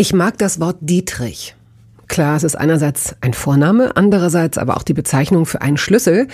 Ich 0.00 0.12
mag 0.12 0.38
das 0.38 0.60
Wort 0.60 0.76
Dietrich. 0.80 1.56
Klar, 2.06 2.36
es 2.36 2.44
ist 2.44 2.54
einerseits 2.54 3.16
ein 3.20 3.34
Vorname, 3.34 3.96
andererseits 3.96 4.56
aber 4.56 4.76
auch 4.76 4.84
die 4.84 4.94
Bezeichnung 4.94 5.44
für 5.44 5.60
einen 5.60 5.76
Schlüssel, 5.76 6.28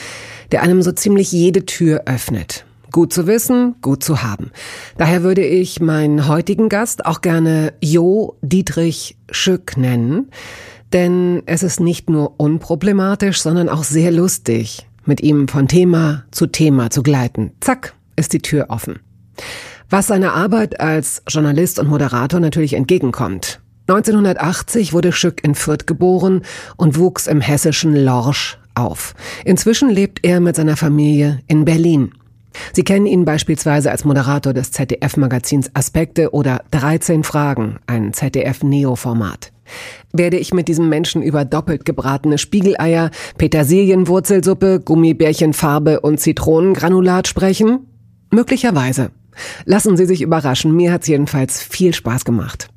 der 0.52 0.62
einem 0.62 0.82
so 0.82 0.92
ziemlich 0.92 1.32
jede 1.32 1.64
Tür 1.64 2.02
öffnet. 2.04 2.66
Gut 2.92 3.14
zu 3.14 3.26
wissen, 3.26 3.76
gut 3.80 4.04
zu 4.04 4.22
haben. 4.22 4.50
Daher 4.98 5.22
würde 5.22 5.46
ich 5.46 5.80
meinen 5.80 6.28
heutigen 6.28 6.68
Gast 6.68 7.06
auch 7.06 7.22
gerne 7.22 7.72
Jo 7.80 8.36
Dietrich 8.42 9.16
Schück 9.30 9.78
nennen, 9.78 10.30
denn 10.92 11.42
es 11.46 11.62
ist 11.62 11.80
nicht 11.80 12.10
nur 12.10 12.38
unproblematisch, 12.38 13.40
sondern 13.40 13.70
auch 13.70 13.84
sehr 13.84 14.12
lustig, 14.12 14.86
mit 15.06 15.22
ihm 15.22 15.48
von 15.48 15.68
Thema 15.68 16.24
zu 16.32 16.48
Thema 16.48 16.90
zu 16.90 17.02
gleiten. 17.02 17.52
Zack, 17.60 17.94
ist 18.14 18.34
die 18.34 18.40
Tür 18.40 18.66
offen. 18.68 19.00
Was 19.90 20.06
seiner 20.08 20.34
Arbeit 20.34 20.80
als 20.80 21.22
Journalist 21.28 21.78
und 21.78 21.88
Moderator 21.88 22.40
natürlich 22.40 22.74
entgegenkommt. 22.74 23.60
1980 23.86 24.92
wurde 24.92 25.12
Schück 25.12 25.44
in 25.44 25.54
Fürth 25.54 25.86
geboren 25.86 26.42
und 26.76 26.98
wuchs 26.98 27.26
im 27.26 27.40
hessischen 27.40 27.94
Lorsch 27.94 28.58
auf. 28.74 29.14
Inzwischen 29.44 29.90
lebt 29.90 30.20
er 30.24 30.40
mit 30.40 30.56
seiner 30.56 30.76
Familie 30.76 31.40
in 31.48 31.64
Berlin. 31.64 32.12
Sie 32.72 32.84
kennen 32.84 33.06
ihn 33.06 33.24
beispielsweise 33.24 33.90
als 33.90 34.04
Moderator 34.04 34.52
des 34.52 34.70
ZDF-Magazins 34.70 35.70
Aspekte 35.74 36.32
oder 36.32 36.62
13 36.70 37.24
Fragen, 37.24 37.78
ein 37.86 38.12
ZDF-Neo-Format. 38.12 39.52
Werde 40.12 40.38
ich 40.38 40.54
mit 40.54 40.68
diesem 40.68 40.88
Menschen 40.88 41.22
über 41.22 41.44
doppelt 41.44 41.84
gebratene 41.84 42.38
Spiegeleier, 42.38 43.10
Petersilienwurzelsuppe, 43.38 44.80
Gummibärchenfarbe 44.80 46.00
und 46.00 46.20
Zitronengranulat 46.20 47.26
sprechen? 47.28 47.86
Möglicherweise. 48.30 49.10
Lassen 49.64 49.96
Sie 49.96 50.06
sich 50.06 50.22
überraschen, 50.22 50.74
mir 50.74 50.92
hat's 50.92 51.06
jedenfalls 51.06 51.62
viel 51.62 51.94
Spaß 51.94 52.24
gemacht. 52.24 52.68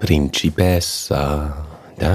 Principessa. 0.00 1.66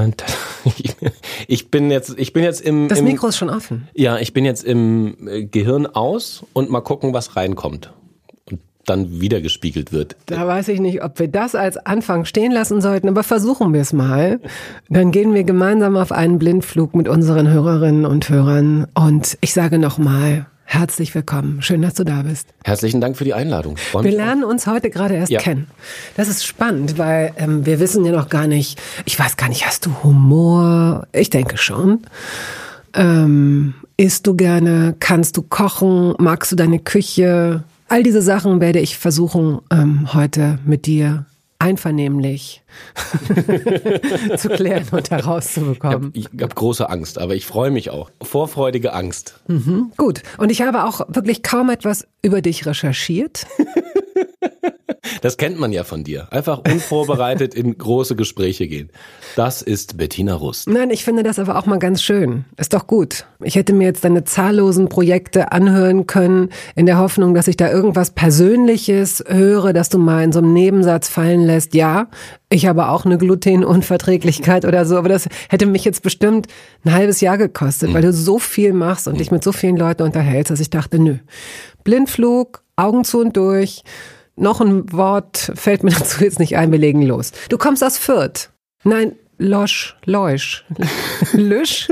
Ich 1.47 1.71
bin 1.71 1.89
jetzt, 1.89 2.13
ich 2.17 2.33
bin 2.33 2.43
jetzt 2.43 2.59
im. 2.59 2.89
Das 2.89 2.99
im, 2.99 3.05
Mikro 3.05 3.27
ist 3.27 3.37
schon 3.37 3.49
offen. 3.49 3.87
Ja, 3.93 4.17
ich 4.17 4.33
bin 4.33 4.43
jetzt 4.43 4.65
im 4.65 5.15
äh, 5.27 5.45
Gehirn 5.45 5.85
aus 5.85 6.45
und 6.51 6.69
mal 6.69 6.81
gucken, 6.81 7.13
was 7.13 7.37
reinkommt 7.37 7.93
dann 8.87 9.21
wieder 9.21 9.41
gespiegelt 9.41 9.91
wird. 9.91 10.15
Da 10.25 10.47
weiß 10.47 10.69
ich 10.69 10.79
nicht, 10.79 11.03
ob 11.03 11.19
wir 11.19 11.27
das 11.27 11.53
als 11.53 11.77
Anfang 11.77 12.25
stehen 12.25 12.51
lassen 12.51 12.81
sollten, 12.81 13.07
aber 13.09 13.23
versuchen 13.23 13.73
wir 13.73 13.81
es 13.81 13.93
mal. 13.93 14.39
Dann 14.89 15.11
gehen 15.11 15.33
wir 15.33 15.43
gemeinsam 15.43 15.97
auf 15.97 16.11
einen 16.11 16.39
Blindflug 16.39 16.95
mit 16.95 17.07
unseren 17.07 17.49
Hörerinnen 17.49 18.05
und 18.05 18.29
Hörern 18.29 18.87
und 18.95 19.37
ich 19.41 19.53
sage 19.53 19.77
nochmal, 19.77 20.47
Herzlich 20.69 21.15
willkommen. 21.15 21.61
Schön, 21.61 21.81
dass 21.81 21.93
du 21.93 22.03
da 22.03 22.23
bist. 22.23 22.49
Herzlichen 22.65 22.99
Dank 22.99 23.15
für 23.15 23.23
die 23.23 23.33
Einladung. 23.33 23.77
Wir 24.01 24.11
lernen 24.11 24.43
uns 24.43 24.67
heute 24.67 24.89
gerade 24.89 25.15
erst 25.15 25.31
ja. 25.31 25.39
kennen. 25.39 25.67
Das 26.17 26.27
ist 26.27 26.45
spannend, 26.45 26.97
weil 26.97 27.31
ähm, 27.37 27.65
wir 27.65 27.79
wissen 27.79 28.03
ja 28.03 28.11
noch 28.11 28.27
gar 28.27 28.47
nicht, 28.47 28.77
ich 29.05 29.17
weiß 29.17 29.37
gar 29.37 29.47
nicht, 29.47 29.65
hast 29.65 29.85
du 29.85 30.03
Humor? 30.03 31.07
Ich 31.13 31.29
denke 31.29 31.55
schon. 31.55 32.01
Ähm, 32.93 33.75
isst 33.95 34.27
du 34.27 34.35
gerne? 34.35 34.93
Kannst 34.99 35.37
du 35.37 35.41
kochen? 35.41 36.15
Magst 36.17 36.51
du 36.51 36.57
deine 36.57 36.79
Küche? 36.79 37.63
All 37.89 38.03
diese 38.03 38.21
Sachen 38.21 38.59
werde 38.59 38.79
ich 38.79 38.97
versuchen, 38.97 39.59
ähm, 39.71 40.13
heute 40.13 40.59
mit 40.65 40.85
dir 40.85 41.25
einvernehmlich 41.59 42.63
zu 44.37 44.49
klären 44.49 44.85
und 44.91 45.09
herauszubekommen. 45.09 46.11
Ich 46.13 46.25
habe 46.25 46.43
hab 46.43 46.55
große 46.55 46.89
Angst, 46.89 47.17
aber 47.17 47.33
ich 47.35 47.45
freue 47.45 47.71
mich 47.71 47.89
auch. 47.89 48.11
Vorfreudige 48.21 48.93
Angst. 48.93 49.39
Mhm, 49.47 49.91
gut. 49.97 50.21
Und 50.37 50.51
ich 50.51 50.61
habe 50.61 50.83
auch 50.83 51.01
wirklich 51.07 51.43
kaum 51.43 51.69
etwas 51.69 52.07
über 52.21 52.41
dich 52.41 52.65
recherchiert. 52.65 53.47
Das 55.21 55.37
kennt 55.37 55.59
man 55.59 55.71
ja 55.71 55.83
von 55.83 56.03
dir. 56.03 56.27
Einfach 56.31 56.61
unvorbereitet 56.69 57.53
in 57.53 57.77
große 57.77 58.15
Gespräche 58.15 58.67
gehen. 58.67 58.89
Das 59.35 59.61
ist 59.61 59.97
Bettina 59.97 60.35
Rust. 60.35 60.69
Nein, 60.69 60.89
ich 60.89 61.03
finde 61.03 61.23
das 61.23 61.39
aber 61.39 61.57
auch 61.57 61.65
mal 61.65 61.79
ganz 61.79 62.01
schön. 62.01 62.45
Ist 62.57 62.73
doch 62.73 62.87
gut. 62.87 63.25
Ich 63.43 63.55
hätte 63.55 63.73
mir 63.73 63.85
jetzt 63.85 64.03
deine 64.03 64.23
zahllosen 64.23 64.89
Projekte 64.89 65.51
anhören 65.51 66.07
können, 66.07 66.49
in 66.75 66.85
der 66.85 66.97
Hoffnung, 66.97 67.33
dass 67.33 67.47
ich 67.47 67.57
da 67.57 67.69
irgendwas 67.69 68.11
Persönliches 68.11 69.23
höre, 69.27 69.73
dass 69.73 69.89
du 69.89 69.97
mal 69.97 70.23
in 70.23 70.31
so 70.31 70.39
einem 70.39 70.53
Nebensatz 70.53 71.09
fallen 71.09 71.41
lässt. 71.41 71.73
Ja, 71.73 72.07
ich 72.49 72.65
habe 72.65 72.87
auch 72.89 73.05
eine 73.05 73.17
Glutenunverträglichkeit 73.17 74.65
oder 74.65 74.85
so, 74.85 74.97
aber 74.97 75.09
das 75.09 75.27
hätte 75.49 75.65
mich 75.65 75.83
jetzt 75.83 76.01
bestimmt 76.01 76.47
ein 76.85 76.93
halbes 76.93 77.21
Jahr 77.21 77.37
gekostet, 77.37 77.89
mhm. 77.89 77.93
weil 77.93 78.01
du 78.01 78.13
so 78.13 78.39
viel 78.39 78.73
machst 78.73 79.07
und 79.07 79.15
mhm. 79.15 79.17
dich 79.17 79.31
mit 79.31 79.43
so 79.43 79.51
vielen 79.51 79.77
Leuten 79.77 80.03
unterhältst, 80.03 80.51
dass 80.51 80.59
ich 80.59 80.69
dachte, 80.69 80.99
nö. 80.99 81.17
Blindflug, 81.83 82.63
Augen 82.75 83.03
zu 83.03 83.19
und 83.19 83.35
durch 83.35 83.83
noch 84.37 84.61
ein 84.61 84.91
Wort 84.93 85.51
fällt 85.55 85.83
mir 85.83 85.91
dazu 85.97 86.23
jetzt 86.23 86.39
nicht 86.39 86.57
ein, 86.57 86.71
wir 86.71 86.79
legen 86.79 87.01
los. 87.01 87.31
Du 87.49 87.57
kommst 87.57 87.83
aus 87.83 87.97
Fürth. 87.97 88.49
Nein, 88.83 89.13
Losch, 89.39 89.95
Leusch, 90.05 90.65
Lüsch. 91.33 91.87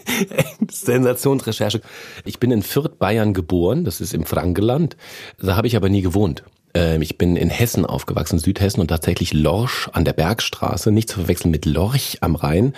Sensationsrecherche. 0.70 1.82
Ich 2.24 2.40
bin 2.40 2.50
in 2.50 2.62
Fürth, 2.62 2.98
Bayern 2.98 3.34
geboren, 3.34 3.84
das 3.84 4.00
ist 4.00 4.14
im 4.14 4.24
Frankenland. 4.24 4.96
Da 5.38 5.56
habe 5.56 5.66
ich 5.66 5.76
aber 5.76 5.90
nie 5.90 6.00
gewohnt. 6.00 6.42
Ähm, 6.72 7.02
ich 7.02 7.18
bin 7.18 7.36
in 7.36 7.50
Hessen 7.50 7.84
aufgewachsen, 7.84 8.38
Südhessen 8.38 8.80
und 8.80 8.88
tatsächlich 8.88 9.34
Lorsch 9.34 9.90
an 9.92 10.06
der 10.06 10.14
Bergstraße, 10.14 10.90
nicht 10.90 11.10
zu 11.10 11.16
verwechseln 11.20 11.50
mit 11.50 11.66
Lorch 11.66 12.18
am 12.22 12.34
Rhein, 12.34 12.72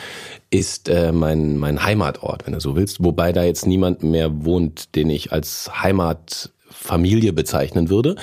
ist 0.51 0.89
äh, 0.89 1.13
mein, 1.13 1.59
mein 1.59 1.85
Heimatort, 1.85 2.47
wenn 2.47 2.55
du 2.55 2.61
so 2.61 2.75
willst. 2.75 3.05
Wobei 3.05 3.33
da 3.33 3.45
jetzt 3.45 3.67
niemand 3.67 4.03
mehr 4.03 4.45
wohnt, 4.45 4.97
den 4.97 5.11
ich 5.11 5.33
als 5.33 5.71
Heimatfamilie 5.81 7.33
bezeichnen 7.33 7.89
würde. 7.89 8.17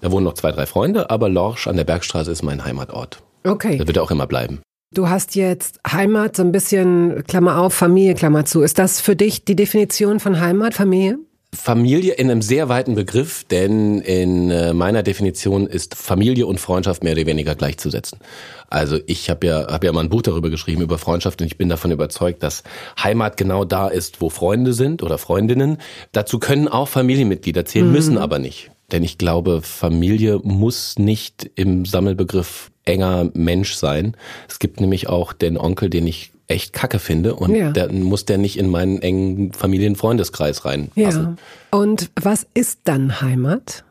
Da 0.00 0.12
wohnen 0.12 0.24
noch 0.24 0.34
zwei, 0.34 0.52
drei 0.52 0.66
Freunde, 0.66 1.10
aber 1.10 1.28
Lorsch 1.28 1.66
an 1.66 1.76
der 1.76 1.84
Bergstraße 1.84 2.30
ist 2.30 2.42
mein 2.42 2.64
Heimatort. 2.64 3.22
Okay. 3.44 3.78
Da 3.78 3.86
wird 3.86 3.96
er 3.96 4.02
auch 4.02 4.10
immer 4.10 4.26
bleiben. 4.26 4.60
Du 4.94 5.08
hast 5.08 5.34
jetzt 5.34 5.80
Heimat, 5.86 6.36
so 6.36 6.42
ein 6.42 6.52
bisschen, 6.52 7.24
Klammer 7.26 7.58
auf, 7.58 7.74
Familie, 7.74 8.14
Klammer 8.14 8.46
zu. 8.46 8.62
Ist 8.62 8.78
das 8.78 9.00
für 9.00 9.16
dich 9.16 9.44
die 9.44 9.56
Definition 9.56 10.18
von 10.18 10.40
Heimat, 10.40 10.74
Familie? 10.74 11.18
Familie 11.54 12.14
in 12.14 12.30
einem 12.30 12.42
sehr 12.42 12.68
weiten 12.68 12.94
Begriff, 12.94 13.44
denn 13.44 14.00
in 14.00 14.50
äh, 14.50 14.74
meiner 14.74 15.02
Definition 15.02 15.66
ist 15.66 15.94
Familie 15.94 16.46
und 16.46 16.60
Freundschaft 16.60 17.02
mehr 17.02 17.14
oder 17.14 17.24
weniger 17.24 17.54
gleichzusetzen. 17.54 18.18
Also 18.68 18.98
ich 19.06 19.30
habe 19.30 19.46
ja, 19.46 19.66
hab 19.66 19.82
ja 19.82 19.92
mal 19.92 20.02
ein 20.02 20.10
Buch 20.10 20.20
darüber 20.20 20.50
geschrieben, 20.50 20.82
über 20.82 20.98
Freundschaft 20.98 21.40
und 21.40 21.46
ich 21.46 21.56
bin 21.56 21.70
davon 21.70 21.90
überzeugt, 21.90 22.42
dass 22.42 22.64
Heimat 23.02 23.38
genau 23.38 23.64
da 23.64 23.88
ist, 23.88 24.20
wo 24.20 24.28
Freunde 24.28 24.74
sind 24.74 25.02
oder 25.02 25.16
Freundinnen. 25.16 25.78
Dazu 26.12 26.38
können 26.38 26.68
auch 26.68 26.88
Familienmitglieder 26.88 27.64
zählen, 27.64 27.86
mhm. 27.86 27.92
müssen 27.92 28.18
aber 28.18 28.38
nicht. 28.38 28.70
Denn 28.92 29.04
ich 29.04 29.18
glaube, 29.18 29.60
Familie 29.62 30.40
muss 30.42 30.98
nicht 30.98 31.50
im 31.56 31.84
Sammelbegriff 31.84 32.70
enger 32.84 33.30
Mensch 33.34 33.74
sein. 33.74 34.16
Es 34.48 34.58
gibt 34.58 34.80
nämlich 34.80 35.08
auch 35.08 35.32
den 35.32 35.58
Onkel, 35.58 35.90
den 35.90 36.06
ich 36.06 36.32
echt 36.46 36.72
kacke 36.72 36.98
finde 36.98 37.34
und 37.34 37.54
ja. 37.54 37.70
dann 37.70 38.02
muss 38.02 38.24
der 38.24 38.38
nicht 38.38 38.58
in 38.58 38.70
meinen 38.70 39.02
engen 39.02 39.52
Familienfreundeskreis 39.52 40.64
reinpassen. 40.64 41.36
Ja. 41.70 41.78
Und 41.78 42.10
was 42.20 42.46
ist 42.54 42.80
dann 42.84 43.20
Heimat? 43.20 43.84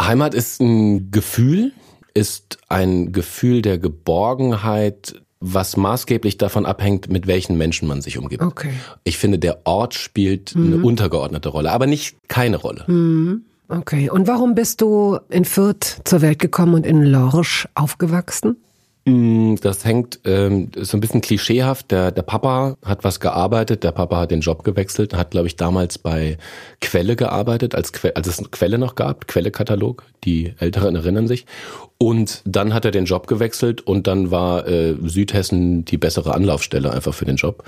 Heimat 0.00 0.34
ist 0.34 0.60
ein 0.60 1.10
Gefühl, 1.10 1.72
ist 2.14 2.58
ein 2.68 3.12
Gefühl 3.12 3.60
der 3.60 3.78
Geborgenheit, 3.78 5.20
was 5.40 5.76
maßgeblich 5.76 6.38
davon 6.38 6.64
abhängt, 6.64 7.10
mit 7.10 7.26
welchen 7.26 7.58
Menschen 7.58 7.86
man 7.86 8.00
sich 8.00 8.16
umgibt. 8.16 8.42
Okay. 8.42 8.72
Ich 9.04 9.18
finde, 9.18 9.38
der 9.38 9.66
Ort 9.66 9.94
spielt 9.94 10.54
mhm. 10.54 10.72
eine 10.72 10.82
untergeordnete 10.82 11.50
Rolle, 11.50 11.72
aber 11.72 11.86
nicht 11.86 12.16
keine 12.28 12.56
Rolle. 12.56 12.84
Mhm. 12.86 13.42
Okay, 13.68 14.10
und 14.10 14.28
warum 14.28 14.54
bist 14.54 14.80
du 14.80 15.18
in 15.28 15.44
Fürth 15.44 16.00
zur 16.04 16.22
Welt 16.22 16.38
gekommen 16.38 16.74
und 16.74 16.86
in 16.86 17.02
Lorsch 17.02 17.68
aufgewachsen? 17.74 18.56
Mm, 19.08 19.54
das 19.60 19.84
hängt 19.84 20.18
ähm, 20.24 20.72
so 20.76 20.96
ein 20.96 21.00
bisschen 21.00 21.20
klischeehaft. 21.20 21.92
Der, 21.92 22.10
der 22.10 22.22
Papa 22.22 22.76
hat 22.84 23.04
was 23.04 23.20
gearbeitet, 23.20 23.84
der 23.84 23.92
Papa 23.92 24.18
hat 24.18 24.32
den 24.32 24.40
Job 24.40 24.64
gewechselt, 24.64 25.14
hat, 25.14 25.30
glaube 25.30 25.46
ich, 25.46 25.54
damals 25.54 25.96
bei 25.96 26.38
Quelle 26.80 27.14
gearbeitet, 27.14 27.76
als, 27.76 27.92
que 27.92 28.16
als 28.16 28.26
es 28.26 28.50
Quelle 28.50 28.78
noch 28.78 28.96
gab, 28.96 29.28
Quelle-Katalog, 29.28 30.02
die 30.24 30.54
Älteren 30.58 30.96
erinnern 30.96 31.28
sich. 31.28 31.46
Und 31.98 32.42
dann 32.44 32.74
hat 32.74 32.84
er 32.84 32.90
den 32.90 33.04
Job 33.04 33.28
gewechselt 33.28 33.80
und 33.80 34.08
dann 34.08 34.32
war 34.32 34.66
äh, 34.66 34.96
Südhessen 35.04 35.84
die 35.84 35.98
bessere 35.98 36.34
Anlaufstelle 36.34 36.92
einfach 36.92 37.14
für 37.14 37.24
den 37.26 37.36
Job. 37.36 37.62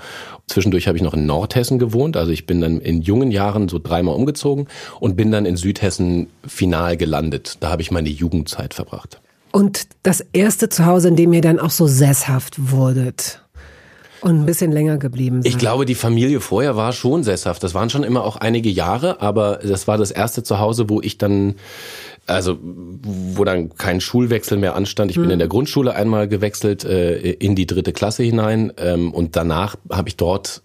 Zwischendurch 0.47 0.89
habe 0.89 0.97
ich 0.97 1.03
noch 1.03 1.13
in 1.13 1.25
Nordhessen 1.25 1.79
gewohnt, 1.79 2.17
also 2.17 2.33
ich 2.33 2.47
bin 2.47 2.59
dann 2.59 2.81
in 2.81 3.01
jungen 3.01 3.31
Jahren 3.31 3.69
so 3.69 3.79
dreimal 3.79 4.15
umgezogen 4.15 4.67
und 4.99 5.15
bin 5.15 5.31
dann 5.31 5.45
in 5.45 5.55
Südhessen 5.55 6.27
final 6.45 6.97
gelandet. 6.97 7.57
Da 7.61 7.69
habe 7.69 7.81
ich 7.81 7.91
meine 7.91 8.09
Jugendzeit 8.09 8.73
verbracht. 8.73 9.21
Und 9.51 9.87
das 10.03 10.23
erste 10.33 10.69
Zuhause, 10.69 11.07
in 11.07 11.15
dem 11.15 11.33
ihr 11.33 11.41
dann 11.41 11.59
auch 11.59 11.71
so 11.71 11.87
sesshaft 11.87 12.71
wurdet 12.71 13.41
und 14.21 14.41
ein 14.41 14.45
bisschen 14.45 14.71
länger 14.71 14.97
geblieben 14.97 15.41
seid. 15.41 15.51
Ich 15.51 15.57
glaube, 15.57 15.85
die 15.85 15.95
Familie 15.95 16.41
vorher 16.41 16.75
war 16.75 16.93
schon 16.93 17.23
sesshaft. 17.23 17.63
Das 17.63 17.73
waren 17.73 17.89
schon 17.89 18.03
immer 18.03 18.23
auch 18.23 18.35
einige 18.35 18.69
Jahre, 18.69 19.21
aber 19.21 19.59
das 19.63 19.87
war 19.87 19.97
das 19.97 20.11
erste 20.11 20.43
Zuhause, 20.43 20.89
wo 20.89 21.01
ich 21.01 21.17
dann 21.17 21.55
also 22.27 22.59
wo 22.61 23.43
dann 23.43 23.75
kein 23.75 24.01
Schulwechsel 24.01 24.57
mehr 24.57 24.75
anstand. 24.75 25.09
Ich 25.09 25.17
bin 25.17 25.25
hm. 25.25 25.31
in 25.31 25.39
der 25.39 25.47
Grundschule 25.47 25.95
einmal 25.95 26.27
gewechselt 26.27 26.83
äh, 26.83 27.17
in 27.17 27.55
die 27.55 27.65
dritte 27.65 27.91
Klasse 27.91 28.23
hinein 28.23 28.71
ähm, 28.77 29.11
und 29.13 29.35
danach 29.35 29.77
habe 29.89 30.09
ich 30.09 30.15
dort 30.15 30.61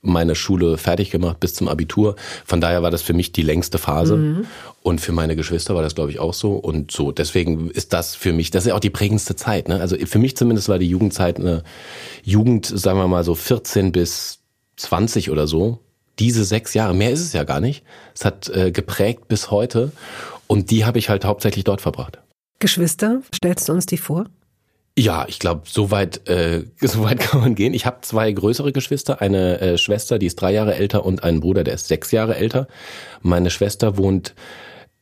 meine 0.00 0.34
Schule 0.34 0.78
fertig 0.78 1.10
gemacht 1.10 1.40
bis 1.40 1.54
zum 1.54 1.68
Abitur. 1.68 2.16
Von 2.44 2.60
daher 2.60 2.82
war 2.82 2.90
das 2.90 3.02
für 3.02 3.14
mich 3.14 3.32
die 3.32 3.42
längste 3.42 3.78
Phase. 3.78 4.16
Mhm. 4.16 4.46
Und 4.82 5.00
für 5.00 5.12
meine 5.12 5.36
Geschwister 5.36 5.74
war 5.74 5.82
das, 5.82 5.94
glaube 5.94 6.10
ich, 6.10 6.18
auch 6.18 6.34
so. 6.34 6.52
Und 6.52 6.92
so, 6.92 7.12
deswegen 7.12 7.70
ist 7.70 7.92
das 7.92 8.14
für 8.14 8.32
mich, 8.32 8.50
das 8.50 8.64
ist 8.64 8.68
ja 8.68 8.74
auch 8.74 8.80
die 8.80 8.90
prägendste 8.90 9.36
Zeit. 9.36 9.68
Ne? 9.68 9.80
Also 9.80 9.96
für 10.06 10.18
mich 10.18 10.36
zumindest 10.36 10.68
war 10.68 10.78
die 10.78 10.88
Jugendzeit 10.88 11.38
eine 11.38 11.64
Jugend, 12.22 12.66
sagen 12.66 12.98
wir 12.98 13.08
mal 13.08 13.24
so 13.24 13.34
14 13.34 13.92
bis 13.92 14.38
20 14.76 15.30
oder 15.30 15.46
so. 15.46 15.80
Diese 16.18 16.44
sechs 16.44 16.74
Jahre, 16.74 16.94
mehr 16.94 17.10
ist 17.10 17.20
es 17.20 17.32
ja 17.32 17.44
gar 17.44 17.60
nicht. 17.60 17.84
Es 18.14 18.24
hat 18.24 18.48
äh, 18.48 18.70
geprägt 18.70 19.28
bis 19.28 19.50
heute. 19.50 19.92
Und 20.46 20.70
die 20.70 20.84
habe 20.84 20.98
ich 20.98 21.08
halt 21.08 21.24
hauptsächlich 21.24 21.64
dort 21.64 21.80
verbracht. 21.80 22.18
Geschwister, 22.60 23.22
stellst 23.34 23.68
du 23.68 23.72
uns 23.72 23.86
die 23.86 23.98
vor? 23.98 24.26
Ja, 24.98 25.26
ich 25.28 25.38
glaube, 25.38 25.62
so 25.66 25.92
weit, 25.92 26.28
äh, 26.28 26.64
so 26.80 27.04
weit 27.04 27.20
kann 27.20 27.40
man 27.40 27.54
gehen. 27.54 27.72
Ich 27.72 27.86
habe 27.86 27.98
zwei 28.02 28.30
größere 28.32 28.72
Geschwister, 28.72 29.20
eine 29.20 29.60
äh, 29.60 29.78
Schwester, 29.78 30.18
die 30.18 30.26
ist 30.26 30.40
drei 30.40 30.52
Jahre 30.52 30.74
älter 30.74 31.06
und 31.06 31.22
einen 31.22 31.40
Bruder, 31.40 31.62
der 31.62 31.74
ist 31.74 31.86
sechs 31.86 32.10
Jahre 32.10 32.36
älter. 32.36 32.66
Meine 33.22 33.50
Schwester 33.50 33.96
wohnt 33.96 34.34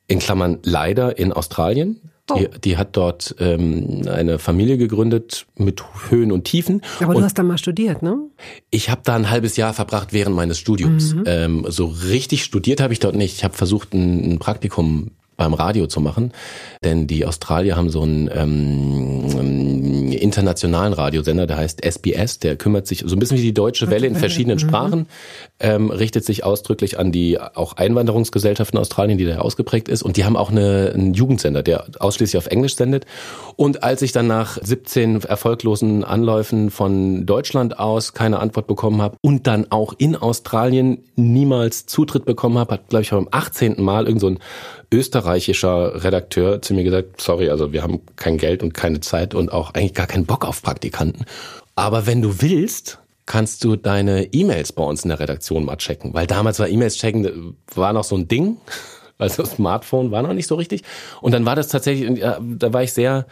in 0.07 0.19
Klammern 0.19 0.59
leider 0.63 1.19
in 1.19 1.33
Australien. 1.33 2.01
Die, 2.29 2.49
oh. 2.49 2.59
die 2.63 2.77
hat 2.77 2.97
dort 2.97 3.37
ähm, 3.39 4.03
eine 4.09 4.41
Familie 4.41 4.79
gegründet 4.79 5.47
mit 5.57 5.83
Höhen 6.11 6.33
und 6.33 6.45
Tiefen. 6.45 6.83
Aber 6.99 7.11
und 7.11 7.19
du 7.19 7.23
hast 7.23 7.39
da 7.39 7.45
mal 7.45 7.57
studiert, 7.57 8.03
ne? 8.03 8.19
Ich 8.71 8.91
habe 8.91 9.03
da 9.05 9.15
ein 9.15 9.31
halbes 9.31 9.57
Jahr 9.57 9.73
verbracht 9.73 10.13
während 10.13 10.35
meines 10.35 10.59
Studiums. 10.59 11.15
Mhm. 11.15 11.25
Ähm, 11.27 11.67
so 11.69 11.87
richtig 11.87 12.43
studiert 12.43 12.81
habe 12.81 12.93
ich 12.93 12.99
dort 12.99 13.15
nicht. 13.15 13.37
Ich 13.37 13.45
habe 13.45 13.55
versucht, 13.55 13.95
ein, 13.95 14.33
ein 14.33 14.39
Praktikum 14.41 15.13
beim 15.37 15.55
Radio 15.55 15.87
zu 15.87 16.01
machen. 16.01 16.33
Denn 16.85 17.07
die 17.07 17.27
Australier 17.27 17.77
haben 17.77 17.91
so 17.91 18.03
einen 18.03 18.31
ähm, 18.33 20.13
internationalen 20.13 20.93
Radiosender, 20.93 21.47
der 21.47 21.59
heißt 21.59 21.85
SBS, 21.85 22.39
der 22.39 22.57
kümmert 22.57 22.87
sich 22.87 23.05
so 23.07 23.15
ein 23.17 23.19
bisschen 23.19 23.39
wie 23.39 23.43
die 23.43 23.55
Deutsche 23.55 23.91
Welle 23.91 24.07
in 24.07 24.17
verschiedenen 24.17 24.57
mhm. 24.57 24.61
Sprachen, 24.61 25.07
ähm, 25.59 25.91
richtet 25.91 26.25
sich 26.25 26.45
ausdrücklich 26.45 26.99
an 26.99 27.13
die 27.13 27.41
auch 27.41 27.75
Einwanderungsgesellschaften 27.75 28.77
in 28.77 28.81
Australien, 28.83 29.17
die 29.17 29.25
da 29.25 29.39
ausgeprägt 29.39 29.89
ist. 29.89 30.03
Und 30.03 30.17
die 30.17 30.25
haben 30.25 30.37
auch 30.37 30.51
eine, 30.51 30.93
einen 30.95 31.15
Jugendsender, 31.15 31.63
der 31.63 31.87
ausschließlich 31.99 32.37
auf 32.37 32.47
Englisch 32.47 32.77
sendet. 32.77 33.07
Und 33.57 33.83
als 33.83 34.03
ich 34.03 34.13
dann 34.13 34.27
nach 34.27 34.59
17 34.61 35.23
erfolglosen 35.23 36.05
Anläufen 36.05 36.71
von 36.71 37.25
Deutschland 37.25 37.79
aus 37.79 38.13
keine 38.13 38.39
Antwort 38.39 38.67
bekommen 38.67 39.01
habe 39.01 39.17
und 39.23 39.47
dann 39.47 39.71
auch 39.71 39.95
in 39.97 40.15
Australien 40.15 41.05
niemals 41.17 41.87
Zutritt 41.87 42.27
bekommen 42.27 42.59
habe, 42.59 42.75
hat, 42.75 42.89
glaube 42.89 43.03
ich, 43.03 43.11
beim 43.11 43.29
18. 43.31 43.83
Mal 43.83 44.07
irgend 44.07 44.21
so 44.21 44.29
ein 44.29 44.39
österreichischer 44.93 46.05
Redakteur 46.05 46.61
zu 46.61 46.75
mir 46.75 46.85
gesagt, 46.85 47.21
sorry, 47.21 47.49
also 47.49 47.73
wir 47.73 47.83
haben 47.83 48.01
kein 48.17 48.37
Geld 48.37 48.63
und 48.63 48.75
keine 48.75 49.01
Zeit 49.01 49.35
und 49.35 49.53
auch 49.53 49.73
eigentlich 49.75 49.95
gar 49.95 50.07
keinen 50.07 50.27
Bock 50.27 50.47
auf 50.47 50.63
Praktikanten. 50.63 51.25
Aber 51.75 52.07
wenn 52.07 52.23
du 52.23 52.41
willst, 52.41 52.99
kannst 53.27 53.65
du 53.65 53.77
deine 53.77 54.33
E-Mails 54.33 54.73
bei 54.73 54.85
uns 54.85 55.03
in 55.03 55.11
der 55.11 55.21
Redaktion 55.21 55.65
mal 55.65 55.77
checken. 55.77 56.15
Weil 56.15 56.27
damals 56.27 56.59
war 56.59 56.69
E-Mails 56.69 56.97
checken, 56.97 57.57
war 57.75 57.93
noch 57.93 58.05
so 58.05 58.17
ein 58.17 58.29
Ding. 58.29 58.57
Also 59.19 59.47
Smartphone 59.47 60.11
war 60.11 60.21
noch 60.21 60.35
nicht 60.35 60.47
so 60.47 60.57
richtig. 60.57 60.83
Und 61.23 61.33
dann 61.33 61.47
war 61.47 61.57
das 61.57 61.69
tatsächlich, 61.69 62.21
da 62.21 62.73
war 62.75 62.83
ich 62.83 62.93
sehr 62.93 63.25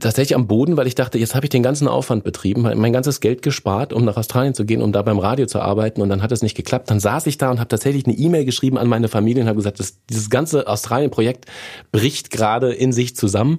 tatsächlich 0.00 0.36
am 0.36 0.46
Boden, 0.46 0.76
weil 0.76 0.86
ich 0.86 0.94
dachte, 0.94 1.18
jetzt 1.18 1.34
habe 1.34 1.46
ich 1.46 1.50
den 1.50 1.62
ganzen 1.62 1.88
Aufwand 1.88 2.22
betrieben, 2.22 2.62
mein 2.62 2.92
ganzes 2.92 3.20
Geld 3.20 3.42
gespart, 3.42 3.92
um 3.92 4.04
nach 4.04 4.16
Australien 4.16 4.54
zu 4.54 4.64
gehen, 4.64 4.80
um 4.80 4.92
da 4.92 5.02
beim 5.02 5.18
Radio 5.18 5.46
zu 5.46 5.60
arbeiten 5.60 6.00
und 6.00 6.08
dann 6.08 6.22
hat 6.22 6.30
es 6.30 6.40
nicht 6.40 6.56
geklappt. 6.56 6.88
Dann 6.88 7.00
saß 7.00 7.26
ich 7.26 7.36
da 7.36 7.50
und 7.50 7.58
habe 7.58 7.68
tatsächlich 7.68 8.06
eine 8.06 8.16
E-Mail 8.16 8.44
geschrieben 8.44 8.78
an 8.78 8.86
meine 8.86 9.08
Familie 9.08 9.42
und 9.42 9.48
habe 9.48 9.56
gesagt, 9.56 9.80
das, 9.80 9.98
dieses 10.08 10.30
ganze 10.30 10.68
Australien-Projekt 10.68 11.46
bricht 11.90 12.30
gerade 12.30 12.72
in 12.72 12.92
sich 12.92 13.16
zusammen. 13.16 13.58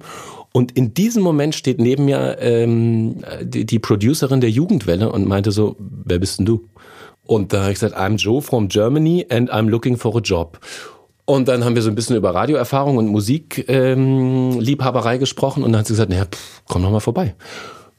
Und 0.52 0.72
in 0.72 0.94
diesem 0.94 1.22
Moment 1.22 1.54
steht 1.54 1.78
neben 1.78 2.06
mir 2.06 2.38
ähm, 2.40 3.22
die, 3.42 3.66
die 3.66 3.78
Producerin 3.78 4.40
der 4.40 4.50
Jugendwelle 4.50 5.12
und 5.12 5.28
meinte 5.28 5.52
so, 5.52 5.76
wer 5.78 6.18
bist 6.18 6.38
denn 6.38 6.46
du? 6.46 6.68
Und 7.24 7.52
da 7.52 7.62
habe 7.62 7.72
ich 7.72 7.78
gesagt, 7.78 7.96
I'm 7.96 8.16
Joe 8.16 8.40
from 8.40 8.68
Germany 8.68 9.26
and 9.30 9.52
I'm 9.52 9.68
looking 9.68 9.98
for 9.98 10.16
a 10.16 10.20
job. 10.20 10.58
Und 11.30 11.46
dann 11.46 11.64
haben 11.64 11.76
wir 11.76 11.82
so 11.82 11.90
ein 11.90 11.94
bisschen 11.94 12.16
über 12.16 12.34
Radioerfahrung 12.34 12.96
und 12.96 13.06
Musikliebhaberei 13.06 15.14
ähm, 15.14 15.20
gesprochen 15.20 15.62
und 15.62 15.70
dann 15.70 15.78
hat 15.78 15.86
sie 15.86 15.92
gesagt, 15.92 16.10
naja, 16.10 16.24
pff, 16.24 16.62
komm 16.66 16.82
doch 16.82 16.90
mal 16.90 16.98
vorbei. 16.98 17.36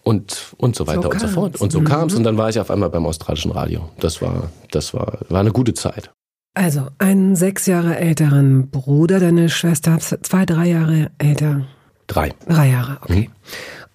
Und, 0.04 0.54
und 0.57 0.75
so 0.75 0.86
weiter 0.86 1.04
so 1.04 1.10
und 1.10 1.22
so 1.22 1.28
fort. 1.30 1.62
Und 1.62 1.72
so 1.72 1.80
mhm. 1.80 1.86
kam 1.86 2.10
es 2.10 2.16
und 2.16 2.25
dann 2.25 2.38
war 2.38 2.50
ich 2.50 2.60
auf 2.60 2.69
einmal 2.69 2.89
beim 2.89 3.06
australischen 3.06 3.51
Radio. 3.51 3.89
Das 4.01 4.22
war, 4.22 4.50
das 4.72 4.94
war, 4.94 5.19
war 5.30 5.39
eine 5.39 5.54
gute 5.54 5.74
Zeit. 5.74 6.12
Also, 6.56 6.88
einen 6.98 7.38
sechs 7.38 7.68
Jahre 7.68 7.98
älteren 7.98 8.69
Bruder, 8.69 9.22
deine 9.22 9.48
Schwester, 9.48 9.98
zwei, 10.00 10.45
drei 10.45 10.68
Jahre 10.68 11.12
älter. 11.18 11.62
Drei. 12.07 12.34
Drei 12.50 12.69
Jahre, 12.69 12.98
okay. 13.01 13.30
Mhm. 13.30 13.34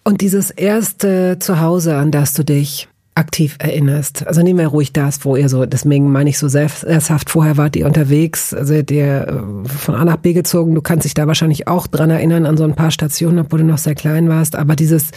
Und 0.02 0.22
dieses 0.22 0.50
erste 0.50 1.38
Zuhause, 1.40 1.98
an 1.98 2.10
das 2.10 2.32
du 2.32 2.42
dich 2.42 2.88
aktiv 3.16 3.56
erinnerst. 3.58 4.26
Also 4.26 4.42
nehmen 4.42 4.58
wir 4.58 4.68
ruhig 4.68 4.92
das, 4.92 5.24
wo 5.24 5.36
ihr 5.36 5.48
so, 5.48 5.64
deswegen 5.64 6.12
meine 6.12 6.30
ich 6.30 6.38
so 6.38 6.48
sesshaft, 6.48 7.30
vorher 7.30 7.56
wart 7.56 7.74
ihr 7.74 7.86
unterwegs, 7.86 8.50
seid 8.50 8.90
ihr 8.90 9.26
äh, 9.64 9.68
von 9.68 9.94
A 9.94 10.04
nach 10.04 10.18
B 10.18 10.32
gezogen. 10.32 10.74
Du 10.74 10.82
kannst 10.82 11.04
dich 11.04 11.14
da 11.14 11.26
wahrscheinlich 11.26 11.66
auch 11.66 11.86
dran 11.86 12.10
erinnern 12.10 12.46
an 12.46 12.56
so 12.56 12.64
ein 12.64 12.74
paar 12.74 12.90
Stationen, 12.90 13.38
obwohl 13.38 13.60
du 13.60 13.64
noch 13.64 13.78
sehr 13.78 13.94
klein 13.94 14.28
warst, 14.28 14.54
aber 14.54 14.76
dieses, 14.76 15.10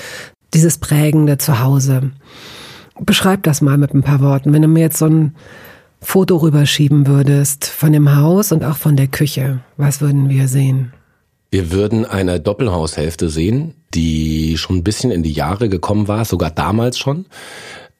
dieses 0.53 0.77
prägende 0.77 1.37
Zuhause. 1.37 2.11
Beschreib 3.01 3.43
das 3.43 3.61
mal 3.61 3.77
mit 3.77 3.93
ein 3.93 4.03
paar 4.03 4.21
Worten. 4.21 4.53
Wenn 4.53 4.61
du 4.61 4.67
mir 4.67 4.81
jetzt 4.81 4.97
so 4.97 5.05
ein 5.05 5.35
Foto 6.01 6.37
rüberschieben 6.37 7.07
würdest 7.07 7.65
von 7.65 7.91
dem 7.91 8.15
Haus 8.15 8.51
und 8.51 8.63
auch 8.63 8.77
von 8.77 8.95
der 8.95 9.07
Küche, 9.07 9.59
was 9.77 9.99
würden 9.99 10.29
wir 10.29 10.47
sehen? 10.47 10.93
Wir 11.51 11.71
würden 11.71 12.05
eine 12.05 12.39
Doppelhaushälfte 12.39 13.29
sehen, 13.29 13.73
die 13.93 14.57
schon 14.57 14.77
ein 14.77 14.83
bisschen 14.83 15.11
in 15.11 15.23
die 15.23 15.33
Jahre 15.33 15.67
gekommen 15.67 16.07
war, 16.07 16.23
sogar 16.23 16.51
damals 16.51 16.97
schon. 16.99 17.25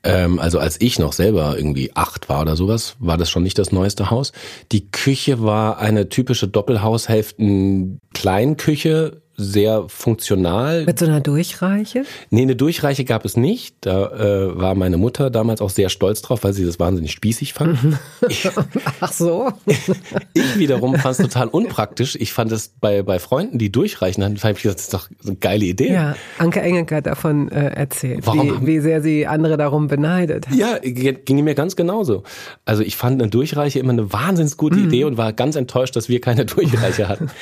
Ähm, 0.04 0.40
also 0.40 0.60
als 0.60 0.80
ich 0.80 1.00
noch 1.00 1.14
selber 1.14 1.56
irgendwie 1.58 1.96
acht 1.96 2.30
war 2.30 2.42
oder 2.42 2.56
sowas, 2.56 2.96
war 3.00 3.18
das 3.18 3.30
schon 3.30 3.44
nicht 3.44 3.60
das 3.60 3.72
neueste 3.72 4.10
Haus. 4.10 4.32
Die 4.72 4.90
Küche 4.92 5.44
war 5.44 5.78
eine 5.80 6.10
typische 6.10 6.48
Doppelhaushälften-Kleinküche, 6.48 9.22
sehr 9.40 9.86
funktional. 9.88 10.86
Mit 10.86 11.00
so 11.00 11.06
einer 11.06 11.22
Durchreiche? 11.22 12.04
Nee, 12.30 12.44
eine 12.44 12.56
Durchreiche 12.56 13.06
gab 13.06 13.26
es 13.26 13.38
nicht. 13.38 13.76
Da 13.82 14.08
äh, 14.12 14.60
war 14.60 14.76
meine 14.76 14.98
Mutter 14.98 15.30
damals 15.30 15.62
auch 15.62 15.70
sehr 15.70 15.90
stolz 15.90 16.22
drauf, 16.22 16.44
weil 16.44 16.54
sie 16.54 16.66
das 16.66 16.80
wahnsinnig 16.80 17.12
spießig 17.12 17.54
fand. 17.54 17.80
Ach 19.00 19.14
so. 19.14 19.52
ich 20.34 20.58
wiederum 20.58 20.96
fand 20.96 21.20
es 21.20 21.26
total 21.26 21.48
unpraktisch. 21.48 22.18
Ich 22.20 22.34
fand 22.34 22.52
es 22.52 22.70
bei, 22.80 23.02
bei 23.02 23.20
Freunden, 23.20 23.58
die 23.58 23.72
durchreichen, 23.72 24.22
dann 24.22 24.38
fand 24.38 24.58
ich 24.58 24.64
gesagt, 24.64 24.80
das 24.80 24.86
ist 24.86 24.94
doch 24.94 25.10
eine 25.26 25.36
geile 25.36 25.66
Idee. 25.66 25.94
Ja, 25.94 26.16
Anke 26.38 26.62
Engelke 26.62 26.98
hat 26.98 27.06
davon 27.06 27.50
äh, 27.50 27.70
erzählt, 27.70 28.28
Warum? 28.28 28.62
Wie, 28.62 28.68
wie 28.68 28.80
sehr 28.82 29.02
sie 29.02 29.26
andere 29.26 29.58
darum 29.58 29.88
beneidet 29.88 30.48
hat. 30.48 30.56
Ja, 30.56 30.78
ging 30.80 31.44
mir 31.44 31.56
ganz 31.56 31.76
genauso. 31.76 32.24
Also 32.66 32.84
ich 32.84 32.98
fand 32.98 33.22
eine 33.22 33.30
Durchreiche 33.30 33.80
immer 33.80 33.94
eine 33.94 34.12
wahnsinnig 34.12 34.58
gute 34.58 34.78
mhm. 34.78 34.88
Idee 34.88 35.04
und 35.06 35.18
war 35.18 35.34
ganz 35.34 35.56
enttäuscht, 35.56 35.96
dass 35.96 36.10
wir 36.10 36.22
keine 36.22 36.46
Durchreiche 36.46 37.08
hatten. 37.08 37.30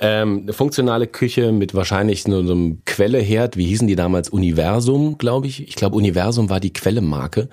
Ähm, 0.00 0.42
eine 0.44 0.52
funktionale 0.52 1.08
Küche 1.08 1.37
mit 1.52 1.74
wahrscheinlich 1.74 2.22
so, 2.22 2.44
so 2.44 2.52
einem 2.52 2.82
Quelleherd. 2.84 3.56
Wie 3.56 3.66
hießen 3.66 3.88
die 3.88 3.96
damals? 3.96 4.28
Universum, 4.28 5.18
glaube 5.18 5.46
ich. 5.46 5.66
Ich 5.66 5.74
glaube, 5.74 5.96
Universum 5.96 6.50
war 6.50 6.60
die 6.60 6.72
Quellemarke. 6.72 7.48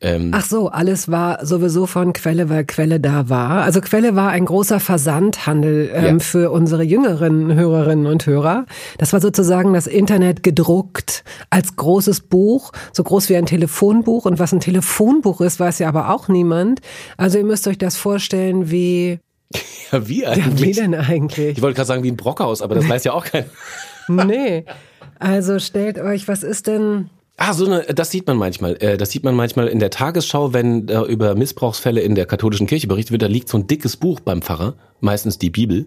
Ähm 0.00 0.30
Ach 0.32 0.44
so, 0.44 0.68
alles 0.68 1.08
war 1.10 1.44
sowieso 1.44 1.86
von 1.86 2.12
Quelle, 2.12 2.48
weil 2.48 2.64
Quelle 2.64 3.00
da 3.00 3.28
war. 3.28 3.62
Also 3.62 3.80
Quelle 3.80 4.14
war 4.14 4.30
ein 4.30 4.44
großer 4.44 4.78
Versandhandel 4.78 5.90
ähm, 5.92 6.04
ja. 6.04 6.18
für 6.18 6.50
unsere 6.50 6.84
jüngeren 6.84 7.54
Hörerinnen 7.54 8.06
und 8.06 8.24
Hörer. 8.26 8.66
Das 8.98 9.12
war 9.12 9.20
sozusagen 9.20 9.72
das 9.72 9.86
Internet 9.86 10.42
gedruckt 10.42 11.24
als 11.50 11.74
großes 11.76 12.20
Buch, 12.20 12.72
so 12.92 13.02
groß 13.02 13.28
wie 13.28 13.36
ein 13.36 13.46
Telefonbuch. 13.46 14.24
Und 14.24 14.38
was 14.38 14.52
ein 14.52 14.60
Telefonbuch 14.60 15.40
ist, 15.40 15.58
weiß 15.58 15.80
ja 15.80 15.88
aber 15.88 16.14
auch 16.14 16.28
niemand. 16.28 16.80
Also 17.16 17.38
ihr 17.38 17.44
müsst 17.44 17.66
euch 17.66 17.78
das 17.78 17.96
vorstellen 17.96 18.70
wie 18.70 19.18
Ja, 19.90 20.06
wie 20.06 20.26
eigentlich? 20.26 20.60
Ja, 20.60 20.66
wie 20.66 20.72
denn 20.72 20.94
eigentlich? 20.94 21.56
Ich 21.56 21.62
wollte 21.62 21.76
gerade 21.76 21.86
sagen, 21.86 22.02
wie 22.02 22.10
ein 22.10 22.16
Brockhaus, 22.16 22.60
aber 22.60 22.74
das 22.74 22.88
weiß 22.88 23.04
ja 23.04 23.12
auch 23.12 23.24
keiner. 23.24 23.46
nee. 24.08 24.64
Also 25.18 25.58
stellt 25.58 25.98
euch, 25.98 26.28
was 26.28 26.42
ist 26.42 26.66
denn 26.66 27.10
Ah, 27.40 27.52
so 27.52 27.66
eine, 27.66 27.82
das 27.82 28.10
sieht 28.10 28.26
man 28.26 28.36
manchmal. 28.36 28.76
Äh, 28.82 28.96
das 28.96 29.12
sieht 29.12 29.22
man 29.22 29.36
manchmal 29.36 29.68
in 29.68 29.78
der 29.78 29.90
Tagesschau, 29.90 30.52
wenn 30.52 30.88
äh, 30.88 31.02
über 31.02 31.36
Missbrauchsfälle 31.36 32.00
in 32.00 32.16
der 32.16 32.26
katholischen 32.26 32.66
Kirche 32.66 32.88
berichtet 32.88 33.12
wird. 33.12 33.22
Da 33.22 33.28
liegt 33.28 33.48
so 33.48 33.56
ein 33.58 33.68
dickes 33.68 33.96
Buch 33.96 34.18
beim 34.18 34.42
Pfarrer, 34.42 34.74
meistens 35.00 35.38
die 35.38 35.50
Bibel. 35.50 35.86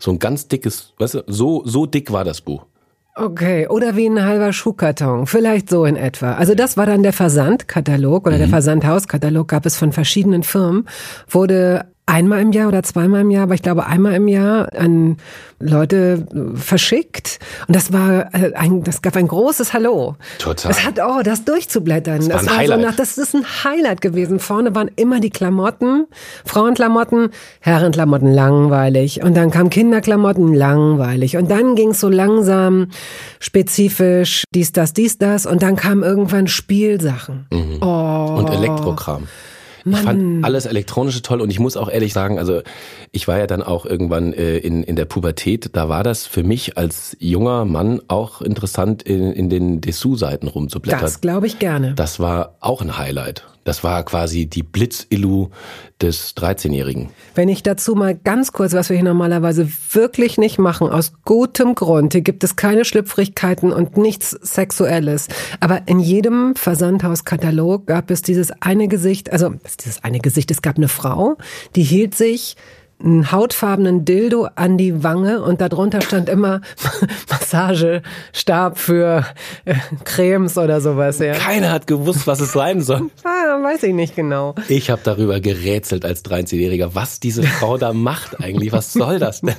So 0.00 0.10
ein 0.10 0.18
ganz 0.18 0.48
dickes, 0.48 0.94
weißt 0.98 1.14
du, 1.14 1.24
so, 1.28 1.62
so 1.64 1.86
dick 1.86 2.10
war 2.10 2.24
das 2.24 2.40
Buch. 2.40 2.66
Okay, 3.14 3.68
oder 3.68 3.96
wie 3.96 4.06
ein 4.06 4.24
halber 4.24 4.52
Schuhkarton, 4.52 5.26
vielleicht 5.26 5.70
so 5.70 5.84
in 5.84 5.96
etwa. 5.96 6.34
Also 6.34 6.56
das 6.56 6.76
war 6.76 6.86
dann 6.86 7.04
der 7.04 7.12
Versandkatalog 7.12 8.26
oder 8.26 8.36
mhm. 8.36 8.40
der 8.40 8.48
Versandhauskatalog 8.48 9.46
gab 9.46 9.66
es 9.66 9.76
von 9.76 9.92
verschiedenen 9.92 10.42
Firmen, 10.42 10.88
wurde 11.28 11.86
einmal 12.08 12.40
im 12.40 12.52
Jahr 12.52 12.68
oder 12.68 12.82
zweimal 12.82 13.20
im 13.20 13.30
Jahr, 13.30 13.44
aber 13.44 13.54
ich 13.54 13.62
glaube 13.62 13.86
einmal 13.86 14.14
im 14.14 14.28
Jahr 14.28 14.72
an 14.74 15.18
Leute 15.60 16.26
verschickt. 16.54 17.38
Und 17.66 17.74
das 17.74 17.92
war 17.92 18.32
äh, 18.34 18.54
ein, 18.54 18.84
das 18.84 19.02
gab 19.02 19.16
ein 19.16 19.26
großes 19.26 19.72
Hallo. 19.72 20.16
Total. 20.38 20.70
Es 20.70 20.84
hat, 20.84 21.00
oh, 21.04 21.20
das 21.22 21.44
durchzublättern. 21.44 22.18
Das, 22.18 22.28
das 22.28 22.46
war, 22.46 22.52
ein 22.52 22.58
Highlight. 22.58 22.80
So 22.80 22.86
nach, 22.86 22.96
das 22.96 23.18
ist 23.18 23.34
ein 23.34 23.44
Highlight 23.64 24.00
gewesen. 24.00 24.38
Vorne 24.38 24.74
waren 24.74 24.90
immer 24.96 25.20
die 25.20 25.30
Klamotten, 25.30 26.06
Frauenklamotten, 26.44 27.30
Herrenklamotten 27.60 28.32
langweilig. 28.32 29.22
Und 29.22 29.36
dann 29.36 29.50
kam 29.50 29.68
Kinderklamotten 29.68 30.54
langweilig. 30.54 31.36
Und 31.36 31.50
dann 31.50 31.74
ging 31.74 31.90
es 31.90 32.00
so 32.00 32.08
langsam 32.08 32.88
spezifisch 33.40 34.44
dies, 34.54 34.72
das, 34.72 34.92
dies, 34.92 35.18
das. 35.18 35.44
Und 35.44 35.62
dann 35.62 35.76
kamen 35.76 36.04
irgendwann 36.04 36.46
Spielsachen. 36.46 37.46
Mhm. 37.52 37.82
Oh. 37.82 38.36
Und 38.38 38.50
Elektrokram. 38.50 39.26
Ich 39.92 39.98
fand 39.98 40.44
alles 40.44 40.66
Elektronische 40.66 41.22
toll 41.22 41.40
und 41.40 41.50
ich 41.50 41.58
muss 41.58 41.76
auch 41.76 41.90
ehrlich 41.90 42.12
sagen, 42.12 42.38
also 42.38 42.62
ich 43.12 43.28
war 43.28 43.38
ja 43.38 43.46
dann 43.46 43.62
auch 43.62 43.86
irgendwann 43.86 44.32
äh, 44.32 44.58
in, 44.58 44.82
in 44.82 44.96
der 44.96 45.04
Pubertät, 45.04 45.70
da 45.74 45.88
war 45.88 46.02
das 46.02 46.26
für 46.26 46.42
mich 46.42 46.76
als 46.76 47.16
junger 47.20 47.64
Mann 47.64 48.00
auch 48.08 48.42
interessant, 48.42 49.02
in, 49.02 49.32
in 49.32 49.48
den 49.50 49.80
Dessous-Seiten 49.80 50.48
rumzublättern. 50.48 51.00
Das 51.00 51.20
glaube 51.20 51.46
ich 51.46 51.58
gerne. 51.58 51.94
Das 51.94 52.20
war 52.20 52.56
auch 52.60 52.82
ein 52.82 52.98
Highlight. 52.98 53.44
Das 53.68 53.84
war 53.84 54.02
quasi 54.02 54.46
die 54.46 54.62
Blitzillu 54.62 55.50
des 56.00 56.34
13-Jährigen. 56.38 57.10
Wenn 57.34 57.50
ich 57.50 57.62
dazu 57.62 57.94
mal 57.94 58.14
ganz 58.16 58.52
kurz, 58.52 58.72
was 58.72 58.88
wir 58.88 58.96
hier 58.96 59.04
normalerweise 59.04 59.68
wirklich 59.92 60.38
nicht 60.38 60.58
machen, 60.58 60.88
aus 60.88 61.12
gutem 61.26 61.74
Grund, 61.74 62.14
hier 62.14 62.22
gibt 62.22 62.44
es 62.44 62.56
keine 62.56 62.86
Schlüpfrigkeiten 62.86 63.70
und 63.70 63.98
nichts 63.98 64.30
Sexuelles. 64.30 65.28
Aber 65.60 65.82
in 65.84 66.00
jedem 66.00 66.56
Versandhauskatalog 66.56 67.86
gab 67.86 68.10
es 68.10 68.22
dieses 68.22 68.52
eine 68.62 68.88
Gesicht, 68.88 69.30
also 69.30 69.52
dieses 69.84 70.02
eine 70.02 70.20
Gesicht, 70.20 70.50
es 70.50 70.62
gab 70.62 70.78
eine 70.78 70.88
Frau, 70.88 71.36
die 71.76 71.82
hielt 71.82 72.14
sich 72.14 72.56
einen 73.02 73.30
hautfarbenen 73.30 74.04
Dildo 74.04 74.48
an 74.54 74.76
die 74.76 75.04
Wange 75.04 75.42
und 75.42 75.60
darunter 75.60 76.00
stand 76.00 76.28
immer 76.28 76.60
Massagestab 77.30 78.78
für 78.78 79.24
äh, 79.64 79.74
Cremes 80.04 80.58
oder 80.58 80.80
sowas. 80.80 81.18
Ja. 81.18 81.34
Keiner 81.34 81.70
hat 81.70 81.86
gewusst, 81.86 82.26
was 82.26 82.40
es 82.40 82.52
sein 82.52 82.80
soll. 82.80 83.10
ah, 83.24 83.62
weiß 83.62 83.84
ich 83.84 83.94
nicht 83.94 84.16
genau. 84.16 84.54
Ich 84.68 84.90
habe 84.90 85.00
darüber 85.04 85.40
gerätselt 85.40 86.04
als 86.04 86.24
13-Jähriger, 86.24 86.90
was 86.94 87.20
diese 87.20 87.42
Frau 87.42 87.78
da 87.78 87.92
macht 87.92 88.40
eigentlich. 88.40 88.72
Was 88.72 88.92
soll 88.92 89.18
das 89.18 89.42
denn? 89.42 89.54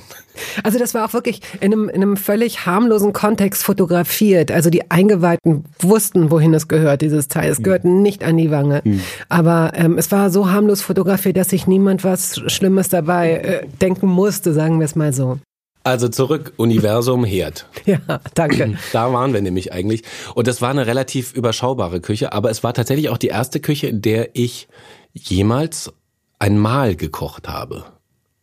Also 0.62 0.78
das 0.78 0.94
war 0.94 1.04
auch 1.04 1.12
wirklich 1.12 1.40
in 1.60 1.72
einem, 1.72 1.88
in 1.88 2.02
einem 2.02 2.16
völlig 2.16 2.66
harmlosen 2.66 3.12
Kontext 3.12 3.62
fotografiert. 3.62 4.50
Also 4.50 4.70
die 4.70 4.90
Eingeweihten 4.90 5.64
wussten, 5.78 6.30
wohin 6.30 6.54
es 6.54 6.68
gehört, 6.68 7.02
dieses 7.02 7.28
Teil. 7.28 7.50
Es 7.50 7.62
gehört 7.62 7.84
nicht 7.84 8.24
an 8.24 8.36
die 8.36 8.50
Wange. 8.50 8.82
Mhm. 8.84 9.00
Aber 9.28 9.72
ähm, 9.74 9.98
es 9.98 10.10
war 10.12 10.30
so 10.30 10.50
harmlos 10.50 10.82
fotografiert, 10.82 11.36
dass 11.36 11.50
sich 11.50 11.66
niemand 11.66 12.04
was 12.04 12.40
Schlimmes 12.46 12.88
dabei 12.88 13.32
äh, 13.32 13.66
denken 13.80 14.06
musste, 14.06 14.52
sagen 14.52 14.78
wir 14.78 14.84
es 14.84 14.96
mal 14.96 15.12
so. 15.12 15.38
Also 15.82 16.08
zurück, 16.08 16.52
Universum, 16.56 17.24
Herd. 17.24 17.66
Ja, 17.86 17.98
danke. 18.34 18.78
Da 18.92 19.12
waren 19.12 19.32
wir 19.32 19.40
nämlich 19.40 19.72
eigentlich. 19.72 20.02
Und 20.34 20.46
das 20.46 20.60
war 20.60 20.70
eine 20.70 20.86
relativ 20.86 21.32
überschaubare 21.32 22.00
Küche, 22.00 22.32
aber 22.32 22.50
es 22.50 22.62
war 22.62 22.74
tatsächlich 22.74 23.08
auch 23.08 23.18
die 23.18 23.28
erste 23.28 23.60
Küche, 23.60 23.86
in 23.86 24.02
der 24.02 24.30
ich 24.34 24.68
jemals 25.12 25.92
ein 26.38 26.58
Mahl 26.58 26.96
gekocht 26.96 27.48
habe. 27.48 27.84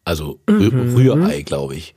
Also 0.08 0.40
mhm. 0.50 0.96
Rührei, 0.96 1.42
glaube 1.42 1.76
ich. 1.76 1.94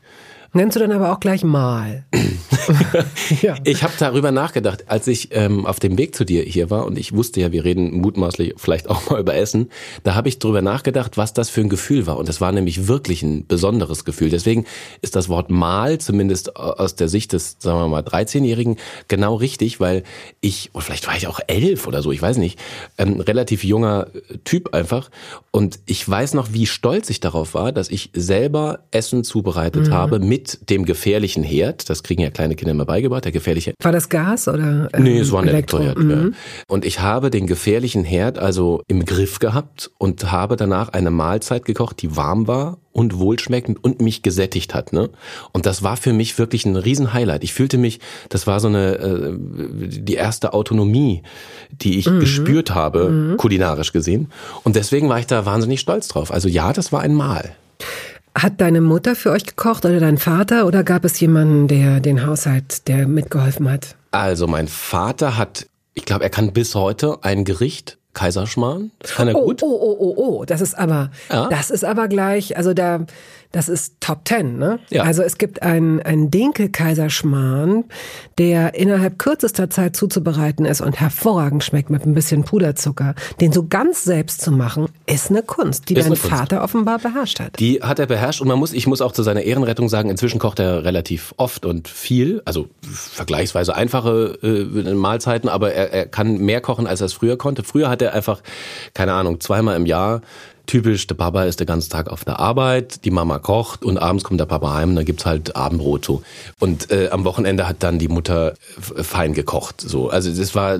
Nennst 0.53 0.75
du 0.75 0.81
dann 0.81 0.91
aber 0.91 1.13
auch 1.13 1.21
gleich 1.21 1.45
mal. 1.45 2.05
ja. 3.41 3.55
Ich 3.63 3.85
habe 3.85 3.93
darüber 3.99 4.33
nachgedacht, 4.33 4.85
als 4.89 5.07
ich 5.07 5.29
ähm, 5.31 5.65
auf 5.65 5.79
dem 5.79 5.97
Weg 5.97 6.17
zu 6.17 6.25
dir 6.25 6.43
hier 6.43 6.71
war 6.71 6.87
und 6.87 6.99
ich 6.99 7.15
wusste 7.15 7.41
ja, 7.41 7.53
wir 7.53 7.65
reden 7.65 7.93
mutmaßlich 7.93 8.55
vielleicht 8.57 8.91
auch 8.91 9.11
mal 9.11 9.21
über 9.21 9.35
Essen, 9.35 9.71
da 10.03 10.17
habe 10.17 10.29
ich 10.29 10.41
darüber 10.41 10.61
nachgedacht, 10.61 11.17
was 11.17 11.33
das 11.33 11.51
für 11.51 11.61
ein 11.61 11.69
Gefühl 11.69 12.09
war. 12.09 12.17
Und 12.17 12.29
das 12.29 12.41
war 12.41 12.51
nämlich 12.51 12.89
wirklich 12.89 13.23
ein 13.23 13.47
besonderes 13.47 14.05
Gefühl. 14.05 14.29
Deswegen 14.29 14.67
ist 15.03 15.15
das 15.15 15.29
Wort 15.29 15.51
mal, 15.51 15.99
zumindest 15.99 16.57
aus 16.57 16.97
der 16.97 17.09
Sicht 17.09 17.33
des, 17.33 17.57
sagen 17.61 17.79
wir 17.79 17.87
mal, 17.87 18.03
13-Jährigen, 18.03 18.77
genau 19.07 19.37
richtig, 19.37 19.79
weil 19.79 20.03
ich, 20.41 20.71
oder 20.73 20.83
vielleicht 20.83 21.07
war 21.07 21.17
ich 21.17 21.29
auch 21.29 21.39
elf 21.47 21.87
oder 21.87 22.03
so, 22.03 22.11
ich 22.11 22.21
weiß 22.21 22.39
nicht, 22.39 22.59
ähm, 22.99 23.21
relativ 23.21 23.63
junger 23.63 24.09
Typ 24.45 24.75
einfach. 24.75 25.11
Und 25.53 25.79
ich 25.87 26.09
weiß 26.09 26.35
noch, 26.35 26.53
wie 26.53 26.67
stolz 26.67 27.09
ich 27.09 27.21
darauf 27.21 27.55
war, 27.55 27.71
dass 27.71 27.89
ich 27.89 28.11
selber 28.15 28.81
Essen 28.91 29.23
zubereitet 29.23 29.89
mhm. 29.89 29.95
habe 29.95 30.19
mit 30.19 30.40
mit 30.41 30.71
dem 30.71 30.87
gefährlichen 30.87 31.43
Herd. 31.43 31.91
Das 31.91 32.03
kriegen 32.03 32.23
ja 32.23 32.31
kleine 32.31 32.55
Kinder 32.57 32.73
immer 32.73 32.87
beigebracht, 32.87 33.25
der 33.25 33.33
gefährliche. 33.33 33.75
War 33.83 33.93
das 33.93 34.09
Gas 34.09 34.49
oder? 34.49 34.89
Ähm, 34.95 35.03
nee, 35.03 35.19
es 35.19 35.33
war 35.33 35.43
ein 35.43 35.49
Elektro 35.49 35.79
Elektroherd. 35.79 35.99
Mhm. 35.99 36.33
Ja. 36.33 36.39
Und 36.67 36.87
ich 36.87 37.01
habe 37.01 37.31
den 37.31 37.47
gefährlichen 37.47 38.05
Herd 38.05 38.39
also 38.39 38.83
im 38.89 39.05
Griff 39.05 39.39
gehabt 39.39 39.91
und 39.99 40.33
habe 40.33 40.57
danach 40.57 40.89
eine 40.91 41.11
Mahlzeit 41.11 41.67
gekocht, 41.67 42.01
die 42.01 42.17
warm 42.17 42.49
war 42.49 42.79
und 42.93 43.19
wohlschmeckend 43.19 43.85
und 43.85 44.01
mich 44.01 44.23
gesättigt 44.23 44.75
hat. 44.75 44.95
Ne? 44.95 45.11
Und 45.53 45.67
das 45.67 45.83
war 45.83 45.97
für 45.97 46.15
mich 46.15 46.39
wirklich 46.39 46.65
ein 46.65 46.77
Riesenhighlight. 46.77 47.45
Ich 47.45 47.53
fühlte 47.53 47.77
mich, 47.77 48.01
das 48.31 48.47
war 48.47 48.61
so 48.61 48.69
eine 48.69 48.97
äh, 48.97 49.33
die 49.39 50.15
erste 50.15 50.55
Autonomie, 50.55 51.23
die 51.71 51.99
ich 51.99 52.09
mhm. 52.09 52.21
gespürt 52.21 52.75
habe, 52.75 53.11
mhm. 53.11 53.37
kulinarisch 53.37 53.93
gesehen. 53.93 54.31
Und 54.65 54.75
deswegen 54.75 55.09
war 55.09 55.19
ich 55.19 55.27
da 55.27 55.45
wahnsinnig 55.45 55.81
stolz 55.81 56.09
drauf. 56.09 56.33
Also 56.33 56.49
ja, 56.49 56.73
das 56.73 56.93
war 56.93 57.01
ein 57.03 57.15
Mahl. 57.15 57.55
Hat 58.35 58.61
deine 58.61 58.81
Mutter 58.81 59.17
für 59.17 59.31
euch 59.31 59.45
gekocht 59.45 59.85
oder 59.85 60.01
dein 60.01 60.19
Vater 60.19 60.67
oder 60.67 60.85
gab 60.85 61.05
es 61.05 61.19
jemanden, 61.21 61.69
der 61.69 62.01
den 62.01 62.27
Haushalt, 62.27 62.87
der 62.89 63.09
mitgeholfen 63.09 63.71
hat? 63.71 63.97
Also 64.13 64.47
mein 64.47 64.69
Vater 64.69 65.37
hat, 65.37 65.67
ich 65.95 66.05
glaube, 66.05 66.25
er 66.25 66.31
kann 66.31 66.53
bis 66.53 66.75
heute 66.75 67.19
ein 67.23 67.45
Gericht 67.45 67.99
Kaiserschmarrn. 68.13 68.91
Das 68.99 69.13
kann 69.13 69.29
er 69.29 69.37
oh, 69.37 69.45
gut. 69.45 69.63
Oh, 69.63 69.67
oh, 69.67 69.97
oh, 69.99 70.15
oh, 70.17 70.45
das 70.45 70.61
ist 70.61 70.77
aber, 70.77 71.11
ja. 71.31 71.49
das 71.49 71.71
ist 71.71 71.85
aber 71.85 72.09
gleich, 72.09 72.57
also 72.57 72.75
da, 72.75 73.07
das 73.53 73.69
ist 73.69 73.95
Top 74.01 74.25
Ten, 74.25 74.59
ne? 74.59 74.79
Ja. 74.91 75.03
Also 75.03 75.23
es 75.23 75.37
gibt 75.37 75.63
einen, 75.63 76.01
einen 76.01 76.31
Dinkel-Kaiserschmarrn, 76.31 77.85
der 78.39 78.75
innerhalb 78.75 79.19
kürzester 79.19 79.69
Zeit 79.71 79.97
zuzubereiten 79.97 80.65
ist 80.65 80.81
und 80.81 81.01
hervorragend 81.01 81.65
schmeckt 81.65 81.91
mit 81.91 82.07
ein 82.07 82.15
bisschen 82.15 82.45
Puderzucker. 82.45 83.15
Den 83.41 83.51
so 83.53 83.67
ganz 83.67 84.05
selbst 84.05 84.41
zu 84.43 84.53
machen, 84.53 84.87
ist 85.07 85.31
eine 85.31 85.43
Kunst, 85.43 85.89
die 85.89 85.95
ist 85.95 86.09
dein 86.09 86.17
Vater 86.17 86.63
offenbar 86.63 86.99
beherrscht 86.99 87.41
hat. 87.41 87.59
Die 87.59 87.83
hat 87.83 87.99
er 87.99 88.07
beherrscht 88.07 88.41
und 88.41 88.47
man 88.47 88.59
muss, 88.59 88.73
ich 88.73 88.87
muss 88.87 89.01
auch 89.01 89.13
zu 89.13 89.25
seiner 89.25 89.43
Ehrenrettung 89.43 89.89
sagen, 89.89 90.11
inzwischen 90.11 90.39
kocht 90.39 90.61
er 90.61 90.85
relativ 90.85 91.35
oft 91.37 91.67
und 91.67 91.89
viel, 91.89 92.43
also 92.45 92.69
vergleichsweise 92.83 93.75
einfache 93.75 94.39
äh, 94.43 94.95
Mahlzeiten, 94.95 95.49
aber 95.49 95.73
er, 95.73 95.93
er 95.93 96.07
kann 96.07 96.39
mehr 96.39 96.61
kochen, 96.61 96.87
als 96.87 97.01
er 97.01 97.07
es 97.07 97.15
früher 97.15 97.37
konnte. 97.37 97.65
Früher 97.65 97.89
hat 97.89 98.01
er 98.01 98.15
einfach, 98.15 98.43
keine 98.95 99.13
Ahnung, 99.13 99.41
zweimal 99.41 99.77
im 99.77 99.87
Jahr 99.87 100.21
typisch, 100.71 101.07
der 101.09 101.17
Papa 101.17 101.45
ist 101.45 101.59
den 101.59 101.67
ganzen 101.67 101.91
Tag 101.91 102.09
auf 102.09 102.25
der 102.25 102.39
Arbeit, 102.39 103.05
die 103.05 103.11
Mama 103.11 103.41
kocht 103.41 103.85
und 103.85 103.99
abends 103.99 104.23
kommt 104.23 104.39
der 104.39 104.47
Papa 104.47 104.73
heim 104.73 104.91
und 104.91 104.97
dann 104.97 105.05
gibt's 105.05 105.27
halt 105.27 105.57
Abendbrot 105.57 106.05
so. 106.05 106.23
Und 106.61 106.91
äh, 106.93 107.09
am 107.11 107.25
Wochenende 107.25 107.69
hat 107.69 107.83
dann 107.83 107.99
die 107.99 108.07
Mutter 108.07 108.55
fein 108.79 109.35
gekocht. 109.35 109.81
So. 109.81 110.09
Also 110.11 110.31
das 110.33 110.55
war 110.55 110.79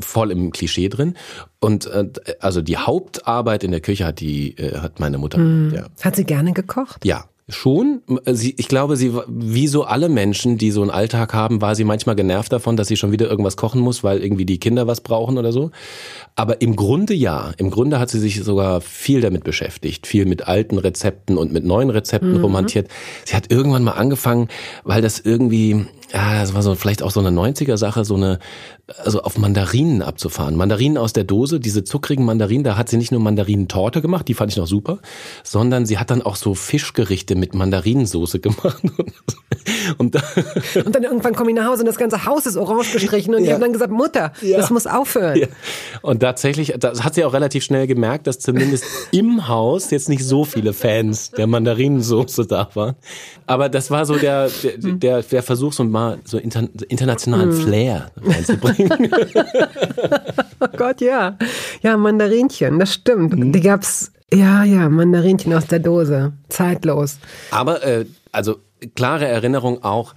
voll 0.00 0.30
im 0.30 0.50
Klischee 0.50 0.90
drin. 0.90 1.16
Und 1.60 1.86
äh, 1.86 2.08
also 2.40 2.60
die 2.60 2.76
Hauptarbeit 2.76 3.64
in 3.64 3.70
der 3.70 3.80
Küche 3.80 4.04
hat 4.04 4.20
die 4.20 4.58
äh, 4.58 4.78
hat 4.78 5.00
meine 5.00 5.16
Mutter. 5.16 5.38
Mhm. 5.38 5.74
Ja. 5.74 5.86
Hat 6.02 6.16
sie 6.16 6.24
gerne 6.24 6.52
gekocht? 6.52 7.04
Ja, 7.04 7.24
Schon. 7.48 8.02
Sie, 8.26 8.54
ich 8.56 8.68
glaube, 8.68 8.96
sie, 8.96 9.12
wie 9.26 9.66
so 9.66 9.82
alle 9.82 10.08
Menschen, 10.08 10.58
die 10.58 10.70
so 10.70 10.80
einen 10.80 10.90
Alltag 10.90 11.34
haben, 11.34 11.60
war 11.60 11.74
sie 11.74 11.82
manchmal 11.82 12.14
genervt 12.14 12.52
davon, 12.52 12.76
dass 12.76 12.86
sie 12.86 12.96
schon 12.96 13.10
wieder 13.10 13.28
irgendwas 13.28 13.56
kochen 13.56 13.80
muss, 13.80 14.04
weil 14.04 14.22
irgendwie 14.22 14.44
die 14.44 14.58
Kinder 14.60 14.86
was 14.86 15.00
brauchen 15.00 15.36
oder 15.38 15.50
so. 15.50 15.72
Aber 16.36 16.60
im 16.60 16.76
Grunde 16.76 17.14
ja. 17.14 17.52
Im 17.56 17.70
Grunde 17.70 17.98
hat 17.98 18.10
sie 18.10 18.20
sich 18.20 18.42
sogar 18.42 18.80
viel 18.80 19.20
damit 19.20 19.42
beschäftigt. 19.42 20.06
Viel 20.06 20.24
mit 20.24 20.46
alten 20.46 20.78
Rezepten 20.78 21.36
und 21.36 21.52
mit 21.52 21.64
neuen 21.64 21.90
Rezepten 21.90 22.34
mhm. 22.34 22.42
romantiert. 22.42 22.88
Sie 23.24 23.34
hat 23.34 23.50
irgendwann 23.50 23.82
mal 23.82 23.92
angefangen, 23.92 24.48
weil 24.84 25.02
das 25.02 25.18
irgendwie, 25.18 25.86
ja, 26.12 26.40
das 26.40 26.52
war 26.52 26.62
so 26.62 26.74
vielleicht 26.74 27.02
auch 27.02 27.10
so 27.10 27.20
eine 27.20 27.30
90er-Sache, 27.30 28.04
so 28.04 28.16
eine, 28.16 28.38
also 29.02 29.22
auf 29.22 29.38
Mandarinen 29.38 30.02
abzufahren. 30.02 30.56
Mandarinen 30.56 30.98
aus 30.98 31.14
der 31.14 31.24
Dose, 31.24 31.58
diese 31.58 31.84
zuckrigen 31.84 32.24
Mandarinen, 32.24 32.64
da 32.64 32.76
hat 32.76 32.90
sie 32.90 32.98
nicht 32.98 33.12
nur 33.12 33.20
Mandarinentorte 33.20 34.02
gemacht, 34.02 34.28
die 34.28 34.34
fand 34.34 34.52
ich 34.52 34.58
noch 34.58 34.66
super, 34.66 34.98
sondern 35.42 35.86
sie 35.86 35.98
hat 35.98 36.10
dann 36.10 36.20
auch 36.20 36.36
so 36.36 36.54
Fischgerichte 36.54 37.34
mit 37.34 37.54
Mandarinensoße 37.54 38.40
gemacht. 38.40 38.82
Und, 39.98 40.16
dann, 40.16 40.22
und 40.84 40.94
dann 40.94 41.04
irgendwann 41.04 41.34
komme 41.34 41.50
ich 41.50 41.56
nach 41.56 41.66
Hause 41.66 41.82
und 41.82 41.86
das 41.86 41.96
ganze 41.96 42.24
Haus 42.24 42.46
ist 42.46 42.56
orange 42.56 42.92
gestrichen 42.92 43.32
und 43.34 43.40
ja. 43.40 43.46
ich 43.46 43.52
habe 43.52 43.62
dann 43.62 43.72
gesagt, 43.72 43.92
Mutter, 43.92 44.32
ja. 44.40 44.56
das 44.56 44.70
muss 44.70 44.88
aufhören. 44.88 45.38
Ja. 45.38 45.46
Und 46.00 46.20
tatsächlich, 46.20 46.74
das 46.78 47.04
hat 47.04 47.14
sie 47.14 47.24
auch 47.24 47.32
relativ 47.32 47.62
schnell 47.62 47.86
gemerkt, 47.86 48.26
dass 48.26 48.40
zumindest 48.40 48.84
im 49.12 49.46
Haus 49.46 49.90
jetzt 49.90 50.08
nicht 50.08 50.24
so 50.24 50.44
viele 50.44 50.72
Fans 50.72 51.30
der 51.30 51.46
Mandarinensoße 51.46 52.46
da 52.46 52.70
waren. 52.74 52.96
Aber 53.46 53.68
das 53.68 53.90
war 53.90 54.04
so 54.04 54.16
der, 54.16 54.50
der, 54.62 54.78
der, 54.78 55.22
der 55.22 55.42
Versuch, 55.42 55.72
so 55.72 55.84
mal 55.84 56.01
mal 56.02 56.18
so 56.24 56.38
inter, 56.38 56.68
internationalen 56.88 57.50
mm. 57.50 57.62
Flair 57.62 58.10
reinzubringen. 58.16 58.90
oh 60.60 60.76
Gott, 60.76 61.00
ja. 61.00 61.36
Ja, 61.82 61.96
Mandarinchen, 61.96 62.78
das 62.78 62.94
stimmt. 62.94 63.36
Mhm. 63.36 63.52
Die 63.52 63.60
gab's, 63.60 64.12
ja, 64.32 64.64
ja, 64.64 64.88
Mandarinchen 64.88 65.52
aus 65.54 65.66
der 65.66 65.78
Dose. 65.78 66.32
Zeitlos. 66.48 67.18
Aber, 67.50 67.82
äh, 67.84 68.06
also 68.32 68.56
klare 68.96 69.26
Erinnerung 69.26 69.84
auch 69.84 70.14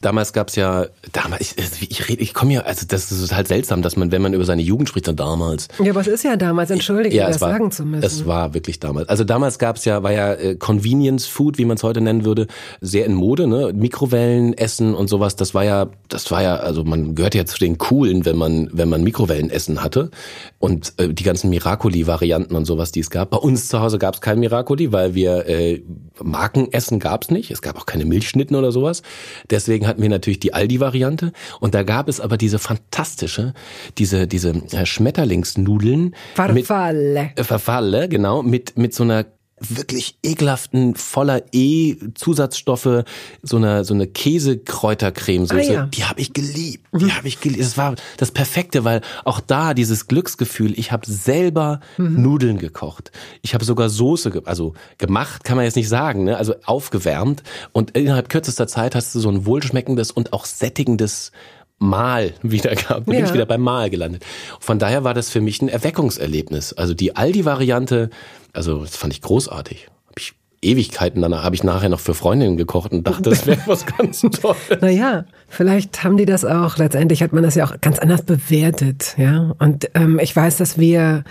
Damals 0.00 0.32
gab's 0.32 0.54
ja, 0.54 0.86
damals, 1.12 1.56
ich, 1.58 1.90
ich 1.90 2.08
rede, 2.08 2.22
ich 2.22 2.32
komme 2.32 2.52
ja, 2.52 2.60
also 2.60 2.86
das 2.86 3.10
ist 3.10 3.34
halt 3.34 3.48
seltsam, 3.48 3.82
dass 3.82 3.96
man, 3.96 4.12
wenn 4.12 4.22
man 4.22 4.32
über 4.32 4.44
seine 4.44 4.62
Jugend 4.62 4.88
spricht, 4.88 5.08
dann 5.08 5.16
damals. 5.16 5.66
Ja, 5.82 5.90
aber 5.90 6.00
es 6.00 6.06
ist 6.06 6.22
ja 6.22 6.36
damals, 6.36 6.70
entschuldige, 6.70 7.16
ja, 7.16 7.26
das 7.26 7.40
war, 7.40 7.50
sagen 7.50 7.72
zu 7.72 7.84
müssen. 7.84 8.04
Es 8.04 8.24
war 8.24 8.54
wirklich 8.54 8.78
damals. 8.78 9.08
Also 9.08 9.24
damals 9.24 9.58
gab's 9.58 9.84
ja, 9.84 10.04
war 10.04 10.12
ja 10.12 10.34
äh, 10.34 10.54
Convenience 10.54 11.26
Food, 11.26 11.58
wie 11.58 11.64
man 11.64 11.78
es 11.78 11.82
heute 11.82 12.00
nennen 12.00 12.24
würde, 12.24 12.46
sehr 12.80 13.06
in 13.06 13.14
Mode, 13.14 13.48
ne? 13.48 13.72
Mikrowellen 13.74 14.56
essen 14.56 14.94
und 14.94 15.08
sowas, 15.08 15.34
das 15.34 15.52
war 15.52 15.64
ja, 15.64 15.88
das 16.06 16.30
war 16.30 16.44
ja, 16.44 16.56
also 16.56 16.84
man 16.84 17.16
gehört 17.16 17.34
ja 17.34 17.44
zu 17.44 17.58
den 17.58 17.78
coolen, 17.78 18.24
wenn 18.24 18.36
man, 18.36 18.70
wenn 18.72 18.88
man 18.88 19.02
Mikrowellenessen 19.02 19.82
hatte. 19.82 20.12
Und 20.60 20.92
äh, 20.98 21.12
die 21.12 21.24
ganzen 21.24 21.50
Miracoli-Varianten 21.50 22.54
und 22.54 22.66
sowas, 22.66 22.92
die 22.92 23.00
es 23.00 23.10
gab. 23.10 23.30
Bei 23.30 23.38
uns 23.38 23.66
zu 23.66 23.80
Hause 23.80 23.98
gab's 23.98 24.20
kein 24.20 24.38
Miracoli, 24.38 24.92
weil 24.92 25.16
wir 25.16 25.46
äh, 25.46 25.82
Markenessen 26.22 27.00
gab's 27.00 27.30
nicht. 27.30 27.50
Es 27.50 27.62
gab 27.62 27.76
auch 27.78 27.86
keine 27.86 28.04
Milchschnitten 28.04 28.54
oder 28.54 28.70
sowas. 28.70 29.02
Deswegen 29.50 29.87
hatten 29.88 30.02
wir 30.02 30.08
natürlich 30.08 30.38
die 30.38 30.54
Aldi-Variante 30.54 31.32
und 31.58 31.74
da 31.74 31.82
gab 31.82 32.08
es 32.08 32.20
aber 32.20 32.36
diese 32.36 32.58
fantastische, 32.58 33.54
diese, 33.98 34.26
diese 34.28 34.50
äh, 34.72 34.86
Schmetterlingsnudeln. 34.86 36.14
Farfalle. 36.34 37.22
Mit, 37.24 37.38
äh, 37.38 37.44
Farfalle, 37.44 38.08
genau, 38.08 38.42
mit, 38.42 38.78
mit 38.78 38.94
so 38.94 39.02
einer 39.02 39.24
wirklich 39.60 40.18
ekelhaften, 40.22 40.94
voller 40.94 41.42
E-Zusatzstoffe, 41.52 43.04
so 43.42 43.56
eine, 43.56 43.84
so 43.84 43.94
eine 43.94 44.06
Käsekräutercremesoße, 44.06 45.70
ah, 45.70 45.72
ja. 45.72 45.86
die 45.86 46.04
habe 46.04 46.20
ich 46.20 46.32
geliebt. 46.32 46.86
Die 46.92 47.06
mhm. 47.06 47.16
habe 47.16 47.28
ich 47.28 47.40
geliebt. 47.40 47.62
Das 47.62 47.76
war 47.76 47.94
das 48.16 48.30
Perfekte, 48.30 48.84
weil 48.84 49.00
auch 49.24 49.40
da 49.40 49.74
dieses 49.74 50.06
Glücksgefühl, 50.08 50.78
ich 50.78 50.92
habe 50.92 51.10
selber 51.10 51.80
mhm. 51.96 52.22
Nudeln 52.22 52.58
gekocht. 52.58 53.12
Ich 53.42 53.54
habe 53.54 53.64
sogar 53.64 53.88
Soße, 53.88 54.42
also 54.44 54.74
gemacht 54.98 55.44
kann 55.44 55.56
man 55.56 55.64
jetzt 55.64 55.76
nicht 55.76 55.88
sagen, 55.88 56.24
ne? 56.24 56.36
also 56.36 56.54
aufgewärmt. 56.64 57.42
Und 57.72 57.92
innerhalb 57.92 58.28
kürzester 58.28 58.66
Zeit 58.66 58.94
hast 58.94 59.14
du 59.14 59.20
so 59.20 59.28
ein 59.28 59.46
wohlschmeckendes 59.46 60.10
und 60.10 60.32
auch 60.32 60.44
sättigendes 60.44 61.32
Mal 61.80 62.34
wieder 62.42 62.74
gehabt. 62.74 63.06
Bin 63.06 63.20
ja. 63.20 63.26
ich 63.26 63.32
wieder 63.32 63.46
beim 63.46 63.60
Mal 63.60 63.88
gelandet. 63.88 64.24
Von 64.58 64.78
daher 64.78 65.04
war 65.04 65.14
das 65.14 65.30
für 65.30 65.40
mich 65.40 65.62
ein 65.62 65.68
Erweckungserlebnis. 65.68 66.72
Also 66.72 66.92
die 66.92 67.14
Aldi-Variante, 67.14 68.10
also 68.58 68.80
das 68.80 68.96
fand 68.96 69.14
ich 69.14 69.22
großartig. 69.22 69.88
Hab 70.08 70.18
ich 70.18 70.34
Ewigkeiten 70.60 71.22
danach 71.22 71.44
habe 71.44 71.54
ich 71.54 71.64
nachher 71.64 71.88
noch 71.88 72.00
für 72.00 72.14
Freundinnen 72.14 72.56
gekocht 72.56 72.92
und 72.92 73.06
dachte, 73.06 73.30
das 73.30 73.46
wäre 73.46 73.60
was 73.66 73.86
ganz 73.86 74.20
Tolles. 74.40 74.80
Naja, 74.80 75.24
vielleicht 75.48 76.04
haben 76.04 76.16
die 76.16 76.26
das 76.26 76.44
auch, 76.44 76.76
letztendlich 76.76 77.22
hat 77.22 77.32
man 77.32 77.42
das 77.42 77.54
ja 77.54 77.64
auch 77.64 77.80
ganz 77.80 77.98
anders 77.98 78.22
bewertet, 78.22 79.14
ja. 79.16 79.54
Und 79.58 79.88
ähm, 79.94 80.18
ich 80.20 80.34
weiß, 80.34 80.56
dass 80.58 80.76
wir 80.76 81.24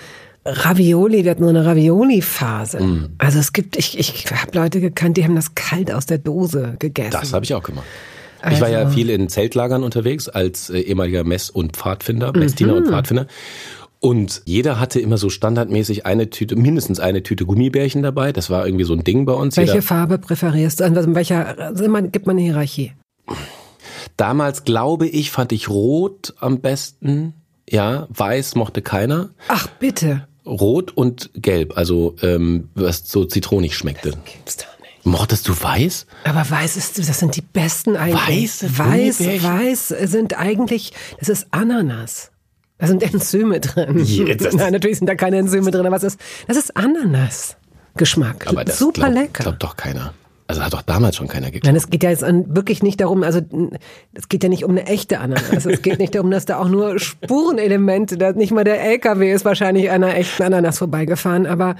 Ravioli, 0.45 1.25
wir 1.25 1.31
hatten 1.31 1.43
so 1.43 1.49
eine 1.49 1.65
Ravioli-Phase. 1.65 2.81
Mm. 2.81 3.15
Also 3.17 3.39
es 3.39 3.51
gibt, 3.51 3.75
ich, 3.75 3.99
ich 3.99 4.25
habe 4.31 4.57
Leute 4.57 4.79
gekannt, 4.79 5.17
die 5.17 5.25
haben 5.25 5.35
das 5.35 5.55
kalt 5.55 5.91
aus 5.91 6.05
der 6.05 6.19
Dose 6.19 6.77
gegessen. 6.79 7.11
Das 7.11 7.33
habe 7.33 7.43
ich 7.43 7.53
auch 7.53 7.63
gemacht. 7.63 7.85
Also. 8.39 8.55
Ich 8.55 8.61
war 8.61 8.69
ja 8.69 8.79
also 8.79 8.93
viel 8.93 9.09
in 9.09 9.29
Zeltlagern 9.29 9.83
unterwegs 9.83 10.29
als 10.29 10.69
äh, 10.69 10.79
ehemaliger 10.79 11.23
Mess- 11.23 11.49
und 11.49 11.75
Pfadfinder, 11.75 12.31
Messdiener 12.33 12.73
mhm. 12.73 12.77
und 12.79 12.87
Pfadfinder. 12.87 13.27
Und 13.99 14.43
jeder 14.45 14.79
hatte 14.79 14.99
immer 14.99 15.17
so 15.17 15.29
standardmäßig 15.29 16.05
eine 16.05 16.29
Tüte, 16.29 16.55
mindestens 16.55 16.99
eine 16.99 17.23
Tüte 17.23 17.45
Gummibärchen 17.45 18.03
dabei. 18.03 18.31
Das 18.31 18.49
war 18.49 18.65
irgendwie 18.65 18.85
so 18.85 18.93
ein 18.93 19.03
Ding 19.03 19.25
bei 19.25 19.33
uns. 19.33 19.57
Welche 19.57 19.73
jeder 19.73 19.81
Farbe 19.81 20.17
präferierst 20.19 20.79
du? 20.79 20.83
Also 20.83 21.15
welcher, 21.15 21.57
also 21.59 21.83
gibt 21.83 22.27
man 22.27 22.35
eine 22.37 22.43
Hierarchie? 22.43 22.93
Damals 24.15 24.63
glaube 24.63 25.07
ich, 25.07 25.31
fand 25.31 25.51
ich 25.51 25.69
rot 25.69 26.33
am 26.39 26.61
besten. 26.61 27.33
Ja, 27.69 28.07
weiß 28.09 28.55
mochte 28.55 28.81
keiner. 28.81 29.29
Ach, 29.47 29.67
bitte. 29.67 30.27
Rot 30.45 30.95
und 30.95 31.29
gelb, 31.35 31.77
also 31.77 32.15
ähm, 32.21 32.69
was 32.73 33.09
so 33.09 33.25
zitronig 33.25 33.75
schmeckte. 33.75 34.11
Das 34.11 34.19
gibt's 34.25 34.57
doch 34.57 34.79
nicht. 34.81 35.05
Mochtest 35.05 35.47
du 35.47 35.61
weiß? 35.61 36.05
Aber 36.23 36.49
weiß 36.49 36.77
ist, 36.77 36.97
das 36.97 37.19
sind 37.19 37.35
die 37.35 37.41
besten 37.41 37.97
eigentlich. 37.97 38.61
Weiße 38.61 38.77
Weiß, 38.77 39.19
weiß 39.43 39.87
sind 40.09 40.39
eigentlich, 40.39 40.93
das 41.19 41.29
ist 41.29 41.47
Ananas. 41.51 42.31
Da 42.77 42.87
sind 42.87 43.01
Enzyme 43.01 43.59
drin. 43.59 43.97
Yes. 44.03 44.53
Nein, 44.53 44.73
natürlich 44.73 44.99
sind 44.99 45.07
da 45.07 45.15
keine 45.15 45.37
Enzyme 45.37 45.71
drin, 45.71 45.85
aber 45.85 45.95
es 45.95 46.03
ist, 46.03 46.19
das 46.47 46.57
ist 46.57 46.77
Ananas-Geschmack. 46.77 48.47
Aber 48.47 48.63
das 48.63 48.77
Super 48.77 49.09
glaub, 49.09 49.13
lecker. 49.13 49.43
Glaubt 49.43 49.63
doch 49.63 49.75
keiner. 49.75 50.13
Also 50.49 50.63
hat 50.63 50.71
doch 50.73 50.81
damals 50.81 51.17
schon 51.17 51.27
keiner 51.27 51.47
geglaubt. 51.47 51.65
Nein, 51.65 51.75
es 51.75 51.89
geht 51.89 52.03
ja 52.03 52.09
jetzt 52.09 52.21
wirklich 52.23 52.81
nicht 52.81 53.01
darum, 53.01 53.23
also 53.23 53.41
es 54.13 54.29
geht 54.29 54.43
ja 54.43 54.49
nicht 54.49 54.63
um 54.63 54.71
eine 54.71 54.85
echte 54.87 55.19
Ananas. 55.19 55.65
Es 55.65 55.81
geht 55.81 55.99
nicht 55.99 56.15
darum, 56.15 56.31
dass 56.31 56.45
da 56.45 56.59
auch 56.59 56.69
nur 56.69 56.99
Spurenelemente, 56.99 58.17
dass 58.17 58.35
nicht 58.35 58.51
mal 58.51 58.63
der 58.63 58.81
LKW 58.81 59.33
ist 59.33 59.43
wahrscheinlich 59.43 59.89
einer 59.89 60.15
echten 60.15 60.43
Ananas 60.43 60.77
vorbeigefahren, 60.77 61.45
aber 61.45 61.75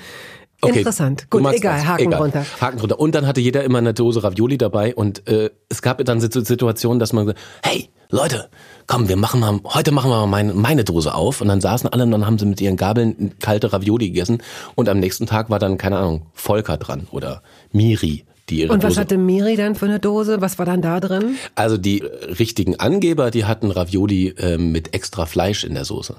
Okay, 0.60 0.80
Interessant. 0.80 1.30
Gut, 1.30 1.46
egal, 1.54 1.86
Haken 1.86 2.08
egal. 2.08 2.20
runter. 2.20 2.46
Haken 2.60 2.80
runter. 2.80 3.00
Und 3.00 3.14
dann 3.14 3.28
hatte 3.28 3.40
jeder 3.40 3.64
immer 3.64 3.78
eine 3.78 3.94
Dose 3.94 4.24
Ravioli 4.24 4.58
dabei 4.58 4.96
und 4.96 5.28
äh, 5.28 5.52
es 5.70 5.84
gab 5.84 6.04
dann 6.04 6.20
Situationen, 6.20 7.00
dass 7.00 7.14
man 7.14 7.28
gesagt, 7.28 7.40
hey, 7.64 7.90
Leute, 8.10 8.50
komm, 8.88 9.10
wir 9.10 9.18
machen 9.18 9.40
mal, 9.40 9.60
heute 9.66 9.92
machen 9.92 10.10
wir 10.10 10.18
mal 10.18 10.28
meine, 10.28 10.54
meine 10.54 10.84
Dose 10.84 11.14
auf. 11.14 11.42
Und 11.42 11.50
dann 11.50 11.62
saßen 11.62 11.90
alle 11.92 12.04
und 12.04 12.12
dann 12.12 12.26
haben 12.26 12.40
sie 12.40 12.46
mit 12.46 12.62
ihren 12.62 12.78
Gabeln 12.78 13.34
kalte 13.40 13.74
Ravioli 13.74 14.10
gegessen. 14.10 14.42
Und 14.76 14.90
am 14.90 15.00
nächsten 15.00 15.26
Tag 15.26 15.50
war 15.50 15.60
dann, 15.60 15.78
keine 15.78 15.98
Ahnung, 15.98 16.28
Volker 16.34 16.78
dran 16.78 17.08
oder 17.12 17.42
Miri. 17.72 18.26
Die 18.50 18.62
ihre 18.62 18.72
und 18.72 18.82
was 18.82 18.92
Dose 18.92 19.02
hatte 19.02 19.18
Miri 19.18 19.58
dann 19.58 19.76
für 19.76 19.88
eine 19.88 20.00
Dose? 20.00 20.40
Was 20.40 20.58
war 20.58 20.66
dann 20.66 20.82
da 20.82 21.02
drin? 21.02 21.36
Also 21.56 21.78
die 21.78 22.00
richtigen 22.00 22.80
Angeber, 22.80 23.30
die 23.30 23.44
hatten 23.44 23.72
Ravioli 23.72 24.30
äh, 24.38 24.58
mit 24.58 24.94
extra 24.94 25.26
Fleisch 25.26 25.66
in 25.66 25.74
der 25.74 25.84
Soße. 25.84 26.16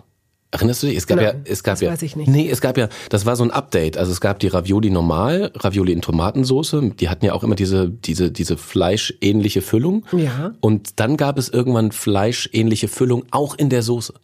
Erinnerst 0.51 0.83
du 0.83 0.87
dich? 0.87 0.97
Es 0.97 1.07
gab 1.07 1.19
Nein, 1.19 1.27
ja, 1.27 1.33
es 1.45 1.63
gab 1.63 1.75
das 1.75 1.81
ja, 1.83 1.91
weiß 1.91 2.01
ich 2.03 2.17
nicht. 2.17 2.29
nee, 2.29 2.49
es 2.49 2.63
gab 2.63 2.79
ja, 2.79 2.89
das 3.11 3.27
war 3.27 3.37
so 3.37 3.45
ein 3.45 3.51
Update. 3.51 3.99
Also 3.99 4.13
es 4.13 4.21
gab 4.21 4.39
die 4.39 4.49
Ravioli 4.49 4.89
normal, 4.89 5.53
Ravioli 5.55 5.93
in 5.93 6.01
Tomatensoße. 6.01 6.93
Die 6.99 7.11
hatten 7.11 7.27
ja 7.27 7.35
auch 7.35 7.45
immer 7.45 7.55
diese, 7.55 7.91
diese, 7.91 8.31
diese 8.31 8.57
fleischähnliche 8.57 9.61
Füllung. 9.61 10.07
Ja. 10.13 10.53
Und 10.61 11.01
dann 11.01 11.19
gab 11.19 11.37
es 11.37 11.51
irgendwann 11.51 11.93
fleischähnliche 11.93 12.89
Füllung 12.89 13.25
auch 13.31 13.57
in 13.57 13.69
der 13.69 13.83
Soße. 13.83 14.15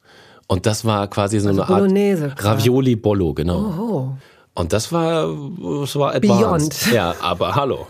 Und 0.46 0.64
das 0.64 0.86
war 0.86 1.08
quasi 1.08 1.40
so 1.40 1.48
also 1.48 1.62
eine 1.62 1.74
Bolognese, 1.74 2.30
Art 2.30 2.44
Ravioli 2.44 2.96
Bollo, 2.96 3.34
genau. 3.34 3.58
Oh, 3.58 3.82
oh. 3.82 4.12
Und 4.56 4.72
das 4.72 4.92
war, 4.92 5.34
das 5.80 5.96
war 5.96 6.14
advanced. 6.14 6.84
Beyond. 6.84 6.92
Ja, 6.92 7.16
aber 7.20 7.56
hallo. 7.56 7.88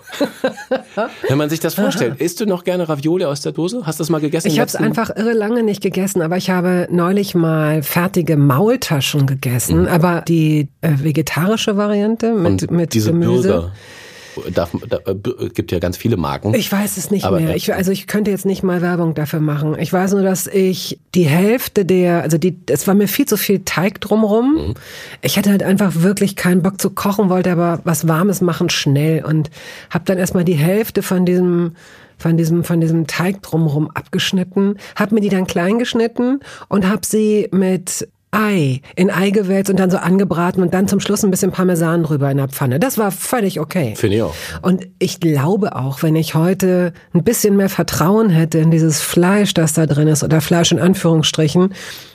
Wenn 1.28 1.36
man 1.36 1.50
sich 1.50 1.60
das 1.60 1.74
vorstellt, 1.74 2.18
isst 2.22 2.40
du 2.40 2.46
noch 2.46 2.64
gerne 2.64 2.88
Ravioli 2.88 3.26
aus 3.26 3.42
der 3.42 3.52
Dose? 3.52 3.82
Hast 3.84 3.98
du 3.98 4.02
das 4.02 4.08
mal 4.08 4.20
gegessen? 4.20 4.48
Ich 4.48 4.58
habe 4.58 4.68
es 4.68 4.76
einfach 4.76 5.10
irre 5.14 5.34
lange 5.34 5.62
nicht 5.62 5.82
gegessen, 5.82 6.22
aber 6.22 6.38
ich 6.38 6.48
habe 6.48 6.88
neulich 6.90 7.34
mal 7.34 7.82
fertige 7.82 8.38
Maultaschen 8.38 9.26
gegessen, 9.26 9.82
mhm. 9.82 9.88
aber 9.88 10.22
die 10.22 10.68
äh, 10.80 10.92
vegetarische 11.02 11.76
Variante 11.76 12.32
mit, 12.32 12.62
Und 12.62 12.70
mit 12.70 12.94
diese 12.94 13.12
Gemüse. 13.12 13.48
Burger 13.48 13.72
darf, 14.52 14.70
da, 14.88 14.98
äh, 15.06 15.48
gibt 15.48 15.72
ja 15.72 15.78
ganz 15.78 15.96
viele 15.96 16.16
Marken. 16.16 16.54
Ich 16.54 16.70
weiß 16.70 16.96
es 16.96 17.10
nicht 17.10 17.24
aber, 17.24 17.40
mehr. 17.40 17.56
Ich, 17.56 17.72
also 17.74 17.92
ich 17.92 18.06
könnte 18.06 18.30
jetzt 18.30 18.46
nicht 18.46 18.62
mal 18.62 18.82
Werbung 18.82 19.14
dafür 19.14 19.40
machen. 19.40 19.76
Ich 19.78 19.92
weiß 19.92 20.12
nur, 20.12 20.22
dass 20.22 20.46
ich 20.46 20.98
die 21.14 21.26
Hälfte 21.26 21.84
der, 21.84 22.22
also 22.22 22.38
die, 22.38 22.56
es 22.70 22.86
war 22.86 22.94
mir 22.94 23.08
viel 23.08 23.26
zu 23.26 23.36
viel 23.36 23.62
Teig 23.64 24.00
drumrum. 24.00 24.68
Mhm. 24.68 24.74
Ich 25.22 25.38
hatte 25.38 25.50
halt 25.50 25.62
einfach 25.62 25.92
wirklich 25.96 26.36
keinen 26.36 26.62
Bock 26.62 26.80
zu 26.80 26.90
kochen, 26.90 27.28
wollte 27.28 27.52
aber 27.52 27.80
was 27.84 28.08
Warmes 28.08 28.40
machen 28.40 28.70
schnell 28.70 29.24
und 29.24 29.50
habe 29.90 30.04
dann 30.04 30.18
erstmal 30.18 30.44
die 30.44 30.54
Hälfte 30.54 31.02
von 31.02 31.24
diesem 31.26 31.72
von 32.16 32.36
diesem 32.36 32.64
von 32.64 32.80
diesem 32.80 33.06
Teig 33.06 33.42
drumherum 33.42 33.90
abgeschnitten, 33.90 34.78
habe 34.96 35.16
mir 35.16 35.20
die 35.20 35.28
dann 35.28 35.46
klein 35.46 35.78
geschnitten 35.78 36.40
und 36.68 36.88
habe 36.88 37.04
sie 37.04 37.48
mit 37.50 38.08
Ei 38.34 38.80
in 38.96 39.10
Ei 39.10 39.30
gewälzt 39.30 39.70
und 39.70 39.78
dann 39.78 39.90
so 39.90 39.96
angebraten 39.96 40.62
und 40.62 40.74
dann 40.74 40.88
zum 40.88 41.00
Schluss 41.00 41.24
ein 41.24 41.30
bisschen 41.30 41.52
Parmesan 41.52 42.02
drüber 42.02 42.30
in 42.30 42.36
der 42.36 42.48
Pfanne. 42.48 42.80
Das 42.80 42.98
war 42.98 43.10
völlig 43.10 43.60
okay. 43.60 43.94
Finde 43.96 44.16
ich 44.16 44.22
auch. 44.22 44.34
Und 44.62 44.86
ich 44.98 45.20
glaube 45.20 45.76
auch, 45.76 46.02
wenn 46.02 46.16
ich 46.16 46.34
heute 46.34 46.92
ein 47.14 47.24
bisschen 47.24 47.56
mehr 47.56 47.68
Vertrauen 47.68 48.30
hätte 48.30 48.58
in 48.58 48.70
dieses 48.70 49.00
Fleisch, 49.00 49.54
das 49.54 49.72
da 49.72 49.86
drin 49.86 50.08
ist, 50.08 50.22
oder 50.22 50.40
Fleisch 50.40 50.72
in 50.72 50.78
Anführungsstrichen, 50.78 51.72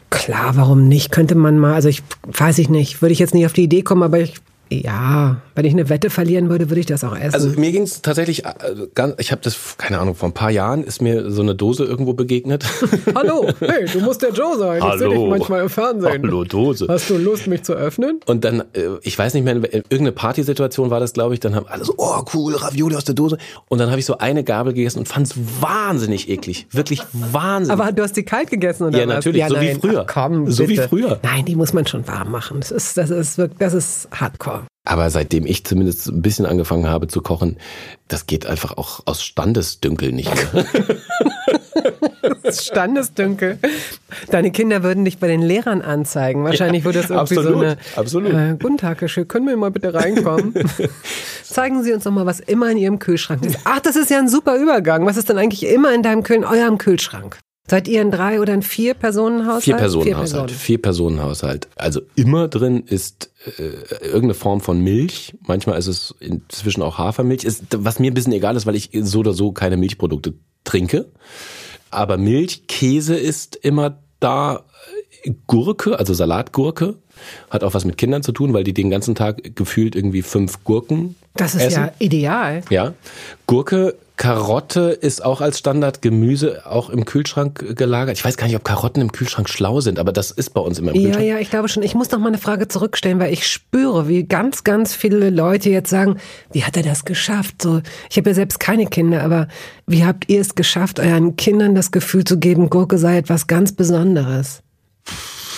klar, 0.09 0.51
warum 0.55 0.87
nicht? 0.87 1.11
Könnte 1.11 1.35
man 1.35 1.57
mal, 1.57 1.73
also 1.73 1.89
ich 1.89 2.03
weiß 2.25 2.57
ich 2.59 2.69
nicht, 2.69 3.01
würde 3.01 3.13
ich 3.13 3.19
jetzt 3.19 3.33
nicht 3.33 3.45
auf 3.45 3.53
die 3.53 3.63
Idee 3.63 3.81
kommen, 3.81 4.03
aber 4.03 4.19
ich 4.19 4.35
ja, 4.71 5.37
wenn 5.55 5.65
ich 5.65 5.73
eine 5.73 5.89
Wette 5.89 6.09
verlieren 6.09 6.49
würde, 6.49 6.69
würde 6.69 6.79
ich 6.79 6.85
das 6.85 7.03
auch 7.03 7.15
essen. 7.17 7.33
Also 7.33 7.49
mir 7.59 7.71
ging 7.71 7.83
es 7.83 8.01
tatsächlich, 8.01 8.45
also 8.45 8.87
ganz, 8.93 9.15
ich 9.17 9.31
habe 9.31 9.41
das, 9.43 9.77
keine 9.77 9.99
Ahnung, 9.99 10.15
vor 10.15 10.29
ein 10.29 10.33
paar 10.33 10.51
Jahren 10.51 10.83
ist 10.83 11.01
mir 11.01 11.31
so 11.31 11.41
eine 11.41 11.55
Dose 11.55 11.85
irgendwo 11.85 12.13
begegnet. 12.13 12.65
Hallo, 13.15 13.47
hey, 13.59 13.85
du 13.91 13.99
musst 14.01 14.21
der 14.21 14.31
Joe 14.31 14.57
sein. 14.57 14.81
Hallo. 14.81 14.93
Ich 14.93 14.99
sehe 14.99 15.09
dich 15.09 15.29
manchmal 15.29 15.61
im 15.63 15.69
Fernsehen. 15.69 16.21
Hallo, 16.23 16.43
Dose. 16.43 16.85
Hast 16.87 17.09
du 17.09 17.17
Lust, 17.17 17.47
mich 17.47 17.63
zu 17.63 17.73
öffnen? 17.73 18.19
Und 18.27 18.43
dann, 18.45 18.61
äh, 18.73 18.89
ich 19.01 19.17
weiß 19.17 19.33
nicht 19.33 19.43
mehr, 19.43 19.55
in 19.55 19.63
irgendeine 19.63 20.11
Partysituation 20.11 20.91
war 20.91 20.99
das, 20.99 21.13
glaube 21.13 21.33
ich, 21.33 21.39
dann 21.39 21.55
haben 21.55 21.65
alle 21.67 21.83
so, 21.83 21.95
oh 21.97 22.23
cool, 22.33 22.55
Ravioli 22.55 22.95
aus 22.95 23.05
der 23.05 23.15
Dose. 23.15 23.37
Und 23.69 23.79
dann 23.79 23.89
habe 23.89 23.99
ich 23.99 24.05
so 24.05 24.19
eine 24.19 24.43
Gabel 24.43 24.73
gegessen 24.73 24.99
und 24.99 25.07
fand 25.07 25.27
es 25.27 25.33
wahnsinnig 25.61 26.29
eklig. 26.29 26.67
Wirklich 26.71 27.01
wahnsinnig. 27.13 27.81
Aber 27.81 27.91
du 27.91 28.03
hast 28.03 28.15
die 28.15 28.23
kalt 28.23 28.51
gegessen, 28.51 28.83
oder 28.83 28.99
Ja, 28.99 29.05
natürlich, 29.07 29.39
ja, 29.39 29.47
so 29.47 29.55
nein. 29.55 29.75
wie 29.75 29.79
früher. 29.79 30.05
Ach, 30.07 30.13
komm, 30.13 30.51
so 30.51 30.65
bitte. 30.65 30.83
wie 30.83 30.87
früher. 30.87 31.19
Nein, 31.23 31.45
die 31.45 31.55
muss 31.55 31.73
man 31.73 31.87
schon 31.87 32.07
warm 32.07 32.31
machen. 32.31 32.59
Das 32.59 32.71
ist, 32.71 32.97
das 32.97 33.09
ist 33.09 33.37
wirklich, 33.37 33.57
das 33.59 33.73
ist 33.73 34.07
Hardcore. 34.11 34.58
Aber 34.89 35.11
seitdem 35.11 35.45
ich 35.45 35.65
zumindest 35.65 36.07
ein 36.07 36.23
bisschen 36.23 36.47
angefangen 36.47 36.87
habe 36.87 37.07
zu 37.07 37.21
kochen, 37.21 37.57
das 38.07 38.25
geht 38.25 38.47
einfach 38.47 38.75
auch 38.75 39.01
aus 39.05 39.21
Standesdünkel 39.21 40.11
nicht 40.11 40.31
mehr. 40.51 40.65
Standesdünkel. 42.51 43.59
Deine 44.31 44.49
Kinder 44.49 44.81
würden 44.81 45.05
dich 45.05 45.19
bei 45.19 45.27
den 45.27 45.43
Lehrern 45.43 45.83
anzeigen. 45.83 46.43
Wahrscheinlich 46.43 46.85
würde 46.85 47.01
das 47.01 47.11
irgendwie 47.11 47.37
absolut, 47.37 47.53
so 47.53 47.59
eine. 47.59 47.77
absolut. 47.95 48.33
Äh, 48.33 48.57
Guten 48.59 48.77
Tag, 48.79 49.01
Herr 49.01 49.09
Schö, 49.09 49.25
können 49.25 49.47
wir 49.47 49.55
mal 49.57 49.69
bitte 49.69 49.93
reinkommen? 49.93 50.55
Zeigen 51.43 51.83
Sie 51.83 51.93
uns 51.93 52.05
doch 52.05 52.11
mal, 52.11 52.25
was 52.25 52.39
immer 52.39 52.71
in 52.71 52.77
Ihrem 52.79 52.97
Kühlschrank 52.97 53.45
ist. 53.45 53.59
Ach, 53.65 53.81
das 53.81 53.95
ist 53.95 54.09
ja 54.09 54.17
ein 54.17 54.27
super 54.27 54.55
Übergang. 54.55 55.05
Was 55.05 55.17
ist 55.17 55.29
denn 55.29 55.37
eigentlich 55.37 55.67
immer 55.67 55.93
in 55.93 56.01
deinem 56.01 56.23
Kühl 56.23 56.43
eurem 56.43 56.79
Kühlschrank? 56.79 57.37
Seid 57.69 57.87
ihr 57.87 58.01
ein 58.01 58.11
drei 58.11 58.39
oder 58.41 58.53
ein 58.53 58.61
vier 58.63 58.93
Personen 58.93 59.45
Haushalt? 59.45 59.63
Vier 59.63 59.75
Personen 59.77 60.03
Vier 60.05 60.17
Haushalt. 60.17 60.31
Personen. 60.47 60.59
Vier 60.59 60.81
Personen 60.81 61.21
Haushalt. 61.21 61.67
Also 61.75 62.01
immer 62.15 62.47
drin 62.47 62.83
ist 62.85 63.31
äh, 63.57 64.05
irgendeine 64.05 64.33
Form 64.33 64.59
von 64.61 64.81
Milch. 64.81 65.35
Manchmal 65.45 65.77
ist 65.77 65.87
es 65.87 66.15
inzwischen 66.19 66.81
auch 66.81 66.97
Hafermilch. 66.97 67.43
Ist, 67.43 67.63
was 67.77 67.99
mir 67.99 68.11
ein 68.11 68.15
bisschen 68.15 68.33
egal 68.33 68.55
ist, 68.55 68.65
weil 68.65 68.75
ich 68.75 68.89
so 68.93 69.19
oder 69.19 69.33
so 69.33 69.51
keine 69.51 69.77
Milchprodukte 69.77 70.33
trinke. 70.63 71.05
Aber 71.91 72.17
Milch, 72.17 72.67
Käse 72.67 73.15
ist 73.15 73.55
immer 73.55 73.99
da. 74.19 74.65
Gurke, 75.47 75.99
also 75.99 76.13
Salatgurke, 76.13 76.95
hat 77.49 77.65
auch 77.65 77.73
was 77.73 77.83
mit 77.83 77.97
Kindern 77.97 78.23
zu 78.23 78.31
tun, 78.31 78.53
weil 78.53 78.63
die 78.63 78.73
den 78.73 78.89
ganzen 78.89 79.15
Tag 79.15 79.53
gefühlt 79.53 79.93
irgendwie 79.95 80.21
fünf 80.21 80.63
Gurken 80.63 81.15
Das 81.35 81.55
ist 81.55 81.61
essen. 81.63 81.81
ja 81.81 81.91
ideal. 81.99 82.61
Ja. 82.69 82.93
Gurke, 83.45 83.95
Karotte 84.19 84.81
ist 84.91 85.23
auch 85.23 85.39
als 85.39 85.59
Standard 85.59 86.01
Gemüse 86.01 86.65
auch 86.65 86.89
im 86.89 87.05
Kühlschrank 87.05 87.77
gelagert. 87.77 88.17
Ich 88.17 88.25
weiß 88.25 88.35
gar 88.35 88.47
nicht, 88.47 88.55
ob 88.57 88.65
Karotten 88.65 89.01
im 89.01 89.13
Kühlschrank 89.13 89.47
schlau 89.47 89.79
sind, 89.79 89.97
aber 89.97 90.11
das 90.11 90.29
ist 90.31 90.49
bei 90.53 90.59
uns 90.59 90.77
immer 90.77 90.91
im 90.91 90.97
Ja, 90.97 91.03
Kühlschrank. 91.03 91.25
ja, 91.25 91.39
ich 91.39 91.49
glaube 91.49 91.69
schon. 91.69 91.83
Ich 91.83 91.95
muss 91.95 92.11
noch 92.11 92.19
mal 92.19 92.27
eine 92.27 92.37
Frage 92.37 92.67
zurückstellen, 92.67 93.17
weil 93.21 93.31
ich 93.31 93.47
spüre, 93.47 94.09
wie 94.09 94.25
ganz, 94.25 94.65
ganz 94.65 94.93
viele 94.93 95.29
Leute 95.29 95.69
jetzt 95.69 95.89
sagen, 95.89 96.17
wie 96.51 96.65
hat 96.65 96.75
er 96.75 96.83
das 96.83 97.05
geschafft? 97.05 97.61
So, 97.61 97.81
ich 98.09 98.17
habe 98.17 98.31
ja 98.31 98.33
selbst 98.33 98.59
keine 98.59 98.87
Kinder, 98.87 99.23
aber 99.23 99.47
wie 99.87 100.03
habt 100.03 100.27
ihr 100.27 100.41
es 100.41 100.53
geschafft, 100.53 100.99
euren 100.99 101.37
Kindern 101.37 101.73
das 101.73 101.91
Gefühl 101.91 102.25
zu 102.25 102.37
geben, 102.39 102.69
Gurke 102.69 102.97
sei 102.97 103.19
etwas 103.19 103.47
ganz 103.47 103.71
Besonderes? 103.71 104.63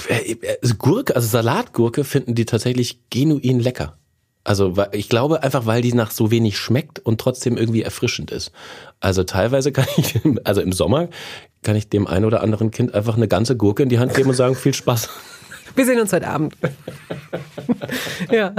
Äh, 0.07 0.35
Also 0.61 0.75
Gurke, 0.75 1.15
also 1.15 1.27
Salatgurke 1.27 2.03
finden 2.03 2.35
die 2.35 2.45
tatsächlich 2.45 2.99
genuin 3.09 3.59
lecker. 3.59 3.97
Also 4.43 4.73
ich 4.91 5.07
glaube 5.07 5.43
einfach, 5.43 5.65
weil 5.65 5.81
die 5.81 5.93
nach 5.93 6.11
so 6.11 6.31
wenig 6.31 6.57
schmeckt 6.57 6.99
und 6.99 7.21
trotzdem 7.21 7.57
irgendwie 7.57 7.83
erfrischend 7.83 8.31
ist. 8.31 8.51
Also 8.99 9.23
teilweise 9.23 9.71
kann 9.71 9.85
ich, 9.97 10.19
also 10.43 10.61
im 10.61 10.71
Sommer 10.71 11.09
kann 11.63 11.75
ich 11.75 11.89
dem 11.89 12.07
einen 12.07 12.25
oder 12.25 12.41
anderen 12.41 12.71
Kind 12.71 12.93
einfach 12.95 13.17
eine 13.17 13.27
ganze 13.27 13.55
Gurke 13.55 13.83
in 13.83 13.89
die 13.89 13.99
Hand 13.99 14.13
geben 14.15 14.29
und 14.29 14.35
sagen, 14.35 14.55
viel 14.55 14.73
Spaß. 14.73 15.09
Wir 15.75 15.85
sehen 15.85 15.99
uns 15.99 16.11
heute 16.11 16.27
Abend. 16.27 16.55
ja. 18.31 18.53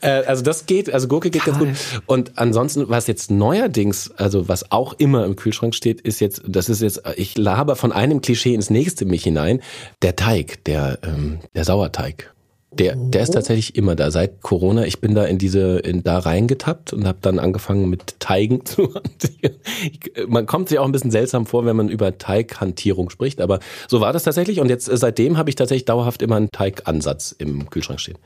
Äh, 0.00 0.24
also 0.24 0.42
das 0.42 0.66
geht, 0.66 0.92
also 0.92 1.08
Gurke 1.08 1.30
geht 1.30 1.44
ganz 1.44 1.58
Toll. 1.58 1.68
gut. 1.68 1.76
Und 2.06 2.32
ansonsten, 2.36 2.88
was 2.88 3.06
jetzt 3.06 3.30
neuerdings, 3.30 4.10
also 4.16 4.48
was 4.48 4.72
auch 4.72 4.94
immer 4.94 5.24
im 5.24 5.36
Kühlschrank 5.36 5.74
steht, 5.74 6.00
ist 6.00 6.20
jetzt, 6.20 6.42
das 6.46 6.68
ist 6.68 6.80
jetzt, 6.80 7.02
ich 7.16 7.36
laber 7.36 7.76
von 7.76 7.92
einem 7.92 8.22
Klischee 8.22 8.54
ins 8.54 8.70
nächste 8.70 9.04
mich 9.04 9.24
hinein, 9.24 9.60
der 10.00 10.16
Teig, 10.16 10.64
der, 10.64 10.98
ähm, 11.02 11.40
der 11.54 11.64
Sauerteig. 11.64 12.32
Der, 12.78 12.96
der 12.96 13.22
ist 13.22 13.34
tatsächlich 13.34 13.76
immer 13.76 13.94
da. 13.96 14.10
Seit 14.10 14.40
Corona, 14.40 14.86
ich 14.86 15.00
bin 15.00 15.14
da 15.14 15.24
in 15.24 15.38
diese, 15.38 15.78
in, 15.78 16.02
da 16.02 16.18
reingetappt 16.18 16.92
und 16.92 17.06
habe 17.06 17.18
dann 17.20 17.38
angefangen 17.38 17.90
mit 17.90 18.18
Teigen 18.18 18.64
zu 18.64 18.94
hantieren. 18.94 19.56
Ich, 19.84 20.28
man 20.28 20.46
kommt 20.46 20.68
sich 20.68 20.78
auch 20.78 20.86
ein 20.86 20.92
bisschen 20.92 21.10
seltsam 21.10 21.46
vor, 21.46 21.66
wenn 21.66 21.76
man 21.76 21.88
über 21.88 22.16
Teighantierung 22.16 23.10
spricht, 23.10 23.40
aber 23.40 23.60
so 23.88 24.00
war 24.00 24.12
das 24.12 24.24
tatsächlich. 24.24 24.60
Und 24.60 24.68
jetzt 24.68 24.88
äh, 24.88 24.96
seitdem 24.96 25.36
habe 25.36 25.50
ich 25.50 25.56
tatsächlich 25.56 25.84
dauerhaft 25.84 26.22
immer 26.22 26.36
einen 26.36 26.50
Teigansatz 26.50 27.34
im 27.36 27.68
Kühlschrank 27.68 28.00
stehen. 28.00 28.18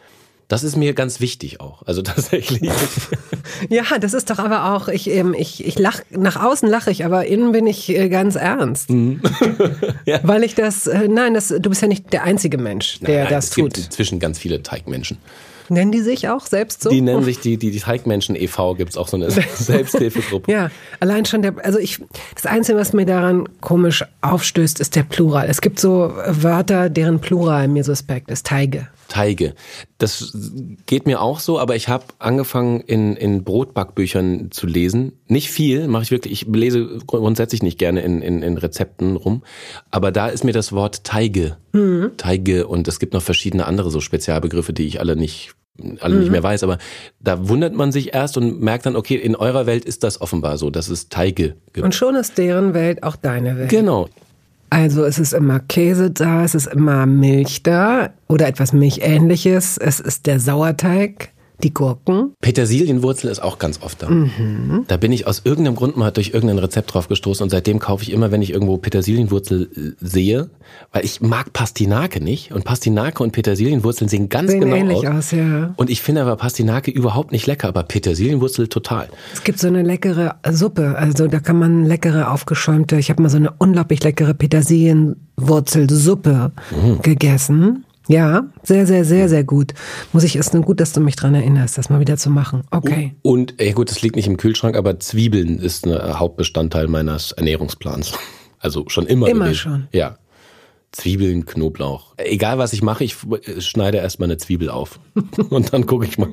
Das 0.49 0.63
ist 0.63 0.77
mir 0.77 0.95
ganz 0.95 1.21
wichtig 1.21 1.61
auch. 1.61 1.83
Also 1.87 2.03
tatsächlich. 2.03 2.71
Ja, 3.69 3.85
das 4.01 4.15
ist 4.15 4.31
doch 4.31 4.39
aber 4.39 4.75
auch, 4.75 4.89
ich, 4.89 5.11
ähm, 5.11 5.35
ich, 5.37 5.67
ich 5.67 5.79
lach, 5.79 6.01
nach 6.11 6.43
außen 6.43 6.69
lache 6.69 6.91
ich, 6.91 7.05
aber 7.05 7.27
innen 7.27 7.53
bin 7.53 7.67
ich 7.67 7.89
äh, 7.89 8.09
ganz 8.09 8.37
ernst. 8.37 8.91
Ja. 10.05 10.21
Weil 10.23 10.45
ich 10.45 10.55
das, 10.55 10.87
äh, 10.87 11.09
nein, 11.09 11.35
das, 11.35 11.49
du 11.49 11.69
bist 11.69 11.83
ja 11.83 11.89
nicht 11.89 12.13
der 12.13 12.23
einzige 12.23 12.59
Mensch, 12.59 13.01
der 13.01 13.25
Nein, 13.25 13.33
das 13.33 13.47
es 13.47 13.51
tut. 13.51 13.75
gibt 13.75 13.87
inzwischen 13.87 14.21
ganz 14.21 14.39
viele 14.39 14.63
Teigmenschen. 14.63 15.19
Nennen 15.69 15.91
die 15.91 16.01
sich 16.01 16.29
auch 16.29 16.47
selbst 16.47 16.83
so? 16.83 16.91
Die 16.91 17.01
nennen 17.01 17.25
sich 17.25 17.41
die, 17.41 17.57
die, 17.57 17.71
die 17.71 17.81
Teigmenschen 17.81 18.37
e.V. 18.37 18.75
gibt's 18.75 18.97
auch 18.97 19.09
so 19.09 19.17
eine 19.17 19.31
Selbsthilfegruppe. 19.55 20.51
Ja, 20.51 20.71
allein 21.01 21.25
schon 21.25 21.43
der, 21.43 21.55
also 21.65 21.79
ich, 21.79 22.01
das 22.35 22.47
Einzige, 22.47 22.79
was 22.79 22.93
mir 22.93 23.07
daran 23.07 23.49
komisch 23.61 24.05
aufstößt, 24.21 24.81
ist 24.81 24.95
der 24.95 25.03
Plural. 25.03 25.49
Es 25.49 25.61
gibt 25.61 25.81
so 25.81 26.13
Wörter, 26.27 26.89
deren 26.89 27.21
Plural 27.21 27.67
mir 27.69 27.83
suspekt 27.83 28.31
ist. 28.31 28.47
Teige. 28.47 28.89
Teige. 29.09 29.55
Das 29.99 30.37
geht 30.87 31.07
mir 31.07 31.21
auch 31.21 31.41
so, 31.41 31.59
aber 31.59 31.77
ich 31.77 31.89
habe 31.89 32.05
angefangen 32.19 32.81
in, 32.81 33.17
in 33.17 33.45
Brotbackbüchern 33.45 34.51
zu 34.51 34.67
lesen. 34.67 35.13
Nicht 35.27 35.51
viel, 35.51 35.89
mache 35.89 36.05
ich 36.05 36.11
wirklich. 36.11 36.33
Ich 36.33 36.49
lese 36.55 36.99
grundsätzlich 37.07 37.63
nicht 37.63 37.79
gerne 37.79 38.03
in, 38.03 38.23
in, 38.23 38.43
in 38.43 38.59
Rezepten 38.59 39.17
rum. 39.17 39.43
Aber 39.91 40.13
da 40.13 40.29
ist 40.29 40.45
mir 40.45 40.53
das 40.53 40.73
Wort 40.73 41.05
Teige. 41.05 41.57
Teige 42.17 42.67
und 42.67 42.89
es 42.89 42.99
gibt 42.99 43.13
noch 43.13 43.23
verschiedene 43.23 43.67
andere 43.67 43.91
so 43.91 44.01
Spezialbegriffe, 44.01 44.73
die 44.73 44.87
ich 44.87 45.01
alle 45.01 45.17
nicht 45.17 45.55
alle 46.01 46.17
nicht 46.17 46.31
mehr 46.31 46.43
weiß, 46.43 46.63
aber 46.63 46.79
da 47.21 47.51
wundert 47.51 47.75
man 47.75 47.93
sich 47.93 48.15
erst 48.15 48.39
und 48.39 48.63
merkt 48.63 48.87
dann, 48.87 48.97
okay, 48.97 49.17
in 49.17 49.37
eurer 49.37 49.67
Welt 49.67 49.85
ist 49.85 50.05
das 50.05 50.21
offenbar 50.21 50.57
so, 50.57 50.71
dass 50.71 50.89
es 50.89 51.11
Teige 51.11 51.57
gibt. 51.75 51.85
Und 51.85 51.95
schon 51.95 52.15
ist 52.15 52.39
deren 52.39 52.73
Welt 52.73 53.03
auch 53.03 53.17
deine 53.17 53.59
Welt. 53.59 53.69
Genau. 53.69 54.09
Also 54.71 55.05
es 55.05 55.19
ist 55.19 55.33
immer 55.33 55.61
Käse 55.61 56.11
da, 56.11 56.45
es 56.45 56.55
ist 56.55 56.67
immer 56.67 57.07
Milch 57.07 57.63
da 57.63 58.11
oder 58.29 58.49
etwas 58.49 58.73
Milchähnliches. 58.73 59.79
Es 59.79 60.01
ist 60.01 60.27
der 60.27 60.41
Sauerteig, 60.41 61.31
die 61.63 61.73
Gurken. 61.73 62.35
Petersilienwurzel 62.41 63.31
ist 63.31 63.43
auch 63.43 63.59
ganz 63.59 63.81
oft 63.83 64.03
da. 64.03 64.11
Da 64.89 64.97
bin 64.99 65.13
ich 65.13 65.27
aus 65.27 65.41
irgendeinem 65.45 65.77
Grund 65.77 65.97
mal 65.97 66.11
durch 66.11 66.35
irgendein 66.35 66.59
Rezept 66.59 66.93
drauf 66.93 67.09
gestoßen 67.09 67.43
und 67.43 67.49
seitdem 67.51 67.79
kaufe 67.79 68.03
ich 68.03 68.13
immer, 68.13 68.31
wenn 68.31 68.43
ich 68.43 68.53
irgendwo 68.53 68.77
Petersilienwurzel 68.77 69.71
äh, 69.75 69.93
sehe, 70.05 70.51
weil 70.93 71.03
ich 71.05 71.23
mag 71.23 71.55
Pastinake 71.55 72.23
nicht 72.23 72.53
und 72.53 72.65
Pastinake 72.65 73.23
und 73.23 73.33
Petersilienwurzeln 73.33 74.09
sehen 74.09 74.29
ganz 74.29 74.51
Sehen 74.51 74.61
genau 74.61 74.77
ähnlich 74.77 75.09
aus. 75.09 75.17
aus, 75.17 75.31
ja. 75.33 75.73
Und 75.77 75.89
ich 75.89 76.03
finde 76.03 76.21
aber 76.23 76.37
Pastinake 76.37 76.91
überhaupt 76.91 77.33
nicht 77.33 77.47
lecker, 77.47 77.69
aber 77.69 77.85
Petersilienwurzel 77.85 78.69
total. 78.69 79.09
Es 79.33 79.43
gibt 79.43 79.59
so 79.59 79.69
eine 79.69 79.83
leckere 79.83 80.35
Suppe, 80.51 80.97
also 80.99 81.27
da 81.27 81.41
kann 81.41 81.59
man 81.59 81.87
leckere 81.87 82.31
aufgeschäumte, 82.31 82.99
ich 82.99 83.09
habe 83.09 83.23
mal 83.23 83.31
so 83.31 83.39
eine 83.39 83.55
unglaublich 83.57 84.05
leckere 84.05 84.35
Petersilienwurzelsuppe 84.35 86.53
gegessen. 87.03 87.86
Ja, 88.09 88.45
sehr, 88.63 88.87
sehr, 88.87 89.05
sehr, 89.05 89.29
sehr 89.29 89.45
gut. 89.45 89.75
Muss 90.13 90.25
ich 90.25 90.37
essen. 90.37 90.63
Gut, 90.63 90.81
dass 90.81 90.93
du 90.93 91.01
mich 91.01 91.17
dran 91.17 91.35
erinnerst, 91.35 91.77
das 91.77 91.91
mal 91.91 92.01
wieder 92.01 92.17
zu 92.17 92.31
machen. 92.31 92.63
Okay. 92.71 93.15
Und 93.23 93.55
ja 93.61 93.73
gut, 93.73 93.91
das 93.91 94.03
liegt 94.03 94.17
nicht 94.17 94.29
im 94.29 94.37
Kühlschrank, 94.37 94.77
aber 94.77 95.01
Zwiebeln 95.01 95.59
ist 95.59 95.87
ein 95.87 96.19
Hauptbestandteil 96.19 96.89
meines 96.89 97.33
Ernährungsplans. 97.33 98.13
Also 98.59 98.85
schon 98.89 99.07
immer. 99.07 99.29
Immer 99.29 99.45
gewesen. 99.45 99.59
schon. 99.59 99.89
Ja. 99.93 100.17
Zwiebeln, 100.91 101.45
Knoblauch. 101.45 102.15
Egal 102.17 102.57
was 102.57 102.73
ich 102.73 102.83
mache, 102.83 103.05
ich 103.05 103.17
schneide 103.59 103.99
erstmal 103.99 104.29
eine 104.29 104.39
Zwiebel 104.39 104.71
auf. 104.71 104.99
Und 105.51 105.73
dann 105.73 105.85
gucke 105.85 106.07
ich 106.07 106.17
mal. 106.17 106.31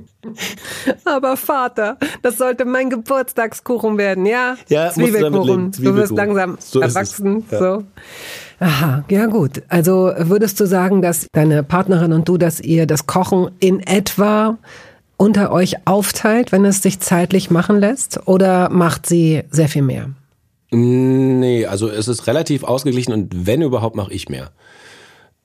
Aber 1.03 1.35
Vater, 1.35 1.97
das 2.21 2.37
sollte 2.37 2.63
mein 2.63 2.89
Geburtstagskuchen 2.89 3.97
werden, 3.97 4.25
ja? 4.25 4.55
Ja, 4.69 4.87
du 4.87 4.93
Zwiebelkuchen. 4.93 5.71
Du 5.73 5.95
wirst 5.95 6.13
langsam 6.13 6.57
So 6.59 6.79
ist 6.79 6.95
erwachsen. 6.95 7.43
Ja. 7.51 7.59
So. 7.59 7.83
Aha, 8.63 9.03
ja 9.09 9.25
gut. 9.25 9.61
Also 9.67 10.13
würdest 10.17 10.57
du 10.57 10.65
sagen, 10.65 11.01
dass 11.01 11.27
deine 11.33 11.63
Partnerin 11.63 12.13
und 12.13 12.29
du, 12.29 12.37
dass 12.37 12.61
ihr 12.61 12.87
das 12.87 13.07
Kochen 13.07 13.51
in 13.59 13.81
etwa 13.81 14.57
unter 15.17 15.51
euch 15.51 15.85
aufteilt, 15.85 16.53
wenn 16.53 16.63
es 16.63 16.81
sich 16.81 17.01
zeitlich 17.01 17.51
machen 17.51 17.77
lässt? 17.77 18.25
Oder 18.25 18.69
macht 18.69 19.05
sie 19.05 19.43
sehr 19.51 19.67
viel 19.67 19.81
mehr? 19.81 20.11
Nee, 20.71 21.65
also 21.65 21.89
es 21.89 22.07
ist 22.07 22.25
relativ 22.25 22.63
ausgeglichen 22.63 23.11
und 23.11 23.45
wenn 23.45 23.61
überhaupt, 23.61 23.97
mache 23.97 24.13
ich 24.13 24.29
mehr. 24.29 24.51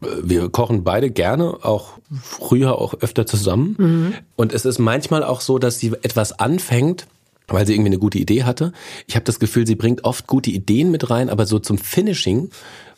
Wir 0.00 0.48
kochen 0.48 0.84
beide 0.84 1.10
gerne, 1.10 1.58
auch 1.62 1.98
früher 2.22 2.78
auch 2.78 2.94
öfter 3.00 3.26
zusammen. 3.26 4.14
Und 4.36 4.52
es 4.52 4.64
ist 4.64 4.78
manchmal 4.78 5.24
auch 5.24 5.40
so, 5.40 5.58
dass 5.58 5.80
sie 5.80 5.92
etwas 6.02 6.38
anfängt, 6.38 7.08
weil 7.48 7.66
sie 7.66 7.74
irgendwie 7.74 7.88
eine 7.88 7.98
gute 7.98 8.18
Idee 8.18 8.44
hatte. 8.44 8.72
Ich 9.08 9.16
habe 9.16 9.24
das 9.24 9.40
Gefühl, 9.40 9.66
sie 9.66 9.74
bringt 9.74 10.04
oft 10.04 10.28
gute 10.28 10.50
Ideen 10.50 10.92
mit 10.92 11.10
rein, 11.10 11.28
aber 11.30 11.46
so 11.46 11.58
zum 11.58 11.78
Finishing 11.78 12.50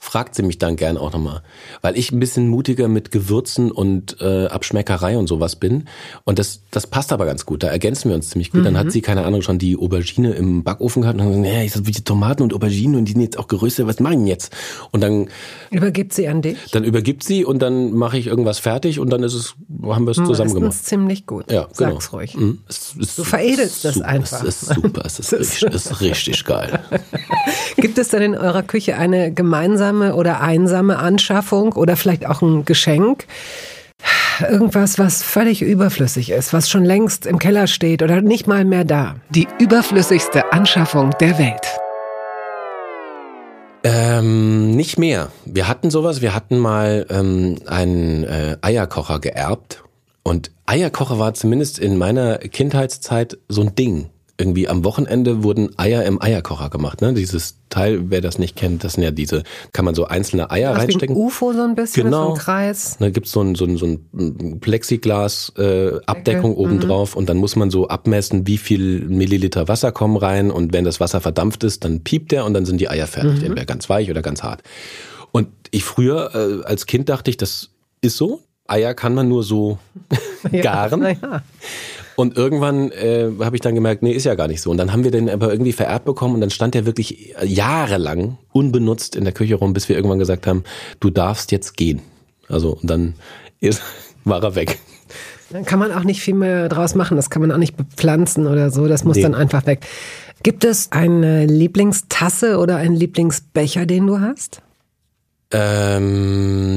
fragt 0.03 0.35
sie 0.35 0.43
mich 0.43 0.57
dann 0.57 0.77
gern 0.77 0.97
auch 0.97 1.13
nochmal. 1.13 1.43
Weil 1.83 1.97
ich 1.97 2.11
ein 2.11 2.19
bisschen 2.19 2.49
mutiger 2.49 2.89
mit 2.89 3.13
Gewürzen 3.13 3.71
und 3.71 4.17
äh, 4.21 4.47
Abschmeckerei 4.47 5.19
und 5.19 5.27
sowas 5.27 5.57
bin. 5.57 5.85
Und 6.25 6.39
das, 6.39 6.63
das 6.71 6.87
passt 6.87 7.13
aber 7.13 7.27
ganz 7.27 7.45
gut. 7.45 7.63
Da 7.63 7.69
ergänzen 7.69 8.09
wir 8.09 8.17
uns 8.17 8.31
ziemlich 8.31 8.51
gut. 8.51 8.65
Dann 8.65 8.79
hat 8.79 8.91
sie, 8.91 9.03
keine 9.03 9.27
Ahnung, 9.27 9.43
schon 9.43 9.59
die 9.59 9.77
Aubergine 9.77 10.33
im 10.33 10.65
Backofen 10.65 11.03
gehabt 11.03 11.19
und 11.21 11.25
dann 11.27 11.29
gesagt, 11.29 11.55
nee, 11.55 11.67
ich 11.67 11.73
so, 11.73 11.87
wie 11.87 11.91
die 11.91 12.03
Tomaten 12.03 12.43
und 12.43 12.55
Auberginen 12.55 12.97
und 12.97 13.05
die 13.05 13.13
sind 13.13 13.21
jetzt 13.21 13.39
auch 13.39 13.47
geröstet, 13.47 13.87
was 13.87 14.01
machen 14.01 14.27
jetzt? 14.27 14.57
Und 14.91 15.03
dann, 15.03 15.29
Übergibt 15.71 16.15
sie 16.15 16.29
an 16.29 16.41
dich? 16.41 16.57
dann 16.73 16.83
übergibt 16.85 17.23
sie 17.23 17.45
und 17.45 17.61
dann 17.61 17.93
mache 17.93 18.17
ich 18.17 18.27
irgendwas 18.27 18.59
fertig 18.59 19.01
und 19.01 19.11
dann 19.11 19.23
ist 19.23 19.35
es, 19.35 19.55
haben 19.85 20.07
wir 20.07 20.13
es 20.13 20.17
zusammen 20.17 20.55
gemacht. 20.55 20.71
Meistens 20.71 20.89
ziemlich 20.89 21.27
gut. 21.27 21.53
Ja, 21.53 21.69
genau. 21.77 21.91
Sag's 21.93 22.13
ruhig. 22.15 22.35
Mhm. 22.37 22.61
Es 22.67 22.95
ist 22.99 23.19
Du 23.19 23.25
veredelst 23.25 23.85
das 23.85 23.95
super, 23.97 24.07
einfach. 24.09 24.45
Es 24.45 24.63
ist 24.63 24.75
super, 24.75 25.03
es 25.05 25.19
ist, 25.19 25.33
richtig, 25.35 25.75
es 25.75 25.87
ist 25.87 26.01
richtig 26.01 26.45
geil. 26.47 26.81
Gibt 27.77 27.99
es 27.99 28.09
denn 28.09 28.23
in 28.23 28.35
eurer 28.35 28.63
Küche 28.63 28.97
eine 28.97 29.33
gemeinsame 29.33 29.90
oder 29.93 30.41
einsame 30.41 30.99
Anschaffung 30.99 31.73
oder 31.73 31.97
vielleicht 31.97 32.27
auch 32.27 32.43
ein 32.43 32.65
Geschenk? 32.65 33.27
Irgendwas, 34.41 34.99
was 34.99 35.23
völlig 35.23 35.61
überflüssig 35.61 36.31
ist, 36.31 36.53
was 36.53 36.71
schon 36.71 36.85
längst 36.85 37.27
im 37.27 37.39
Keller 37.39 37.67
steht 37.67 38.03
oder 38.03 38.23
nicht 38.23 38.47
mal 38.47 38.65
mehr 38.65 38.85
da. 38.85 39.17
Die 39.29 39.47
überflüssigste 39.59 40.53
Anschaffung 40.53 41.11
der 41.21 41.39
Welt. 41.39 41.67
Ähm, 43.83 44.73
nicht 44.73 44.99
mehr. 44.99 45.29
Wir 45.45 45.69
hatten 45.69 45.91
sowas, 45.91 46.21
wir 46.21 46.35
hatten 46.35 46.59
mal 46.59 47.07
ähm, 47.11 47.57
einen 47.67 48.25
äh, 48.25 48.57
Eierkocher 48.61 49.21
geerbt 49.21 49.83
und 50.23 50.51
Eierkocher 50.67 51.19
war 51.19 51.35
zumindest 51.35 51.79
in 51.79 51.97
meiner 51.97 52.39
Kindheitszeit 52.39 53.39
so 53.49 53.63
ein 53.63 53.75
Ding 53.75 54.11
irgendwie 54.41 54.69
am 54.69 54.85
Wochenende 54.85 55.45
wurden 55.45 55.79
Eier 55.79 56.05
im 56.05 56.21
Eierkocher 56.21 56.71
gemacht. 56.71 57.03
Ne? 57.03 57.13
Dieses 57.13 57.57
Teil, 57.69 58.11
wer 58.11 58.21
das 58.21 58.39
nicht 58.39 58.57
kennt, 58.57 58.83
das 58.83 58.95
sind 58.95 59.05
ja 59.05 59.11
diese, 59.11 59.43
kann 59.73 59.85
man 59.85 59.95
so 59.95 60.07
einzelne 60.07 60.51
Eier 60.51 60.73
Was 60.73 60.79
reinstecken. 60.79 61.15
Wie 61.15 61.21
ein 61.21 61.27
UFO 61.27 61.53
so 61.53 61.63
ein 61.63 61.75
bisschen, 61.75 62.05
genau. 62.05 62.29
so 62.29 62.33
ein 62.33 62.39
Kreis. 62.39 62.97
Da 62.99 63.11
gibt's 63.11 63.31
so 63.31 63.43
ein, 63.43 63.55
so 63.55 63.67
ein, 63.67 63.77
so 63.77 63.87
ein 63.87 64.61
Plexiglas-Abdeckung 64.61 66.53
äh, 66.53 66.57
obendrauf 66.57 67.15
mhm. 67.15 67.19
und 67.19 67.29
dann 67.29 67.37
muss 67.37 67.55
man 67.55 67.71
so 67.71 67.89
abmessen, 67.89 68.47
wie 68.47 68.59
viel 68.59 69.01
Milliliter 69.09 69.69
Wasser 69.69 69.93
kommen 69.93 70.17
rein 70.17 70.51
und 70.51 70.73
wenn 70.73 70.85
das 70.85 70.99
Wasser 70.99 71.21
verdampft 71.21 71.63
ist, 71.63 71.85
dann 71.85 72.03
piept 72.03 72.33
der 72.33 72.47
und 72.47 72.55
dann 72.55 72.65
sind 72.65 72.81
die 72.81 72.89
Eier 72.89 73.07
fertig, 73.07 73.41
mhm. 73.41 73.45
entweder 73.45 73.67
ganz 73.67 73.89
weich 73.91 74.11
oder 74.11 74.23
ganz 74.23 74.43
hart. 74.43 74.63
Und 75.33 75.49
ich 75.71 75.85
früher 75.85 76.35
äh, 76.35 76.65
als 76.67 76.87
Kind 76.87 77.09
dachte 77.09 77.31
ich, 77.31 77.37
das 77.37 77.71
ist 78.01 78.17
so. 78.17 78.41
Eier 78.67 78.95
kann 78.95 79.15
man 79.15 79.29
nur 79.29 79.43
so 79.43 79.79
garen. 80.63 81.03
Ja, 81.03 81.43
und 82.21 82.37
irgendwann 82.37 82.91
äh, 82.93 83.31
habe 83.41 83.57
ich 83.57 83.63
dann 83.63 83.75
gemerkt, 83.75 84.03
nee, 84.03 84.13
ist 84.13 84.25
ja 84.25 84.35
gar 84.35 84.49
nicht 84.49 84.61
so. 84.61 84.71
Und 84.71 84.77
dann 84.77 84.93
haben 84.93 85.05
wir 85.05 85.11
den 85.11 85.31
aber 85.31 85.51
irgendwie 85.51 85.73
vererbt 85.73 86.05
bekommen 86.05 86.35
und 86.35 86.41
dann 86.41 86.51
stand 86.51 86.75
der 86.75 86.87
wirklich 86.87 87.35
jahrelang 87.43 88.39
unbenutzt 88.53 89.17
in 89.17 89.25
der 89.25 89.33
Küche 89.33 89.55
rum, 89.55 89.73
bis 89.73 89.89
wir 89.89 89.97
irgendwann 89.97 90.19
gesagt 90.19 90.47
haben, 90.47 90.65
du 91.01 91.11
darfst 91.11 91.51
jetzt 91.53 91.77
gehen. 91.77 92.01
Also 92.49 92.79
und 92.81 92.91
dann 92.91 93.15
ist, 93.61 93.83
war 94.25 94.43
er 94.43 94.55
weg. 94.55 94.79
Dann 95.51 95.65
kann 95.65 95.79
man 95.81 95.93
auch 95.93 96.05
nicht 96.05 96.21
viel 96.21 96.35
mehr 96.35 96.69
draus 96.69 96.95
machen. 96.95 97.17
Das 97.17 97.31
kann 97.31 97.43
man 97.43 97.51
auch 97.51 97.57
nicht 97.59 97.77
bepflanzen 97.77 98.47
oder 98.47 98.71
so. 98.71 98.87
Das 98.87 99.03
muss 99.03 99.17
nee. 99.17 99.23
dann 99.23 99.35
einfach 99.35 99.67
weg. 99.67 99.87
Gibt 100.43 100.65
es 100.65 100.93
eine 100.93 101.45
Lieblingstasse 101.47 102.59
oder 102.59 102.77
einen 102.77 102.95
Lieblingsbecher, 102.95 103.85
den 103.85 104.07
du 104.07 104.21
hast? 104.21 104.63
Ähm, 105.53 106.71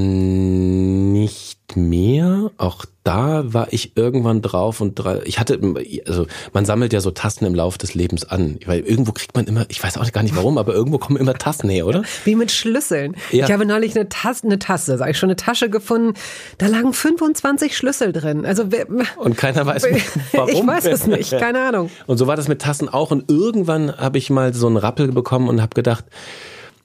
nicht 1.12 1.60
mehr. 1.76 2.52
Auch 2.58 2.86
da 3.04 3.44
war 3.54 3.68
ich 3.72 3.98
irgendwann 3.98 4.42
drauf 4.42 4.80
und 4.80 5.02
ich 5.26 5.40
hatte, 5.40 5.60
also 6.08 6.26
man 6.54 6.66
sammelt 6.66 6.94
ja 6.94 7.02
so 7.02 7.12
Tassen 7.12 7.46
im 7.46 7.54
Laufe 7.54 7.78
des 7.78 7.94
Lebens 7.96 8.24
an, 8.24 8.60
weil 8.66 8.80
irgendwo 8.80 9.12
kriegt 9.12 9.36
man 9.36 9.46
immer, 9.46 9.66
ich 9.70 9.84
weiß 9.84 9.98
auch 9.98 10.10
gar 10.12 10.24
nicht 10.24 10.36
warum, 10.36 10.58
aber 10.58 10.74
irgendwo 10.74 10.98
kommen 11.00 11.18
immer 11.18 11.34
Tassen 11.34 11.70
her, 11.70 11.86
oder? 11.86 12.04
Wie 12.26 12.36
mit 12.36 12.52
Schlüsseln. 12.52 13.16
Ja. 13.32 13.46
Ich 13.46 13.52
habe 13.52 13.66
neulich 13.66 13.96
eine 13.96 14.08
Tasse, 14.08 14.46
eine 14.46 14.60
Tasse, 14.60 14.98
sag 14.98 15.10
ich 15.10 15.18
schon, 15.18 15.28
eine 15.28 15.36
Tasche 15.36 15.70
gefunden, 15.70 16.14
da 16.58 16.68
lagen 16.68 16.94
25 16.94 17.76
Schlüssel 17.76 18.14
drin. 18.14 18.46
Also 18.46 18.64
und 19.18 19.38
keiner 19.38 19.66
weiß 19.66 19.86
warum. 20.32 20.50
Ich 20.50 20.66
weiß 20.66 20.86
es 20.86 21.08
nicht, 21.08 21.32
keine 21.38 21.62
Ahnung. 21.62 21.90
Und 22.08 22.18
so 22.18 22.28
war 22.28 22.38
das 22.38 22.48
mit 22.48 22.62
Tassen 22.62 22.88
auch 22.88 23.12
und 23.12 23.30
irgendwann 23.30 23.98
habe 23.98 24.18
ich 24.18 24.30
mal 24.30 24.54
so 24.54 24.68
einen 24.68 24.78
Rappel 24.78 25.12
bekommen 25.12 25.50
und 25.50 25.62
habe 25.62 25.76
gedacht, 25.76 26.06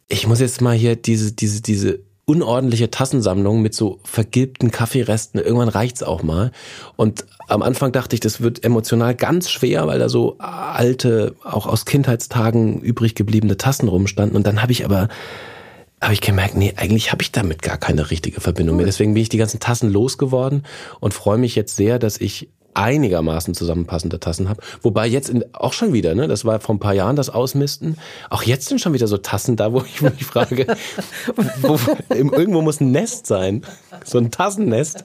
ich 0.08 0.26
muss 0.26 0.40
jetzt 0.40 0.60
mal 0.60 0.74
hier 0.74 0.96
diese 0.96 1.32
diese 1.32 1.60
diese 1.62 2.00
unordentliche 2.28 2.90
Tassensammlung 2.90 3.62
mit 3.62 3.74
so 3.74 4.00
vergilbten 4.04 4.70
Kaffeeresten. 4.70 5.40
Irgendwann 5.40 5.70
reicht's 5.70 6.02
auch 6.02 6.22
mal. 6.22 6.52
Und 6.94 7.24
am 7.48 7.62
Anfang 7.62 7.90
dachte 7.90 8.14
ich, 8.14 8.20
das 8.20 8.42
wird 8.42 8.64
emotional 8.64 9.14
ganz 9.14 9.50
schwer, 9.50 9.86
weil 9.86 9.98
da 9.98 10.10
so 10.10 10.36
alte, 10.38 11.34
auch 11.42 11.66
aus 11.66 11.86
Kindheitstagen 11.86 12.82
übrig 12.82 13.14
gebliebene 13.14 13.56
Tassen 13.56 13.88
rumstanden. 13.88 14.36
Und 14.36 14.46
dann 14.46 14.60
habe 14.60 14.72
ich 14.72 14.84
aber 14.84 15.08
habe 16.02 16.12
ich 16.12 16.20
gemerkt, 16.20 16.54
nee, 16.54 16.74
eigentlich 16.76 17.10
habe 17.10 17.22
ich 17.22 17.32
damit 17.32 17.62
gar 17.62 17.78
keine 17.78 18.10
richtige 18.10 18.40
Verbindung 18.40 18.76
mehr. 18.76 18.86
Deswegen 18.86 19.14
bin 19.14 19.22
ich 19.22 19.30
die 19.30 19.38
ganzen 19.38 19.58
Tassen 19.58 19.90
losgeworden 19.90 20.64
und 21.00 21.14
freue 21.14 21.38
mich 21.38 21.56
jetzt 21.56 21.76
sehr, 21.76 21.98
dass 21.98 22.18
ich 22.18 22.50
einigermaßen 22.78 23.54
zusammenpassende 23.54 24.20
Tassen 24.20 24.48
habe. 24.48 24.62
Wobei 24.82 25.06
jetzt 25.08 25.28
in, 25.28 25.44
auch 25.52 25.72
schon 25.72 25.92
wieder, 25.92 26.14
ne, 26.14 26.28
das 26.28 26.44
war 26.44 26.60
vor 26.60 26.76
ein 26.76 26.78
paar 26.78 26.94
Jahren 26.94 27.16
das 27.16 27.28
Ausmisten. 27.28 27.96
Auch 28.30 28.44
jetzt 28.44 28.68
sind 28.68 28.80
schon 28.80 28.92
wieder 28.92 29.08
so 29.08 29.18
Tassen 29.18 29.56
da, 29.56 29.72
wo 29.72 29.80
ich 29.80 30.00
mich 30.00 30.24
frage, 30.24 30.66
wo, 31.60 31.78
irgendwo 32.10 32.62
muss 32.62 32.80
ein 32.80 32.92
Nest 32.92 33.26
sein. 33.26 33.62
So 34.04 34.18
ein 34.18 34.30
Tassennest. 34.30 35.04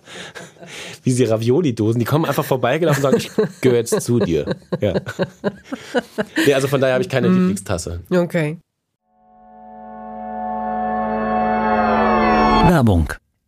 Wie 1.02 1.10
diese 1.10 1.30
Ravioli-Dosen, 1.30 2.00
die 2.00 2.06
kommen 2.06 2.26
einfach 2.26 2.46
vorbeigelaufen 2.46 3.04
und 3.04 3.12
sagen, 3.12 3.18
ich 3.18 3.32
gehöre 3.62 3.80
jetzt 3.80 4.00
zu 4.02 4.20
dir. 4.20 4.56
Ja. 4.80 4.94
Nee, 6.46 6.54
also 6.54 6.68
von 6.68 6.80
daher 6.80 6.94
habe 6.94 7.04
ich 7.04 7.10
keine 7.10 7.28
mhm. 7.28 7.36
Lieblingstasse. 7.36 8.02
Okay. 8.10 8.60
Werbung 12.70 13.14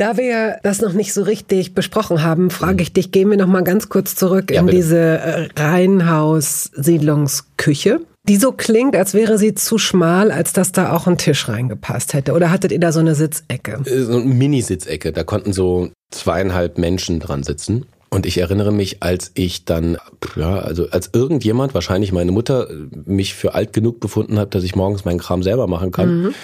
Da 0.00 0.16
wir 0.16 0.58
das 0.62 0.80
noch 0.80 0.94
nicht 0.94 1.12
so 1.12 1.22
richtig 1.22 1.74
besprochen 1.74 2.22
haben, 2.22 2.48
frage 2.48 2.80
ich 2.80 2.94
dich, 2.94 3.12
gehen 3.12 3.28
wir 3.28 3.36
noch 3.36 3.46
mal 3.46 3.62
ganz 3.62 3.90
kurz 3.90 4.14
zurück 4.14 4.50
ja, 4.50 4.60
in 4.60 4.66
bitte. 4.66 4.78
diese 4.78 4.98
äh, 4.98 5.48
Reihenhaus-Siedlungsküche 5.56 8.00
die 8.28 8.36
so 8.36 8.52
klingt, 8.52 8.96
als 8.96 9.14
wäre 9.14 9.38
sie 9.38 9.54
zu 9.54 9.78
schmal, 9.78 10.30
als 10.30 10.52
dass 10.52 10.72
da 10.72 10.92
auch 10.92 11.06
ein 11.06 11.16
Tisch 11.16 11.48
reingepasst 11.48 12.12
hätte. 12.12 12.32
Oder 12.32 12.50
hattet 12.50 12.70
ihr 12.70 12.78
da 12.78 12.92
so 12.92 13.00
eine 13.00 13.14
Sitzecke? 13.14 13.80
Äh, 13.86 14.02
so 14.02 14.18
eine 14.18 14.24
Mini-Sitzecke. 14.24 15.12
Da 15.12 15.24
konnten 15.24 15.52
so 15.52 15.90
zweieinhalb 16.10 16.78
Menschen 16.78 17.18
dran 17.18 17.42
sitzen. 17.42 17.86
Und 18.12 18.26
ich 18.26 18.38
erinnere 18.38 18.72
mich, 18.72 19.04
als 19.04 19.30
ich 19.34 19.64
dann, 19.64 19.96
ja, 20.34 20.58
also 20.58 20.88
als 20.90 21.10
irgendjemand, 21.12 21.74
wahrscheinlich 21.74 22.10
meine 22.10 22.32
Mutter, 22.32 22.68
mich 23.06 23.34
für 23.34 23.54
alt 23.54 23.72
genug 23.72 24.00
befunden 24.00 24.36
hat, 24.36 24.56
dass 24.56 24.64
ich 24.64 24.74
morgens 24.74 25.04
meinen 25.04 25.20
Kram 25.20 25.44
selber 25.44 25.68
machen 25.68 25.92
kann, 25.92 26.22
mhm. 26.22 26.34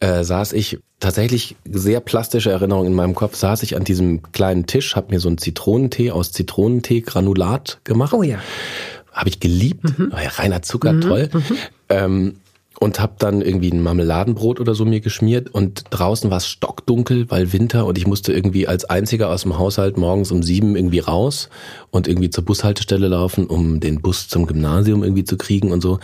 äh, 0.00 0.22
saß 0.22 0.52
ich 0.52 0.80
tatsächlich 1.00 1.56
sehr 1.64 2.00
plastische 2.00 2.50
Erinnerung 2.50 2.86
in 2.86 2.94
meinem 2.94 3.14
Kopf, 3.14 3.36
saß 3.36 3.62
ich 3.62 3.74
an 3.74 3.84
diesem 3.84 4.20
kleinen 4.32 4.66
Tisch, 4.66 4.96
habe 4.96 5.14
mir 5.14 5.20
so 5.20 5.28
einen 5.28 5.38
Zitronentee 5.38 6.10
aus 6.10 6.30
Zitronentee 6.30 7.00
Granulat 7.00 7.80
gemacht. 7.84 8.12
Oh 8.12 8.22
ja. 8.22 8.38
Habe 9.10 9.30
ich 9.30 9.40
geliebt, 9.40 9.98
mhm. 9.98 10.12
ja, 10.12 10.28
reiner 10.28 10.60
Zucker, 10.60 10.92
mhm. 10.92 11.00
toll. 11.00 11.30
Mhm. 11.32 11.56
Ähm, 11.88 12.34
und 12.84 13.00
habe 13.00 13.14
dann 13.18 13.40
irgendwie 13.40 13.72
ein 13.72 13.82
Marmeladenbrot 13.82 14.60
oder 14.60 14.74
so 14.74 14.84
mir 14.84 15.00
geschmiert 15.00 15.48
und 15.48 15.84
draußen 15.88 16.30
war 16.30 16.36
es 16.36 16.46
stockdunkel, 16.46 17.30
weil 17.30 17.54
Winter 17.54 17.86
und 17.86 17.96
ich 17.96 18.06
musste 18.06 18.34
irgendwie 18.34 18.68
als 18.68 18.84
einziger 18.84 19.30
aus 19.30 19.40
dem 19.40 19.56
Haushalt 19.56 19.96
morgens 19.96 20.30
um 20.30 20.42
sieben 20.42 20.76
irgendwie 20.76 20.98
raus 20.98 21.48
und 21.90 22.08
irgendwie 22.08 22.28
zur 22.28 22.44
Bushaltestelle 22.44 23.08
laufen, 23.08 23.46
um 23.46 23.80
den 23.80 24.02
Bus 24.02 24.28
zum 24.28 24.44
Gymnasium 24.44 25.02
irgendwie 25.02 25.24
zu 25.24 25.38
kriegen 25.38 25.72
und 25.72 25.80
so. 25.80 25.98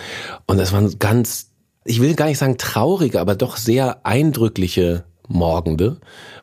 Und 0.46 0.58
das 0.58 0.72
waren 0.72 0.98
ganz, 0.98 1.50
ich 1.84 2.00
will 2.00 2.14
gar 2.14 2.24
nicht 2.28 2.38
sagen 2.38 2.56
traurige, 2.56 3.20
aber 3.20 3.34
doch 3.34 3.58
sehr 3.58 4.06
eindrückliche 4.06 5.04
Morgende, 5.28 5.98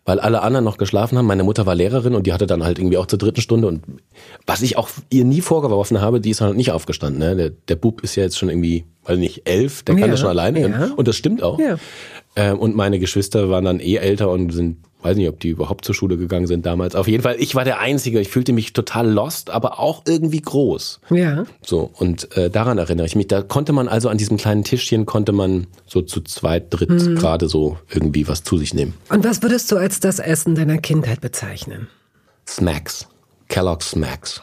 weil 0.07 0.21
alle 0.21 0.41
anderen 0.41 0.63
noch 0.63 0.77
geschlafen 0.77 1.17
haben. 1.17 1.27
Meine 1.27 1.43
Mutter 1.43 1.65
war 1.65 1.75
Lehrerin 1.75 2.15
und 2.15 2.25
die 2.25 2.33
hatte 2.33 2.47
dann 2.47 2.63
halt 2.63 2.79
irgendwie 2.79 2.97
auch 2.97 3.05
zur 3.07 3.19
dritten 3.19 3.41
Stunde 3.41 3.67
und 3.67 3.83
was 4.47 4.61
ich 4.61 4.77
auch 4.77 4.89
ihr 5.09 5.25
nie 5.25 5.41
vorgeworfen 5.41 5.99
habe, 5.99 6.21
die 6.21 6.29
ist 6.29 6.39
halt 6.39 6.55
nicht 6.55 6.71
aufgestanden. 6.71 7.19
Ne? 7.19 7.35
Der, 7.35 7.49
der 7.49 7.75
Bub 7.75 8.01
ist 8.01 8.15
ja 8.15 8.23
jetzt 8.23 8.37
schon 8.37 8.49
irgendwie, 8.49 8.85
weil 9.03 9.17
nicht 9.17 9.47
elf, 9.47 9.83
der 9.83 9.95
kann 9.95 10.05
ja, 10.05 10.11
das 10.11 10.21
schon 10.21 10.29
alleine 10.29 10.61
ja. 10.61 10.93
und 10.95 11.09
das 11.09 11.17
stimmt 11.17 11.43
auch. 11.43 11.59
Ja. 11.59 11.77
Ähm, 12.37 12.57
und 12.57 12.73
meine 12.75 12.99
Geschwister 12.99 13.49
waren 13.49 13.65
dann 13.65 13.81
eh 13.81 13.97
älter 13.97 14.29
und 14.29 14.51
sind 14.51 14.77
weiß 15.01 15.15
nicht, 15.15 15.29
ob 15.29 15.39
die 15.39 15.49
überhaupt 15.49 15.85
zur 15.85 15.93
Schule 15.95 16.17
gegangen 16.17 16.47
sind 16.47 16.65
damals. 16.65 16.95
Auf 16.95 17.07
jeden 17.07 17.23
Fall, 17.23 17.35
ich 17.39 17.55
war 17.55 17.63
der 17.63 17.79
Einzige. 17.79 18.19
Ich 18.19 18.29
fühlte 18.29 18.53
mich 18.53 18.73
total 18.73 19.09
lost, 19.09 19.49
aber 19.49 19.79
auch 19.79 20.03
irgendwie 20.07 20.41
groß. 20.41 20.99
Ja. 21.11 21.45
So, 21.61 21.89
und 21.93 22.35
äh, 22.35 22.49
daran 22.49 22.77
erinnere 22.77 23.05
ich 23.05 23.15
mich. 23.15 23.27
Da 23.27 23.41
konnte 23.41 23.73
man 23.73 23.87
also 23.87 24.09
an 24.09 24.17
diesem 24.17 24.37
kleinen 24.37 24.63
Tischchen, 24.63 25.05
konnte 25.05 25.31
man 25.31 25.67
so 25.85 26.01
zu 26.01 26.21
zweit, 26.21 26.67
dritt 26.73 26.89
mhm. 26.89 27.15
gerade 27.15 27.47
so 27.47 27.77
irgendwie 27.89 28.27
was 28.27 28.43
zu 28.43 28.57
sich 28.57 28.73
nehmen. 28.73 28.95
Und 29.09 29.23
was 29.23 29.41
würdest 29.41 29.71
du 29.71 29.77
als 29.77 29.99
das 29.99 30.19
Essen 30.19 30.55
deiner 30.55 30.79
Kindheit 30.79 31.21
bezeichnen? 31.21 31.87
Smacks. 32.47 33.07
Kellogg's 33.49 33.91
Smacks. 33.91 34.41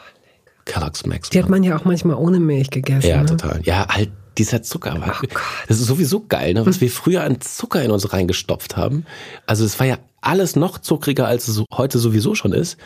Kellogg's 0.65 0.99
Smacks. 0.99 1.29
Die 1.29 1.39
hat 1.39 1.49
man 1.49 1.63
ja 1.63 1.77
auch 1.77 1.85
manchmal 1.85 2.15
ohne 2.15 2.39
Milch 2.39 2.69
gegessen. 2.69 3.07
Ja, 3.07 3.21
ne? 3.21 3.27
total. 3.27 3.61
Ja, 3.63 3.87
halt 3.87 4.11
dieser 4.37 4.63
Zucker. 4.63 4.95
Oh 4.97 5.27
das 5.67 5.79
ist 5.79 5.85
sowieso 5.85 6.25
geil, 6.27 6.53
ne? 6.53 6.65
was 6.65 6.81
wir 6.81 6.89
früher 6.89 7.23
an 7.23 7.39
Zucker 7.41 7.83
in 7.83 7.91
uns 7.91 8.11
reingestopft 8.11 8.75
haben. 8.75 9.05
Also 9.45 9.63
es 9.65 9.79
war 9.79 9.87
ja 9.87 9.97
alles 10.25 10.55
noch 10.55 10.79
zuckriger, 10.79 11.27
als 11.27 11.47
es 11.47 11.63
heute 11.71 11.99
sowieso 11.99 12.35
schon 12.35 12.53
ist. 12.53 12.77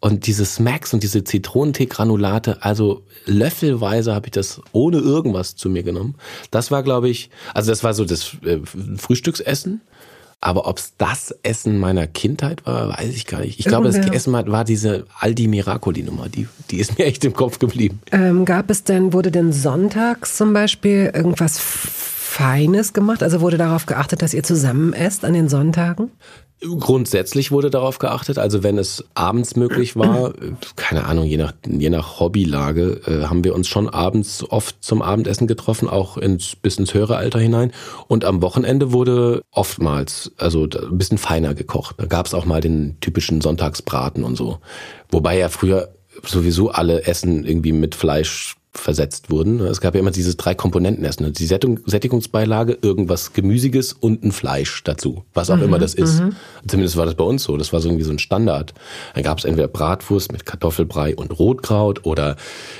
Und 0.00 0.26
diese 0.26 0.44
Smacks 0.44 0.92
und 0.92 1.02
diese 1.02 1.24
Zitronentee-Granulate, 1.24 2.62
also 2.62 3.02
löffelweise 3.24 4.14
habe 4.14 4.26
ich 4.26 4.32
das 4.32 4.60
ohne 4.72 4.98
irgendwas 4.98 5.56
zu 5.56 5.70
mir 5.70 5.82
genommen. 5.82 6.16
Das 6.50 6.70
war, 6.70 6.82
glaube 6.82 7.08
ich, 7.08 7.30
also 7.54 7.70
das 7.70 7.82
war 7.82 7.94
so 7.94 8.04
das 8.04 8.36
äh, 8.44 8.58
Frühstücksessen. 8.96 9.80
Aber 10.40 10.66
ob 10.66 10.78
es 10.78 10.92
das 10.98 11.34
Essen 11.42 11.78
meiner 11.78 12.06
Kindheit 12.06 12.66
war, 12.66 12.90
weiß 12.90 13.08
ich 13.08 13.26
gar 13.26 13.40
nicht. 13.40 13.58
Ich 13.58 13.64
glaube, 13.64 13.86
das 13.86 13.96
Essen 13.96 14.32
war 14.34 14.64
diese 14.64 15.06
Aldi 15.18 15.48
Miracoli-Nummer. 15.48 16.28
Die, 16.28 16.46
die 16.70 16.76
ist 16.76 16.98
mir 16.98 17.06
echt 17.06 17.24
im 17.24 17.32
Kopf 17.32 17.58
geblieben. 17.58 18.00
Ähm, 18.12 18.44
gab 18.44 18.70
es 18.70 18.84
denn, 18.84 19.12
wurde 19.14 19.30
denn 19.30 19.52
sonntags 19.52 20.36
zum 20.36 20.52
Beispiel 20.52 21.10
irgendwas 21.14 21.58
Feines 21.58 22.92
gemacht? 22.92 23.22
Also 23.22 23.40
wurde 23.40 23.56
darauf 23.56 23.86
geachtet, 23.86 24.20
dass 24.20 24.34
ihr 24.34 24.42
zusammen 24.42 24.92
esst 24.92 25.24
an 25.24 25.32
den 25.32 25.48
Sonntagen? 25.48 26.10
Grundsätzlich 26.60 27.52
wurde 27.52 27.68
darauf 27.68 27.98
geachtet, 27.98 28.38
also 28.38 28.62
wenn 28.62 28.78
es 28.78 29.04
abends 29.12 29.56
möglich 29.56 29.94
war, 29.94 30.32
keine 30.74 31.04
Ahnung, 31.04 31.26
je 31.26 31.36
nach, 31.36 31.52
je 31.66 31.90
nach 31.90 32.18
Hobbylage, 32.18 33.02
äh, 33.06 33.26
haben 33.26 33.44
wir 33.44 33.54
uns 33.54 33.68
schon 33.68 33.90
abends 33.90 34.42
oft 34.42 34.82
zum 34.82 35.02
Abendessen 35.02 35.46
getroffen, 35.46 35.86
auch 35.86 36.16
ins, 36.16 36.56
bis 36.56 36.78
ins 36.78 36.94
höhere 36.94 37.16
Alter 37.18 37.40
hinein. 37.40 37.72
Und 38.08 38.24
am 38.24 38.40
Wochenende 38.40 38.92
wurde 38.92 39.42
oftmals, 39.50 40.32
also 40.38 40.64
ein 40.64 40.96
bisschen 40.96 41.18
feiner 41.18 41.52
gekocht. 41.52 41.96
Da 41.98 42.06
gab 42.06 42.24
es 42.24 42.32
auch 42.32 42.46
mal 42.46 42.62
den 42.62 42.96
typischen 43.00 43.42
Sonntagsbraten 43.42 44.24
und 44.24 44.36
so. 44.36 44.58
Wobei 45.10 45.36
ja 45.36 45.50
früher 45.50 45.90
sowieso 46.24 46.70
alle 46.70 47.06
Essen 47.06 47.44
irgendwie 47.44 47.72
mit 47.72 47.94
Fleisch 47.94 48.56
versetzt 48.78 49.30
wurden. 49.30 49.60
Es 49.60 49.80
gab 49.80 49.94
ja 49.94 50.00
immer 50.00 50.10
dieses 50.10 50.36
drei 50.36 50.54
Komponentenessen. 50.54 51.32
Die 51.32 51.46
Sättigungsbeilage, 51.46 52.78
irgendwas 52.82 53.32
Gemüsiges 53.32 53.92
und 53.92 54.24
ein 54.24 54.32
Fleisch 54.32 54.82
dazu. 54.84 55.24
Was 55.34 55.50
auch 55.50 55.56
mhm, 55.56 55.64
immer 55.64 55.78
das 55.78 55.94
ist. 55.94 56.20
Mhm. 56.20 56.36
Zumindest 56.66 56.96
war 56.96 57.06
das 57.06 57.14
bei 57.14 57.24
uns 57.24 57.42
so. 57.42 57.56
Das 57.56 57.72
war 57.72 57.80
so 57.80 57.88
irgendwie 57.88 58.04
so 58.04 58.12
ein 58.12 58.18
Standard. 58.18 58.74
Dann 59.14 59.22
gab 59.22 59.38
es 59.38 59.44
entweder 59.44 59.68
Bratwurst 59.68 60.32
mit 60.32 60.46
Kartoffelbrei 60.46 61.16
und 61.16 61.38
Rotkraut 61.38 62.04
oder, 62.04 62.36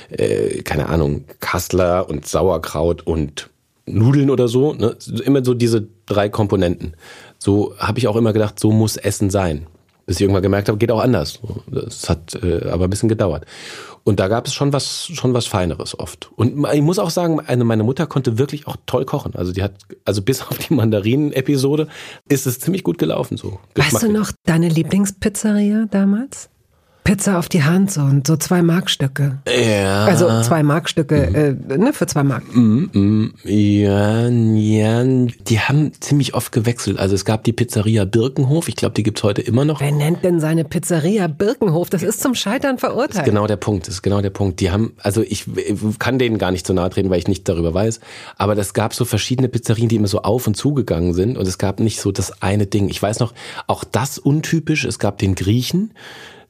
äh, 0.09 0.61
keine 0.63 0.87
Ahnung, 0.89 1.25
Kassler 1.39 2.09
und 2.09 2.27
Sauerkraut 2.27 3.05
und 3.05 3.49
Nudeln 3.85 4.29
oder 4.29 4.47
so. 4.47 4.73
Ne? 4.73 4.95
Immer 5.23 5.43
so 5.43 5.53
diese 5.53 5.87
drei 6.05 6.29
Komponenten. 6.29 6.93
So 7.37 7.75
habe 7.77 7.99
ich 7.99 8.07
auch 8.07 8.15
immer 8.15 8.33
gedacht, 8.33 8.59
so 8.59 8.71
muss 8.71 8.97
Essen 8.97 9.29
sein. 9.29 9.67
Bis 10.05 10.17
ich 10.17 10.21
irgendwann 10.21 10.43
gemerkt 10.43 10.69
habe, 10.69 10.77
geht 10.77 10.89
auch 10.89 11.01
anders. 11.01 11.39
Das 11.69 12.09
hat 12.09 12.35
äh, 12.41 12.69
aber 12.69 12.85
ein 12.85 12.89
bisschen 12.89 13.09
gedauert. 13.09 13.45
Und 14.07 14.21
da 14.21 14.29
gab 14.29 14.47
es 14.47 14.53
schon 14.53 14.71
was, 14.71 15.07
schon 15.07 15.33
was 15.33 15.47
Feineres 15.47 15.99
oft. 15.99 16.31
Und 16.37 16.65
ich 16.71 16.81
muss 16.81 16.97
auch 16.97 17.09
sagen, 17.09 17.41
eine, 17.41 17.65
meine 17.65 17.83
Mutter 17.83 18.07
konnte 18.07 18.37
wirklich 18.37 18.65
auch 18.65 18.77
toll 18.85 19.03
kochen. 19.03 19.35
Also 19.35 19.51
die 19.51 19.61
hat, 19.61 19.73
also 20.05 20.21
bis 20.21 20.41
auf 20.43 20.57
die 20.59 20.73
Mandarinen-Episode 20.73 21.89
ist 22.29 22.47
es 22.47 22.57
ziemlich 22.61 22.85
gut 22.85 22.99
gelaufen 22.99 23.35
so. 23.35 23.59
Weißt 23.75 24.03
du 24.03 24.09
noch 24.09 24.31
deine 24.45 24.69
Lieblingspizzeria 24.69 25.87
damals? 25.91 26.49
Pizza 27.07 27.39
auf 27.39 27.47
die 27.47 27.63
Hand 27.63 27.89
so 27.89 28.01
und 28.01 28.27
so 28.27 28.35
zwei 28.35 28.61
Markstücke. 28.61 29.37
Ja. 29.47 30.03
Also 30.03 30.41
zwei 30.41 30.61
Markstücke, 30.61 31.55
mhm. 31.65 31.71
äh, 31.71 31.77
ne, 31.77 31.93
für 31.93 32.05
zwei 32.05 32.23
Mark. 32.23 32.53
Mhm, 32.53 32.89
mhm. 32.91 33.33
Ja, 33.45 34.27
ja, 34.27 35.03
die 35.05 35.59
haben 35.61 35.93
ziemlich 36.01 36.33
oft 36.33 36.51
gewechselt. 36.51 36.99
Also 36.99 37.15
es 37.15 37.23
gab 37.23 37.45
die 37.45 37.53
Pizzeria 37.53 38.03
Birkenhof, 38.03 38.67
ich 38.67 38.75
glaube, 38.75 38.93
die 38.93 39.03
gibt's 39.03 39.23
heute 39.23 39.41
immer 39.41 39.63
noch. 39.63 39.79
Wer 39.79 39.93
nennt 39.93 40.25
denn 40.25 40.41
seine 40.41 40.65
Pizzeria 40.65 41.27
Birkenhof? 41.27 41.89
Das 41.89 42.03
ist 42.03 42.19
zum 42.19 42.35
Scheitern 42.35 42.77
verurteilt. 42.77 43.11
Das 43.11 43.19
ist 43.19 43.25
genau 43.25 43.47
der 43.47 43.55
Punkt, 43.55 43.87
das 43.87 43.95
ist 43.95 44.01
genau 44.01 44.19
der 44.19 44.31
Punkt. 44.31 44.59
Die 44.59 44.69
haben, 44.71 44.91
also 45.01 45.21
ich 45.21 45.45
kann 45.99 46.19
denen 46.19 46.37
gar 46.37 46.51
nicht 46.51 46.67
zu 46.67 46.73
nahe 46.73 46.89
treten, 46.89 47.09
weil 47.09 47.19
ich 47.19 47.29
nicht 47.29 47.47
darüber 47.47 47.73
weiß, 47.73 48.01
aber 48.35 48.53
das 48.53 48.73
gab 48.73 48.93
so 48.93 49.05
verschiedene 49.05 49.47
Pizzerien, 49.47 49.87
die 49.87 49.95
immer 49.95 50.09
so 50.09 50.23
auf 50.23 50.45
und 50.45 50.55
zugegangen 50.55 51.13
sind 51.13 51.37
und 51.37 51.47
es 51.47 51.57
gab 51.57 51.79
nicht 51.79 52.01
so 52.01 52.11
das 52.11 52.41
eine 52.41 52.67
Ding. 52.67 52.89
Ich 52.89 53.01
weiß 53.01 53.21
noch, 53.21 53.33
auch 53.65 53.85
das 53.85 54.19
untypisch, 54.19 54.83
es 54.83 54.99
gab 54.99 55.19
den 55.19 55.35
Griechen, 55.35 55.91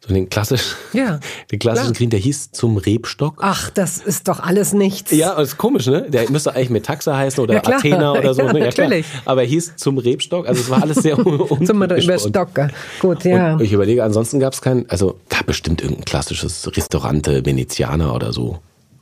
so 0.06 0.14
den 0.14 0.30
klassischen, 0.30 0.76
ja, 0.94 1.20
den 1.52 1.60
klassischen 1.60 1.94
Green, 1.94 2.10
der 2.10 2.20
hieß 2.20 2.52
zum 2.52 2.78
Rebstock. 2.78 3.36
Ach, 3.40 3.70
das 3.70 3.98
ist 3.98 4.28
doch 4.28 4.40
alles 4.40 4.74
nichts. 4.74 5.12
Ja, 5.12 5.36
das 5.36 5.50
ist 5.50 5.58
komisch, 5.58 5.88
ne? 5.88 6.10
Der 6.10 6.30
müsste 6.30 6.54
eigentlich 6.54 6.70
Metaxa 6.70 7.18
heißen 7.18 7.44
oder 7.44 7.56
ja, 7.56 7.64
Athena 7.66 8.14
oder 8.14 8.34
so. 8.34 8.44
Ja, 8.44 8.54
ne? 8.54 8.60
ja, 8.60 8.66
natürlich. 8.66 9.06
Aber 9.26 9.42
er 9.42 9.48
hieß 9.48 9.76
zum 9.78 9.98
Rebstock, 9.98 10.48
also 10.48 10.62
es 10.62 10.70
war 10.70 10.82
alles 10.84 10.98
sehr 10.98 11.18
Zum 11.66 11.84
Überstocker. 11.84 12.70
Gut, 13.00 13.24
ja. 13.24 13.54
Und 13.54 13.62
ich 13.62 13.74
überlege, 13.74 14.04
ansonsten 14.04 14.40
gab 14.40 14.54
es 14.54 14.62
kein, 14.62 14.90
also 14.90 15.20
gab 15.30 15.46
bestimmt 15.46 15.82
irgendein 15.82 16.06
klassisches 16.06 16.70
Restaurante, 16.76 17.46
Venezianer 17.46 18.14
oder 18.14 18.34
so. 18.34 18.60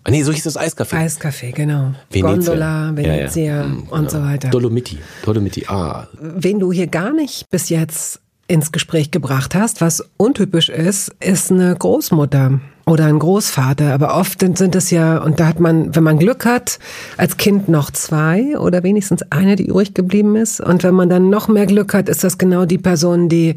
Ah, 0.07 0.11
nee, 0.11 0.22
so 0.22 0.32
hieß 0.32 0.43
das 0.43 0.57
Eiscafé. 0.57 0.97
Eiscafé, 0.97 1.51
genau. 1.51 1.93
Venezia. 2.11 2.22
Gondola, 2.22 2.91
Venezia 2.95 3.43
ja, 3.43 3.55
ja. 3.57 3.63
und 3.65 3.89
genau. 3.89 4.09
so 4.09 4.22
weiter. 4.22 4.49
Dolomiti, 4.49 4.99
Dolomiti, 5.26 5.65
ah. 5.67 6.07
Wen 6.19 6.59
du 6.59 6.72
hier 6.72 6.86
gar 6.86 7.11
nicht 7.11 7.49
bis 7.49 7.69
jetzt 7.69 8.22
ins 8.47 8.71
Gespräch 8.71 9.11
gebracht 9.11 9.55
hast, 9.55 9.81
was 9.81 10.03
untypisch 10.17 10.69
ist, 10.69 11.11
ist 11.19 11.51
eine 11.51 11.75
Großmutter 11.75 12.59
oder 12.85 13.05
ein 13.05 13.17
Großvater. 13.17 13.93
Aber 13.93 14.15
oft 14.15 14.39
sind 14.39 14.75
es 14.75 14.91
ja, 14.91 15.17
und 15.17 15.39
da 15.39 15.47
hat 15.47 15.59
man, 15.59 15.95
wenn 15.95 16.03
man 16.03 16.19
Glück 16.19 16.45
hat, 16.45 16.79
als 17.17 17.37
Kind 17.37 17.67
noch 17.69 17.89
zwei 17.91 18.57
oder 18.57 18.83
wenigstens 18.83 19.23
eine, 19.31 19.55
die 19.55 19.65
übrig 19.65 19.93
geblieben 19.93 20.35
ist. 20.35 20.61
Und 20.61 20.83
wenn 20.83 20.93
man 20.93 21.09
dann 21.09 21.29
noch 21.29 21.47
mehr 21.47 21.65
Glück 21.65 21.93
hat, 21.93 22.07
ist 22.07 22.23
das 22.23 22.37
genau 22.37 22.65
die 22.65 22.77
Person, 22.77 23.29
die 23.29 23.55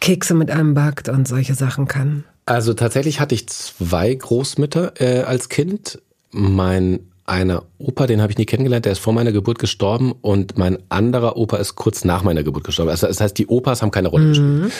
Kekse 0.00 0.34
mit 0.34 0.50
einem 0.50 0.74
backt 0.74 1.08
und 1.08 1.28
solche 1.28 1.54
Sachen 1.54 1.86
kann. 1.86 2.24
Also 2.46 2.74
tatsächlich 2.74 3.20
hatte 3.20 3.34
ich 3.34 3.48
zwei 3.48 4.14
Großmütter 4.14 5.00
äh, 5.00 5.22
als 5.22 5.48
Kind. 5.48 6.00
Mein 6.30 7.00
einer 7.26 7.64
Opa, 7.78 8.06
den 8.06 8.22
habe 8.22 8.32
ich 8.32 8.38
nie 8.38 8.46
kennengelernt, 8.46 8.84
der 8.84 8.92
ist 8.92 9.00
vor 9.00 9.12
meiner 9.12 9.32
Geburt 9.32 9.58
gestorben 9.58 10.12
und 10.20 10.56
mein 10.56 10.78
anderer 10.88 11.36
Opa 11.36 11.56
ist 11.56 11.74
kurz 11.74 12.04
nach 12.04 12.22
meiner 12.22 12.42
Geburt 12.42 12.64
gestorben. 12.64 12.90
Also 12.90 13.06
das 13.06 13.20
heißt, 13.20 13.36
die 13.36 13.48
Opas 13.48 13.82
haben 13.82 13.90
keine 13.90 14.08
Rolle 14.08 14.24
mhm. 14.24 14.28
gespielt. 14.28 14.72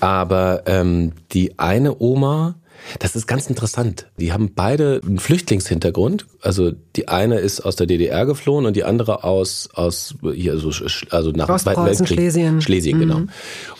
Aber 0.00 0.62
ähm, 0.66 1.12
die 1.32 1.58
eine 1.58 2.00
Oma, 2.00 2.54
das 2.98 3.16
ist 3.16 3.26
ganz 3.26 3.46
interessant. 3.48 4.06
Die 4.18 4.32
haben 4.32 4.52
beide 4.54 5.00
einen 5.04 5.18
Flüchtlingshintergrund. 5.18 6.26
Also 6.40 6.72
die 6.96 7.08
eine 7.08 7.38
ist 7.38 7.60
aus 7.60 7.76
der 7.76 7.86
DDR 7.86 8.24
geflohen 8.24 8.64
und 8.66 8.74
die 8.74 8.84
andere 8.84 9.24
aus 9.24 9.68
aus 9.74 10.14
hier 10.32 10.52
also, 10.52 10.70
also 11.10 11.30
nach 11.32 11.46
dem 11.46 11.58
Zweiten 11.58 11.84
Weltkrieg. 11.84 12.08
Schlesien. 12.08 12.62
Schlesien, 12.62 12.98
genau. 13.00 13.18
mhm. 13.18 13.26
genau. 13.26 13.32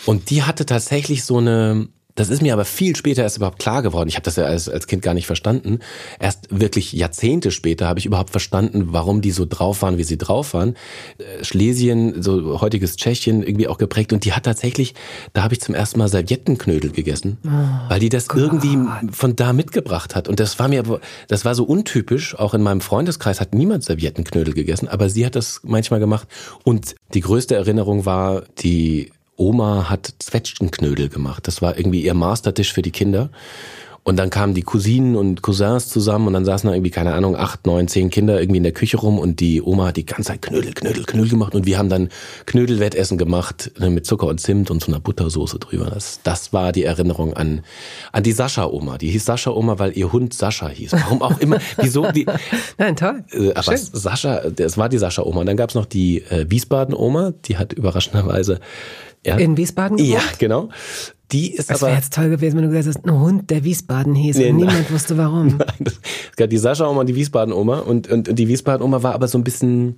Und 0.07 0.31
die 0.31 0.43
hatte 0.43 0.67
tatsächlich 0.67 1.25
so 1.25 1.39
eine 1.39 1.89
das 2.15 2.31
ist 2.31 2.43
mir 2.43 2.53
aber 2.53 2.65
viel 2.65 2.97
später 2.97 3.23
erst 3.23 3.37
überhaupt 3.37 3.59
klar 3.59 3.83
geworden. 3.83 4.09
Ich 4.09 4.17
habe 4.17 4.25
das 4.25 4.37
ja 4.37 4.45
als, 4.45 4.69
als 4.69 4.87
Kind 4.87 5.03
gar 5.03 5.15
nicht 5.15 5.27
verstanden. 5.27 5.79
Erst 6.19 6.49
wirklich 6.51 6.93
Jahrzehnte 6.93 7.51
später 7.51 7.87
habe 7.87 7.99
ich 7.99 8.07
überhaupt 8.07 8.31
verstanden, 8.31 8.89
warum 8.93 9.21
die 9.21 9.31
so 9.31 9.47
drauf 9.47 9.83
waren, 9.83 9.99
wie 9.99 10.05
sie 10.05 10.19
drauf 10.19 10.55
waren. 10.55 10.75
Äh, 11.19 11.45
Schlesien, 11.45 12.23
so 12.23 12.61
heutiges 12.61 12.97
Tschechien, 12.97 13.43
irgendwie 13.43 13.69
auch 13.69 13.79
geprägt. 13.79 14.13
Und 14.13 14.25
die 14.25 14.33
hat 14.33 14.45
tatsächlich, 14.45 14.95
da 15.33 15.43
habe 15.43 15.55
ich 15.55 15.61
zum 15.61 15.75
ersten 15.75 15.99
Mal 15.99 16.09
Serviettenknödel 16.09 16.91
gegessen, 16.91 17.39
oh, 17.45 17.49
weil 17.89 18.01
die 18.01 18.09
das 18.09 18.29
Gott. 18.29 18.39
irgendwie 18.39 18.79
von 19.13 19.37
da 19.37 19.53
mitgebracht 19.53 20.15
hat. 20.15 20.29
Und 20.29 20.41
das 20.41 20.59
war 20.59 20.69
mir, 20.69 21.01
das 21.29 21.45
war 21.45 21.55
so 21.55 21.65
untypisch. 21.65 22.39
Auch 22.39 22.55
in 22.55 22.63
meinem 22.63 22.81
Freundeskreis 22.81 23.41
hat 23.41 23.55
niemand 23.55 23.85
Serviettenknödel 23.85 24.55
gegessen, 24.55 24.89
aber 24.89 25.09
sie 25.09 25.25
hat 25.27 25.37
das 25.37 25.61
manchmal 25.65 26.01
gemacht. 26.01 26.29
Und 26.65 26.95
die 27.15 27.21
größte 27.21 27.55
Erinnerung 27.55 28.05
war 28.07 28.43
die 28.59 29.11
Oma 29.41 29.89
hat 29.89 30.15
Zwetschgenknödel 30.19 31.09
gemacht. 31.09 31.49
Das 31.49 31.63
war 31.63 31.77
irgendwie 31.77 32.03
ihr 32.03 32.15
Mastertisch 32.15 32.73
für 32.73 32.83
die 32.83 32.93
Kinder. 32.93 33.31
Und 34.03 34.17
dann 34.17 34.31
kamen 34.31 34.55
die 34.55 34.63
Cousinen 34.63 35.15
und 35.15 35.43
Cousins 35.43 35.89
zusammen 35.89 36.29
und 36.29 36.33
dann 36.33 36.47
saßen 36.47 36.69
da 36.69 36.75
irgendwie, 36.75 36.91
keine 36.91 37.13
Ahnung, 37.13 37.37
acht, 37.37 37.67
neun, 37.67 37.87
zehn 37.87 38.09
Kinder 38.09 38.41
irgendwie 38.41 38.57
in 38.57 38.63
der 38.63 38.73
Küche 38.73 38.97
rum 38.97 39.19
und 39.19 39.41
die 39.41 39.61
Oma 39.61 39.89
hat 39.89 39.99
die 39.99 40.07
ganze 40.07 40.29
Zeit 40.33 40.41
Knödel, 40.41 40.73
Knödel, 40.73 41.05
Knödel 41.05 41.29
gemacht 41.29 41.55
und 41.55 41.67
wir 41.67 41.77
haben 41.77 41.91
dann 41.91 42.09
Knödelwettessen 42.47 43.19
gemacht 43.19 43.73
ne, 43.79 43.91
mit 43.91 44.07
Zucker 44.07 44.27
und 44.27 44.41
Zimt 44.41 44.71
und 44.71 44.83
so 44.83 44.91
einer 44.91 45.01
Buttersoße 45.01 45.59
drüber. 45.59 45.91
Das, 45.91 46.21
das 46.23 46.55
war 46.55 46.73
die 46.73 46.85
Erinnerung 46.85 47.35
an, 47.35 47.61
an 48.11 48.23
die 48.23 48.33
Sascha-Oma. 48.33 48.97
Die 48.97 49.11
hieß 49.11 49.27
Sascha-Oma, 49.27 49.79
weil 49.79 49.97
ihr 49.97 50.11
Hund 50.11 50.33
Sascha 50.33 50.69
hieß. 50.69 50.93
Warum 50.93 51.21
auch 51.21 51.39
immer, 51.39 51.59
wieso 51.77 52.11
die... 52.11 52.25
Nein, 52.79 52.97
toll. 52.97 53.23
Äh, 53.33 53.53
aber 53.53 53.77
Schön. 53.77 53.79
Sascha, 53.93 54.49
das 54.49 54.79
war 54.79 54.89
die 54.89 54.99
Sascha-Oma. 54.99 55.41
Und 55.41 55.47
dann 55.47 55.59
gab's 55.59 55.75
noch 55.75 55.87
die 55.87 56.23
äh, 56.23 56.47
Wiesbaden-Oma, 56.49 57.35
die 57.45 57.59
hat 57.59 57.75
überraschenderweise 57.75 58.61
ja. 59.25 59.37
In 59.37 59.57
Wiesbaden 59.57 59.97
gewohnt? 59.97 60.13
Ja, 60.13 60.23
genau. 60.39 60.69
Die 61.33 61.55
ist 61.55 61.71
das 61.71 61.83
wäre 61.83 61.95
jetzt 61.95 62.13
toll 62.13 62.29
gewesen, 62.29 62.57
wenn 62.57 62.65
du 62.65 62.71
gesagt 62.71 62.97
hast, 62.97 63.07
ein 63.07 63.21
Hund, 63.21 63.51
der 63.51 63.63
Wiesbaden 63.63 64.15
hieß 64.15 64.37
nee, 64.37 64.51
und 64.51 64.57
niemand 64.57 64.79
nein. 64.79 64.91
wusste 64.91 65.17
warum. 65.17 65.47
Nein, 65.59 65.69
das, 65.79 66.49
die 66.49 66.59
Sascha-Oma 66.59 67.01
und 67.01 67.07
die 67.07 67.15
Wiesbaden-Oma 67.15 67.81
und, 67.81 68.09
und, 68.09 68.29
und 68.29 68.37
die 68.37 68.49
Wiesbaden-Oma 68.49 69.03
war 69.03 69.15
aber 69.15 69.29
so 69.29 69.39
ein 69.39 69.45
bisschen 69.45 69.97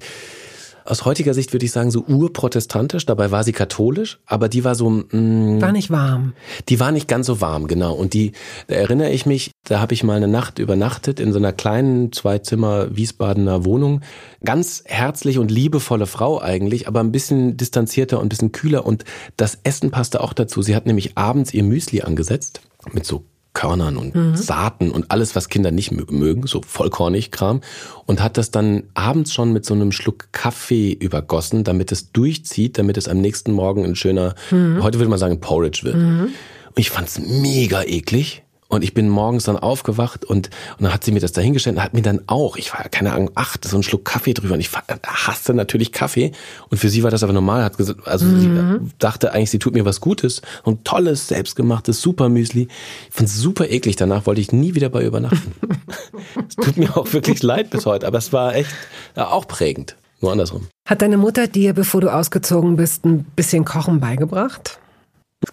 aus 0.85 1.05
heutiger 1.05 1.35
Sicht 1.35 1.53
würde 1.53 1.65
ich 1.65 1.73
sagen, 1.73 1.91
so 1.91 2.05
urprotestantisch. 2.07 3.07
Dabei 3.07 3.31
war 3.31 3.45
sie 3.45 3.53
katholisch, 3.53 4.21
aber 4.27 4.49
die 4.49 4.65
war 4.65 4.75
so. 4.75 4.91
Mh, 4.91 5.05
mm, 5.13 5.61
war 5.61 5.73
nicht 5.73 5.91
warm. 5.91 6.35
Die 6.69 6.81
war 6.81 6.93
nicht 6.93 7.09
ganz 7.09 7.27
so 7.27 7.41
warm, 7.41 7.67
genau. 7.67 7.95
Und 7.95 8.15
die, 8.15 8.33
da 8.67 8.75
erinnere 8.75 9.11
ich 9.11 9.27
mich, 9.27 9.53
da 9.65 9.81
habe 9.81 9.95
ich 9.95 10.05
mal 10.05 10.17
eine 10.17 10.29
Nacht 10.29 10.59
übernachtet 10.59 11.21
in 11.21 11.33
so 11.33 11.39
einer 11.39 11.53
kleinen 11.53 12.13
Zweizimmer 12.13 12.95
Wiesbadener 12.97 13.65
Wohnung. 13.65 14.01
Ganz 14.45 14.83
herzlich 14.87 15.39
und 15.39 15.51
liebevolle 15.51 16.07
Frau 16.07 16.41
eigentlich, 16.41 16.89
aber 16.89 17.01
ein 17.01 17.13
bisschen 17.13 17.57
distanzierter 17.57 18.19
und 18.19 18.27
ein 18.27 18.29
bisschen 18.29 18.53
kühler. 18.53 18.87
Und 18.87 19.05
das 19.37 19.59
Essen 19.65 19.91
passte 19.91 20.21
auch 20.21 20.33
dazu. 20.33 20.63
Sie 20.63 20.75
hat 20.75 20.87
nämlich 20.87 21.17
abends 21.17 21.55
ihr 21.55 21.65
Müsli 21.65 22.03
angesetzt 22.03 22.63
mit 22.93 23.07
so 23.07 23.25
Körnern 23.55 23.97
und 23.97 24.15
mhm. 24.15 24.37
Saaten 24.37 24.91
und 24.91 25.11
alles, 25.11 25.37
was 25.37 25.49
Kinder 25.49 25.71
nicht 25.71 25.93
mögen, 25.93 26.47
so 26.47 26.63
vollkornig 26.67 27.31
Kram. 27.31 27.61
Und 28.07 28.23
hat 28.23 28.37
das 28.39 28.51
dann 28.51 28.85
abends 28.95 29.33
schon 29.33 29.53
mit 29.53 29.65
so 29.67 29.75
einem 29.75 29.93
Schluck 29.93 30.29
Kaffee 30.33 30.93
übergossen, 30.93 31.65
damit 31.65 31.93
es 31.93 32.13
durchzieht, 32.13 32.79
damit 32.79 32.97
es 32.97 33.09
am 33.09 33.21
nächsten 33.21 33.53
Morgen 33.53 33.85
ein 33.85 33.97
schöner, 33.97 34.35
mhm. 34.51 34.83
heute 34.83 34.99
würde 34.99 35.11
man 35.11 35.19
sagen, 35.19 35.41
Porridge 35.41 35.81
wird. 35.85 35.97
Mhm. 35.97 36.31
Und 36.67 36.79
ich 36.79 36.91
fand's 36.91 37.19
mega 37.19 37.83
eklig. 37.83 38.43
Und 38.73 38.83
ich 38.83 38.95
bin 38.95 39.11
morgens 39.11 39.45
dann 39.45 39.59
aufgewacht 39.59 40.25
und, 40.25 40.49
und 40.79 40.85
dann 40.85 40.95
hat 40.95 41.05
sie 41.05 41.13
mir 41.13 41.21
das 41.21 41.33
dahingestellt 41.33 41.77
und 41.77 41.83
hat 41.83 41.93
mir 41.93 42.01
dann 42.01 42.23
auch, 42.27 42.57
ich 42.57 42.73
war 42.73 42.83
ja 42.83 42.89
keine 42.89 43.13
Ahnung, 43.13 43.31
acht, 43.35 43.67
so 43.67 43.77
ein 43.77 43.83
Schluck 43.83 44.07
Kaffee 44.07 44.33
drüber 44.33 44.55
und 44.55 44.61
ich 44.61 44.71
hasste 45.07 45.53
natürlich 45.53 45.93
Kaffee. 45.93 46.33
Und 46.71 46.79
für 46.79 46.89
sie 46.89 47.03
war 47.03 47.11
das 47.11 47.23
aber 47.23 47.35
normal, 47.35 47.65
hat 47.65 47.77
gesagt, 47.77 48.09
also 48.09 48.25
mhm. 48.25 48.87
sie 48.87 48.95
dachte 48.99 49.35
eigentlich, 49.35 49.51
sie 49.51 49.59
tut 49.59 49.75
mir 49.75 49.85
was 49.85 50.01
Gutes. 50.01 50.41
Und 50.63 50.87
tolles, 50.87 51.29
selbstgemachtes 51.29 52.01
Supermüsli. 52.01 52.69
Ich 53.11 53.15
fand 53.15 53.29
es 53.29 53.37
super 53.37 53.69
eklig. 53.69 53.97
Danach 53.97 54.25
wollte 54.25 54.41
ich 54.41 54.53
nie 54.53 54.75
wieder 54.75 54.89
bei 54.89 55.05
übernachten. 55.05 55.53
es 56.49 56.57
tut 56.57 56.79
mir 56.79 56.97
auch 56.97 57.13
wirklich 57.13 57.43
leid 57.43 57.69
bis 57.69 57.85
heute, 57.85 58.07
aber 58.07 58.17
es 58.17 58.33
war 58.33 58.55
echt 58.55 58.71
ja, 59.17 59.29
auch 59.29 59.47
prägend. 59.47 59.97
Nur 60.23 60.33
andersrum. 60.33 60.69
Hat 60.89 61.03
deine 61.03 61.19
Mutter 61.19 61.47
dir, 61.47 61.75
bevor 61.75 62.01
du 62.01 62.11
ausgezogen 62.11 62.77
bist, 62.77 63.05
ein 63.05 63.25
bisschen 63.37 63.67
Kochen 63.67 64.01
beigebracht? 64.01 64.79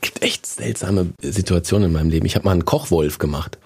Es 0.01 0.07
gibt 0.07 0.23
echt 0.23 0.45
seltsame 0.45 1.07
Situationen 1.21 1.87
in 1.89 1.93
meinem 1.93 2.09
Leben. 2.09 2.25
Ich 2.25 2.35
habe 2.35 2.45
mal 2.45 2.51
einen 2.51 2.65
Kochwolf 2.65 3.17
gemacht. 3.17 3.57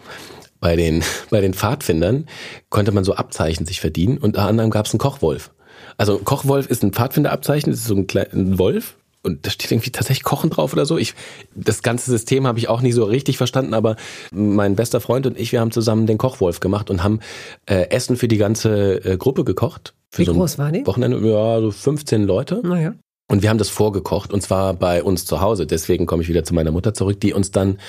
Bei 0.60 0.76
den, 0.76 1.04
bei 1.30 1.42
den 1.42 1.54
Pfadfindern 1.54 2.28
konnte 2.70 2.92
man 2.92 3.04
so 3.04 3.14
Abzeichen 3.16 3.66
sich 3.66 3.82
verdienen 3.82 4.18
und 4.18 4.24
unter 4.24 4.44
anderem 4.44 4.72
gab 4.72 4.88
es 4.88 4.94
einen 4.94 5.00
Kochwolf. 5.00 5.52
Also 5.98 6.18
ein 6.18 6.24
Kochwolf 6.24 6.68
ist 6.68 6.84
ein 6.84 6.92
Pfadfinderabzeichen, 6.92 7.72
das 7.72 7.82
ist 7.82 7.88
so 7.88 7.96
ein, 7.96 8.08
kleiner 8.08 8.58
Wolf 8.58 8.96
und 9.22 9.46
da 9.46 9.52
steht 9.52 9.72
irgendwie 9.72 9.92
tatsächlich 9.92 10.24
Kochen 10.24 10.50
drauf 10.50 10.74
oder 10.74 10.86
so. 10.86 10.98
Ich, 10.98 11.14
das 11.54 11.84
ganze 11.84 12.10
System 12.10 12.48
habe 12.48 12.58
ich 12.58 12.68
auch 12.68 12.82
nicht 12.82 12.96
so 12.96 13.04
richtig 13.04 13.38
verstanden, 13.38 13.74
aber 13.74 13.96
mein 14.32 14.76
bester 14.76 15.02
Freund 15.02 15.28
und 15.28 15.40
ich, 15.40 15.52
wir 15.52 15.60
haben 15.60 15.72
zusammen 15.72 16.08
den 16.08 16.18
Kochwolf 16.18 16.60
gemacht 16.60 16.90
und 16.90 17.04
haben 17.04 17.20
äh, 17.68 17.90
Essen 17.90 18.18
für 18.18 18.28
die 18.28 18.38
ganze 18.38 19.06
äh, 19.06 19.18
Gruppe 19.18 19.44
gekocht. 19.44 19.94
Für 20.10 20.22
Wie 20.22 20.26
so 20.26 20.34
groß 20.34 20.58
war 20.58 20.72
die? 20.72 20.86
Wochenende, 20.86 21.18
ja, 21.28 21.60
so 21.62 21.72
15 21.72 22.24
Leute. 22.24 22.62
Naja. 22.64 22.94
Und 23.30 23.42
wir 23.42 23.50
haben 23.50 23.58
das 23.58 23.70
vorgekocht 23.70 24.34
und 24.34 24.42
zwar 24.42 24.74
bei 24.74 25.02
uns 25.02 25.26
zu 25.26 25.42
Hause. 25.42 25.66
Deswegen 25.66 26.06
komme 26.06 26.24
ich 26.24 26.30
wieder 26.30 26.44
zu 26.44 26.54
meiner 26.54 26.72
Mutter 26.72 26.94
zurück, 26.94 27.20
die 27.22 27.34
uns 27.34 27.52
dann 27.52 27.80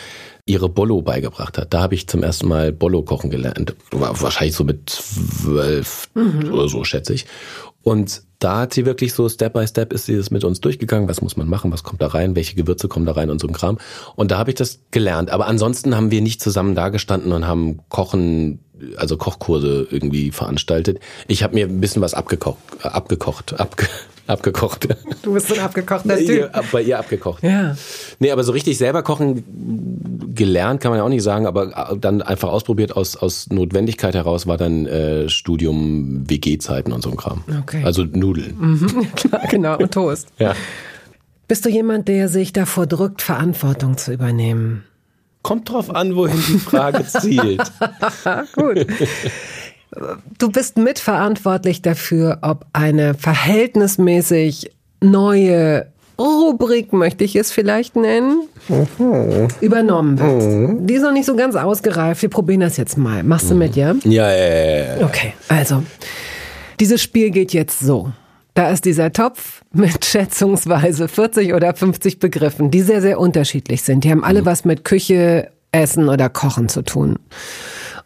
ihre 0.47 0.69
Bollo 0.69 1.03
beigebracht 1.03 1.59
hat. 1.59 1.75
Da 1.75 1.83
habe 1.83 1.95
ich 1.95 2.07
zum 2.07 2.23
ersten 2.23 2.49
Mal 2.49 2.73
Bollo 2.73 3.03
kochen 3.03 3.31
gelernt. 3.31 3.75
War 3.91 4.21
wahrscheinlich 4.21 4.55
so 4.55 4.65
mit 4.65 4.89
zwölf 4.89 6.09
mhm. 6.15 6.53
oder 6.53 6.69
so, 6.69 6.85
schätze 6.85 7.15
ich. 7.15 7.27
Und 7.83 8.23
da 8.39 8.61
hat 8.61 8.75
sie 8.75 8.87
wirklich 8.87 9.13
so 9.13 9.29
Step 9.29 9.53
by 9.53 9.67
Step 9.67 9.93
ist 9.93 10.07
sie 10.07 10.17
das 10.17 10.31
mit 10.31 10.45
uns 10.45 10.61
durchgegangen. 10.61 11.09
Was 11.09 11.21
muss 11.21 11.37
man 11.37 11.49
machen? 11.49 11.73
Was 11.73 11.83
kommt 11.83 12.01
da 12.01 12.09
rein? 12.09 12.37
Welche 12.37 12.57
Gewürze 12.57 12.89
kommen 12.89 13.07
da 13.07 13.13
rein 13.13 13.31
und 13.31 13.41
so 13.41 13.47
ein 13.47 13.53
Kram. 13.53 13.79
Und 14.17 14.31
da 14.31 14.39
habe 14.39 14.51
ich 14.51 14.57
das 14.57 14.81
gelernt. 14.91 15.31
Aber 15.31 15.47
ansonsten 15.47 15.97
haben 15.97 16.11
wir 16.11 16.23
nicht 16.23 16.43
zusammen 16.43 16.75
dagestanden 16.75 17.33
und 17.33 17.47
haben 17.47 17.81
Kochen, 17.89 18.61
also 18.97 19.17
Kochkurse 19.17 19.87
irgendwie 19.91 20.31
veranstaltet. 20.31 21.01
Ich 21.27 21.43
habe 21.43 21.55
mir 21.55 21.67
ein 21.67 21.81
bisschen 21.81 22.03
was 22.03 22.15
abgekocht, 22.15 22.59
abgekocht, 22.83 23.59
abge 23.61 23.87
abgekocht. 24.27 24.89
Du 25.23 25.35
bist 25.35 25.49
so 25.49 25.55
ein 25.55 25.61
abgekochter 25.61 26.17
Typ. 26.19 26.51
Bei 26.73 26.83
ihr 26.83 26.99
abgekocht. 26.99 27.43
Ja. 27.43 27.77
Nee, 28.19 28.31
aber 28.31 28.45
so 28.45 28.53
richtig 28.53 28.79
selber 28.79 29.03
kochen 29.03 29.45
gelernt 30.35 30.81
kann 30.81 30.91
man 30.91 30.99
ja 30.99 31.05
auch 31.05 31.09
nicht 31.09 31.23
sagen, 31.23 31.47
aber 31.47 31.97
dann 32.01 32.23
einfach 32.23 32.49
ausprobiert 32.49 32.97
aus, 32.97 33.17
aus 33.17 33.49
Notwendigkeit 33.51 34.15
heraus 34.15 34.47
war 34.47 34.57
dann 34.57 34.87
äh, 34.87 35.29
Studium 35.29 36.29
WG-Zeiten 36.29 36.93
und 36.93 37.03
so 37.03 37.11
ein 37.11 37.17
Kram. 37.17 37.45
Okay. 37.63 37.83
Also 37.85 38.05
Nudeln. 38.05 38.57
Mhm, 38.59 39.13
klar, 39.17 39.43
genau, 39.51 39.79
und 39.79 39.93
Toast. 39.93 40.29
ja. 40.39 40.55
Bist 41.47 41.67
du 41.67 41.69
jemand, 41.69 42.09
der 42.09 42.29
sich 42.31 42.55
davor 42.55 42.87
drückt, 42.87 43.21
Verantwortung 43.21 43.99
zu 43.99 44.13
übernehmen? 44.13 44.85
Kommt 45.43 45.69
drauf 45.69 45.95
an, 45.95 46.17
wohin 46.17 46.43
die 46.49 46.59
Frage 46.59 47.05
zielt. 47.21 47.61
Gut. 48.57 48.87
Du 50.39 50.51
bist 50.51 50.77
mitverantwortlich 50.79 51.83
dafür, 51.83 52.39
ob 52.43 52.67
eine 52.73 53.15
verhältnismäßig 53.15 54.71
neue 55.01 55.87
Rubrik, 56.19 56.93
möchte 56.93 57.25
ich 57.25 57.35
es 57.35 57.51
vielleicht 57.51 57.97
nennen, 57.97 58.49
mhm. 58.69 59.49
übernommen 59.61 60.19
wird. 60.19 60.43
Mhm. 60.43 60.87
Die 60.87 60.95
ist 60.95 61.03
noch 61.03 61.13
nicht 61.13 61.27
so 61.27 61.35
ganz 61.35 61.57
ausgereift. 61.57 62.23
Wir 62.23 62.29
probieren 62.29 62.61
das 62.61 62.77
jetzt 62.77 62.97
mal. 62.97 63.25
Machst 63.25 63.51
du 63.51 63.55
mit, 63.55 63.75
ja? 63.75 63.95
Ja, 64.05 64.31
ja, 64.31 64.37
ja. 64.37 64.97
ja. 65.01 65.07
Okay, 65.07 65.33
also, 65.49 65.83
dieses 66.79 67.03
Spiel 67.03 67.31
geht 67.31 67.53
jetzt 67.53 67.81
so. 67.81 68.13
Da 68.55 68.71
ist 68.71 68.85
dieser 68.85 69.13
Topf 69.13 69.63
mit 69.73 70.05
schätzungsweise 70.05 71.09
40 71.09 71.53
oder 71.53 71.75
50 71.75 72.21
Begriffen, 72.21 72.71
die 72.71 72.83
sehr, 72.83 73.03
sehr 73.03 73.19
unterschiedlich 73.19 73.83
sind. 73.83 74.05
Die 74.05 74.11
haben 74.11 74.23
alle 74.23 74.43
mhm. 74.43 74.47
was 74.47 74.65
mit 74.65 74.85
Küche, 74.85 75.51
Essen 75.73 76.09
oder 76.09 76.29
Kochen 76.29 76.69
zu 76.69 76.83
tun. 76.83 77.19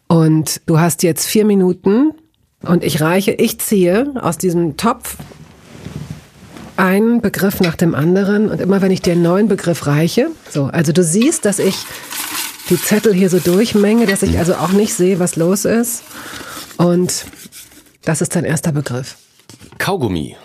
Und 0.09 0.63
du 0.67 0.81
hast 0.81 1.03
jetzt 1.03 1.27
vier 1.27 1.45
Minuten 1.45 2.13
und 2.63 2.83
ich 2.83 3.01
reiche, 3.01 3.33
ich 3.33 3.61
ziehe 3.61 4.15
aus 4.21 4.39
diesem 4.39 4.77
Topf 4.77 5.17
einen 6.77 7.21
Begriff 7.21 7.61
nach 7.61 7.77
dem 7.77 7.95
anderen 7.95 8.49
und 8.49 8.61
immer 8.61 8.81
wenn 8.81 8.91
ich 8.91 9.03
dir 9.03 9.13
einen 9.13 9.23
neuen 9.23 9.49
Begriff 9.49 9.87
reiche, 9.87 10.31
so, 10.51 10.65
also 10.65 10.93
du 10.93 11.03
siehst, 11.03 11.45
dass 11.45 11.59
ich 11.59 11.77
die 12.71 12.81
Zettel 12.81 13.13
hier 13.13 13.31
so 13.31 13.39
durchmenge, 13.39 14.07
dass 14.07 14.23
ich 14.23 14.39
also 14.39 14.55
auch 14.55 14.71
nicht 14.71 14.95
sehe, 14.95 15.19
was 15.19 15.37
los 15.37 15.65
ist. 15.65 16.03
Und 16.77 17.27
das 18.05 18.21
ist 18.21 18.37
dein 18.37 18.45
erster 18.45 18.73
Begriff. 18.73 19.17
Kaugummi. 19.79 20.37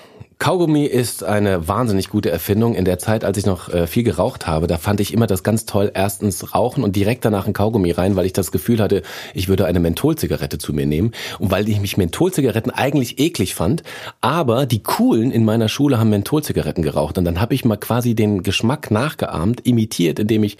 Kaugummi 0.43 0.83
ist 0.83 1.23
eine 1.23 1.69
wahnsinnig 1.69 2.09
gute 2.09 2.29
Erfindung. 2.29 2.75
In 2.75 2.83
der 2.83 2.99
Zeit, 2.99 3.23
als 3.23 3.37
ich 3.37 3.45
noch 3.45 3.69
äh, 3.69 3.87
viel 3.87 4.03
geraucht 4.03 4.45
habe, 4.45 4.67
da 4.67 4.77
fand 4.77 4.99
ich 4.99 5.13
immer 5.13 5.25
das 5.25 5.41
ganz 5.41 5.65
toll, 5.65 5.89
erstens 5.93 6.53
rauchen 6.53 6.83
und 6.83 6.97
direkt 6.97 7.23
danach 7.23 7.47
ein 7.47 7.53
Kaugummi 7.53 7.91
rein, 7.91 8.17
weil 8.17 8.25
ich 8.25 8.33
das 8.33 8.51
Gefühl 8.51 8.81
hatte, 8.81 9.03
ich 9.33 9.47
würde 9.47 9.65
eine 9.65 9.79
Mentholzigarette 9.79 10.57
zu 10.57 10.73
mir 10.73 10.85
nehmen 10.85 11.13
und 11.39 11.49
weil 11.49 11.69
ich 11.69 11.79
mich 11.79 11.95
Mentholzigaretten 11.95 12.73
eigentlich 12.73 13.19
eklig 13.19 13.55
fand, 13.55 13.83
aber 14.19 14.65
die 14.65 14.83
coolen 14.83 15.31
in 15.31 15.45
meiner 15.45 15.69
Schule 15.69 15.97
haben 15.97 16.09
Mentholzigaretten 16.09 16.83
geraucht 16.83 17.17
und 17.17 17.23
dann 17.23 17.39
habe 17.39 17.53
ich 17.53 17.63
mal 17.63 17.77
quasi 17.77 18.13
den 18.13 18.43
Geschmack 18.43 18.91
nachgeahmt, 18.91 19.65
imitiert, 19.65 20.19
indem 20.19 20.43
ich 20.43 20.57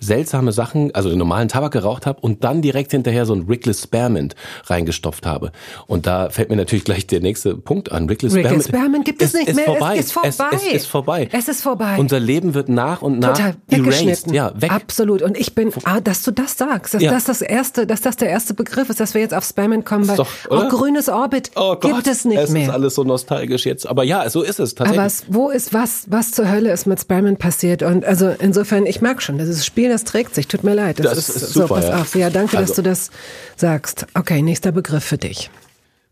seltsame 0.00 0.52
Sachen, 0.52 0.94
also 0.94 1.10
den 1.10 1.18
normalen 1.18 1.48
Tabak 1.48 1.72
geraucht 1.72 2.06
habe 2.06 2.22
und 2.22 2.42
dann 2.42 2.62
direkt 2.62 2.92
hinterher 2.92 3.26
so 3.26 3.34
ein 3.34 3.42
Rickless 3.42 3.82
Spearmint 3.82 4.34
reingestopft 4.64 5.26
habe. 5.26 5.52
Und 5.86 6.06
da 6.06 6.30
fällt 6.30 6.48
mir 6.48 6.56
natürlich 6.56 6.86
gleich 6.86 7.06
der 7.06 7.20
nächste 7.20 7.54
Punkt 7.54 7.92
an. 7.92 8.08
Rickless, 8.08 8.32
Rickless 8.32 8.64
Spearmint, 8.64 8.64
Spearmint 8.64 9.04
gibt 9.04 9.20
es 9.20 9.25
nicht 9.34 9.48
ist 9.48 9.56
mehr. 9.56 9.66
Vorbei. 9.66 9.96
Es 9.98 10.06
ist 10.06 10.12
vorbei. 10.12 10.30
Es, 10.52 10.62
es, 10.66 10.72
ist 10.72 10.86
vorbei. 10.86 11.28
Es 11.32 11.48
ist 11.48 11.62
vorbei. 11.62 11.96
Unser 11.98 12.20
Leben 12.20 12.54
wird 12.54 12.68
nach 12.68 13.02
und 13.02 13.18
nach 13.18 13.36
Total 13.36 13.56
erased. 13.70 14.30
Ja, 14.32 14.52
weg. 14.60 14.70
Absolut. 14.72 15.22
Und 15.22 15.36
ich 15.36 15.54
bin, 15.54 15.72
ah, 15.84 16.00
dass 16.00 16.22
du 16.22 16.30
das 16.30 16.56
sagst, 16.56 16.94
dass 16.94 17.02
Ja. 17.02 17.12
das 17.12 17.24
das 17.24 17.42
erste, 17.42 17.86
dass 17.86 18.00
das 18.00 18.16
der 18.16 18.28
erste 18.30 18.54
Begriff 18.54 18.88
ist, 18.90 19.00
dass 19.00 19.14
wir 19.14 19.20
jetzt 19.20 19.34
auf 19.34 19.44
Spammen 19.44 19.84
kommen, 19.84 20.08
weil 20.08 20.16
doch, 20.16 20.28
auch 20.50 20.68
grünes 20.68 21.08
Orbit 21.08 21.50
Oh 21.56 21.76
Gott, 21.76 21.82
gibt 21.82 22.06
es 22.06 22.24
nicht 22.24 22.38
es 22.38 22.50
mehr. 22.50 22.64
ist 22.64 22.70
alles 22.70 22.94
so 22.94 23.04
nostalgisch 23.04 23.66
jetzt. 23.66 23.86
Aber 23.86 24.04
ja, 24.04 24.28
so 24.30 24.42
ist 24.42 24.60
es 24.60 24.74
tatsächlich. 24.74 24.98
Aber 24.98 25.06
es, 25.06 25.24
wo 25.28 25.50
ist 25.50 25.72
was, 25.74 26.04
was 26.08 26.30
zur 26.32 26.50
Hölle 26.50 26.72
ist 26.72 26.86
mit 26.86 27.00
Spammen 27.00 27.36
passiert? 27.36 27.82
Und 27.82 28.04
also 28.04 28.34
insofern, 28.38 28.86
ich 28.86 29.00
merke 29.00 29.20
schon, 29.22 29.38
das 29.38 29.48
ist 29.48 29.64
Spiel, 29.66 29.88
das 29.88 30.04
trägt 30.04 30.34
sich. 30.34 30.48
Tut 30.48 30.64
mir 30.64 30.74
leid. 30.74 30.98
Das 31.04 31.16
ist 31.18 31.52
super, 31.52 31.68
so, 31.68 31.74
pass 31.74 31.88
ja. 31.88 32.00
auf. 32.00 32.14
Ja, 32.14 32.30
danke, 32.30 32.52
dass 32.56 32.70
Also- 32.70 32.82
du 32.82 32.90
das 32.90 33.10
sagst. 33.56 34.06
Okay, 34.14 34.42
nächster 34.42 34.72
Begriff 34.72 35.04
für 35.04 35.18
dich. 35.18 35.50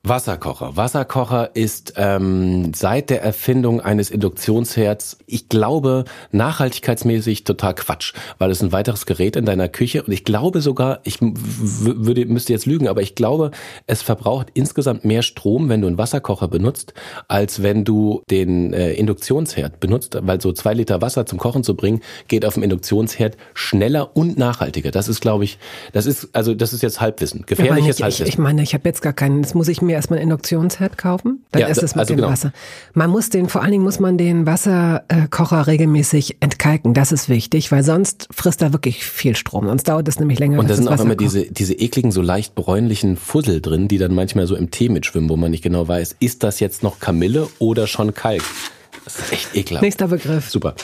Wasserkocher. 0.07 0.77
Wasserkocher 0.77 1.57
ist 1.57 1.95
ähm, 1.97 2.75
seit 2.75 3.09
der 3.09 3.23
Erfindung 3.23 3.81
eines 3.81 4.11
Induktionsherds, 4.11 5.17
ich 5.27 5.49
glaube, 5.49 6.05
nachhaltigkeitsmäßig 6.31 7.45
total 7.45 7.75
Quatsch, 7.75 8.13
weil 8.37 8.51
es 8.51 8.63
ein 8.63 8.71
weiteres 8.71 9.07
Gerät 9.07 9.35
in 9.35 9.47
deiner 9.47 9.69
Küche 9.71 10.03
und 10.03 10.13
ich 10.13 10.25
glaube 10.25 10.61
sogar, 10.61 11.01
ich 11.05 11.21
würde 11.23 12.27
müsste 12.27 12.53
jetzt 12.53 12.67
lügen, 12.67 12.87
aber 12.87 13.01
ich 13.01 13.15
glaube, 13.15 13.51
es 13.87 14.03
verbraucht 14.03 14.49
insgesamt 14.53 15.07
mehr 15.07 15.23
Strom, 15.23 15.71
wenn 15.71 15.81
du 15.81 15.87
einen 15.87 15.97
Wasserkocher 15.97 16.49
benutzt, 16.49 16.93
als 17.29 17.63
wenn 17.63 17.87
du 17.87 18.23
den 18.31 18.75
äh, 18.75 18.93
Induktionsherd 18.93 19.81
benutzt, 19.81 20.19
weil 20.21 20.39
so 20.39 20.53
zwei 20.53 20.75
Liter 20.75 21.01
Wasser 21.01 21.25
zum 21.25 21.39
Kochen 21.39 21.65
zu 21.65 21.75
bringen, 21.75 22.03
geht 22.29 22.45
auf 22.45 22.55
dem 22.55 22.63
Induktionsherd 22.63 23.39
schneller 23.55 24.15
und 24.15 24.37
nachhaltiger. 24.37 24.91
Das 24.91 25.09
ist, 25.09 25.23
glaube 25.23 25.45
ich, 25.45 25.59
das 25.95 26.05
ist 26.05 26.29
also 26.35 26.53
das 26.53 26.75
ist 26.75 26.83
jetzt 26.83 27.01
Halbwissen, 27.01 27.47
Ich 27.49 27.59
meine, 27.59 27.69
gefährliches 27.71 27.97
ich, 27.97 28.01
ich, 28.01 28.03
Halbwissen. 28.05 28.27
ich 28.27 28.39
meine, 28.39 28.63
ich 28.63 28.75
habe 28.75 28.87
jetzt 28.87 29.01
gar 29.01 29.15
keinen, 29.15 29.43
jetzt 29.43 29.55
muss 29.55 29.69
ich 29.69 29.81
mir 29.81 29.94
erstmal 29.95 30.19
einen 30.19 30.31
Induktionsherd 30.31 30.99
kaufen, 30.99 31.45
dann 31.53 31.63
Ja, 31.63 31.69
ist 31.69 31.83
es 31.83 31.95
mit 31.95 32.01
also 32.01 32.15
dem 32.15 32.17
genau. 32.19 32.31
Wasser. 32.31 32.53
Man 32.93 33.11
muss 33.11 33.31
den, 33.31 33.49
vor 33.49 33.63
allen 33.63 33.73
Dingen 33.73 33.85
muss 33.85 34.01
man 34.01 34.19
den 34.19 34.47
Wasserkocher 34.47 35.67
regelmäßig 35.67 36.37
entkalken, 36.41 36.95
das 36.95 37.13
ist 37.13 37.29
wichtig, 37.29 37.73
weil 37.73 37.83
sonst 37.83 38.29
frisst 38.31 38.63
er 38.63 38.73
wirklich 38.73 39.05
viel 39.05 39.37
Strom, 39.37 39.67
sonst 39.67 39.89
dauert 39.89 40.07
es 40.09 40.19
nämlich 40.19 40.39
länger. 40.39 40.59
Und 40.59 40.69
da 40.69 40.75
sind 40.75 40.89
auch 40.89 41.01
immer 41.01 41.17
diese, 41.17 41.45
diese 41.51 41.75
ekligen, 41.75 42.13
so 42.13 42.23
leicht 42.23 42.55
bräunlichen 42.55 43.17
Fussel 43.17 43.61
drin, 43.61 43.89
die 43.89 43.99
dann 43.99 44.15
manchmal 44.15 44.47
so 44.47 44.57
im 44.57 44.71
Tee 44.71 44.89
mitschwimmen, 44.89 45.31
wo 45.31 45.37
man 45.37 45.51
nicht 45.51 45.63
genau 45.63 45.87
weiß, 45.87 46.17
ist 46.21 46.43
das 46.43 46.61
jetzt 46.61 46.83
noch 46.83 47.01
Kamille 47.01 47.49
oder 47.59 47.87
schon 47.87 48.15
Kalk? 48.15 48.43
Das 49.05 49.19
ist 49.19 49.33
echt 49.33 49.57
ekelhaft. 49.57 49.83
Nächster 49.83 50.09
Begriff. 50.09 50.49
Super. 50.49 50.75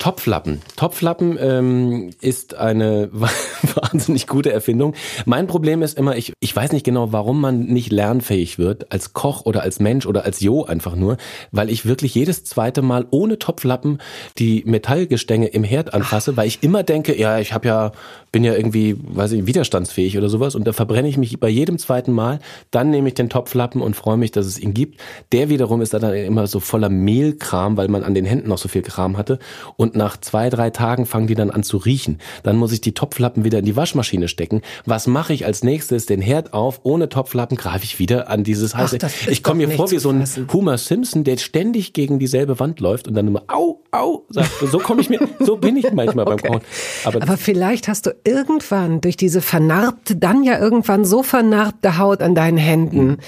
Topflappen. 0.00 0.62
Topflappen 0.76 1.36
ähm, 1.38 2.10
ist 2.22 2.54
eine 2.54 3.10
wahnsinnig 3.12 4.26
gute 4.26 4.50
Erfindung. 4.50 4.94
Mein 5.26 5.46
Problem 5.46 5.82
ist 5.82 5.98
immer, 5.98 6.16
ich, 6.16 6.32
ich 6.40 6.56
weiß 6.56 6.72
nicht 6.72 6.84
genau, 6.84 7.12
warum 7.12 7.38
man 7.38 7.66
nicht 7.66 7.92
lernfähig 7.92 8.58
wird, 8.58 8.90
als 8.90 9.12
Koch 9.12 9.44
oder 9.44 9.62
als 9.62 9.78
Mensch 9.78 10.06
oder 10.06 10.24
als 10.24 10.40
Jo 10.40 10.64
einfach 10.64 10.96
nur, 10.96 11.18
weil 11.52 11.68
ich 11.68 11.84
wirklich 11.84 12.14
jedes 12.14 12.44
zweite 12.44 12.80
Mal 12.80 13.06
ohne 13.10 13.38
Topflappen 13.38 13.98
die 14.38 14.62
Metallgestänge 14.64 15.48
im 15.48 15.64
Herd 15.64 15.92
anfasse, 15.92 16.34
weil 16.34 16.48
ich 16.48 16.62
immer 16.62 16.82
denke, 16.82 17.18
ja, 17.18 17.38
ich 17.38 17.52
habe 17.52 17.68
ja, 17.68 17.92
bin 18.32 18.44
ja 18.44 18.54
irgendwie, 18.54 18.96
weiß 19.00 19.32
ich, 19.32 19.46
widerstandsfähig 19.46 20.16
oder 20.16 20.28
sowas 20.28 20.54
und 20.54 20.66
da 20.66 20.72
verbrenne 20.72 21.08
ich 21.08 21.16
mich 21.16 21.38
bei 21.40 21.48
jedem 21.48 21.78
zweiten 21.78 22.12
Mal. 22.12 22.38
Dann 22.70 22.90
nehme 22.90 23.08
ich 23.08 23.14
den 23.14 23.28
Topflappen 23.28 23.80
und 23.80 23.96
freue 23.96 24.16
mich, 24.16 24.30
dass 24.30 24.46
es 24.46 24.58
ihn 24.58 24.74
gibt. 24.74 25.00
Der 25.32 25.48
wiederum 25.48 25.80
ist 25.80 25.94
dann 25.94 26.14
immer 26.14 26.46
so 26.46 26.60
voller 26.60 26.88
Mehlkram, 26.88 27.76
weil 27.76 27.88
man 27.88 28.04
an 28.04 28.14
den 28.14 28.24
Händen 28.24 28.48
noch 28.48 28.58
so 28.58 28.68
viel 28.68 28.82
Kram 28.82 29.16
hatte. 29.16 29.38
Und 29.76 29.96
nach 29.96 30.16
zwei, 30.16 30.48
drei 30.50 30.70
Tagen 30.70 31.06
fangen 31.06 31.26
die 31.26 31.34
dann 31.34 31.50
an 31.50 31.62
zu 31.62 31.76
riechen. 31.76 32.18
Dann 32.42 32.56
muss 32.56 32.72
ich 32.72 32.80
die 32.80 32.92
Topflappen 32.92 33.44
wieder 33.44 33.58
in 33.58 33.64
die 33.64 33.76
Waschmaschine 33.76 34.28
stecken. 34.28 34.62
Was 34.84 35.06
mache 35.06 35.32
ich 35.32 35.44
als 35.44 35.64
nächstes? 35.64 36.06
Den 36.06 36.20
Herd 36.20 36.52
auf. 36.52 36.80
Ohne 36.84 37.08
Topflappen 37.08 37.56
greife 37.56 37.84
ich 37.84 37.98
wieder 37.98 38.28
an 38.28 38.44
dieses 38.44 38.74
heiße. 38.76 38.96
ist 38.96 39.28
ich 39.28 39.42
komme 39.42 39.66
mir 39.66 39.74
vor 39.74 39.90
wie 39.90 39.98
so 39.98 40.10
ein. 40.10 40.24
Homer 40.52 40.78
Simpson, 40.78 41.24
der 41.24 41.36
ständig 41.38 41.92
gegen 41.92 42.18
dieselbe 42.18 42.60
Wand 42.60 42.80
läuft 42.80 43.08
und 43.08 43.14
dann 43.14 43.26
immer 43.26 43.42
au, 43.48 43.82
au 43.90 44.24
sagt. 44.28 44.50
So 44.70 44.78
komme 44.78 45.00
ich 45.00 45.10
mir, 45.10 45.20
so 45.40 45.56
bin 45.56 45.76
ich 45.76 45.92
manchmal 45.92 46.24
beim 46.24 46.38
Kochen. 46.42 46.60
Aber, 47.04 47.22
Aber 47.22 47.36
vielleicht 47.36 47.88
hast 47.88 48.06
du 48.06 48.19
irgendwann 48.24 49.00
durch 49.00 49.16
diese 49.16 49.40
vernarbte, 49.40 50.16
dann 50.16 50.42
ja 50.42 50.58
irgendwann 50.58 51.04
so 51.04 51.22
vernarbte 51.22 51.98
Haut 51.98 52.22
an 52.22 52.34
deinen 52.34 52.58
Händen, 52.58 53.18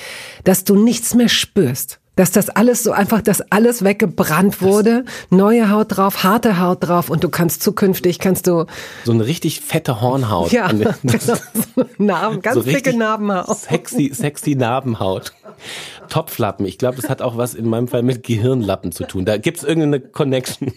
dass 0.44 0.64
du 0.64 0.76
nichts 0.76 1.14
mehr 1.14 1.28
spürst. 1.28 2.01
Dass 2.14 2.30
das 2.30 2.50
alles 2.50 2.82
so 2.82 2.92
einfach, 2.92 3.22
dass 3.22 3.40
alles 3.50 3.84
weggebrannt 3.84 4.60
wurde, 4.60 5.04
neue 5.30 5.70
Haut 5.70 5.96
drauf, 5.96 6.24
harte 6.24 6.60
Haut 6.60 6.86
drauf 6.86 7.08
und 7.08 7.24
du 7.24 7.30
kannst 7.30 7.62
zukünftig, 7.62 8.18
kannst 8.18 8.46
du, 8.46 8.66
so 9.04 9.12
eine 9.12 9.26
richtig 9.26 9.60
fette 9.60 10.02
Hornhaut. 10.02 10.52
ja, 10.52 10.68
genau, 10.68 10.90
so 11.20 11.34
Narben, 11.96 12.42
ganz 12.42 12.56
so 12.56 12.62
dicke 12.62 12.94
Narbenhaut. 12.94 13.56
Sexy, 13.56 14.10
sexy 14.12 14.54
Narbenhaut. 14.54 15.32
Topflappen. 16.08 16.66
Ich 16.66 16.76
glaube, 16.76 16.96
das 16.96 17.08
hat 17.08 17.22
auch 17.22 17.36
was 17.36 17.54
in 17.54 17.66
meinem 17.66 17.88
Fall 17.88 18.02
mit 18.02 18.22
Gehirnlappen 18.22 18.92
zu 18.92 19.04
tun. 19.04 19.24
Da 19.24 19.38
gibt's 19.38 19.62
irgendeine 19.62 20.00
Connection. 20.00 20.72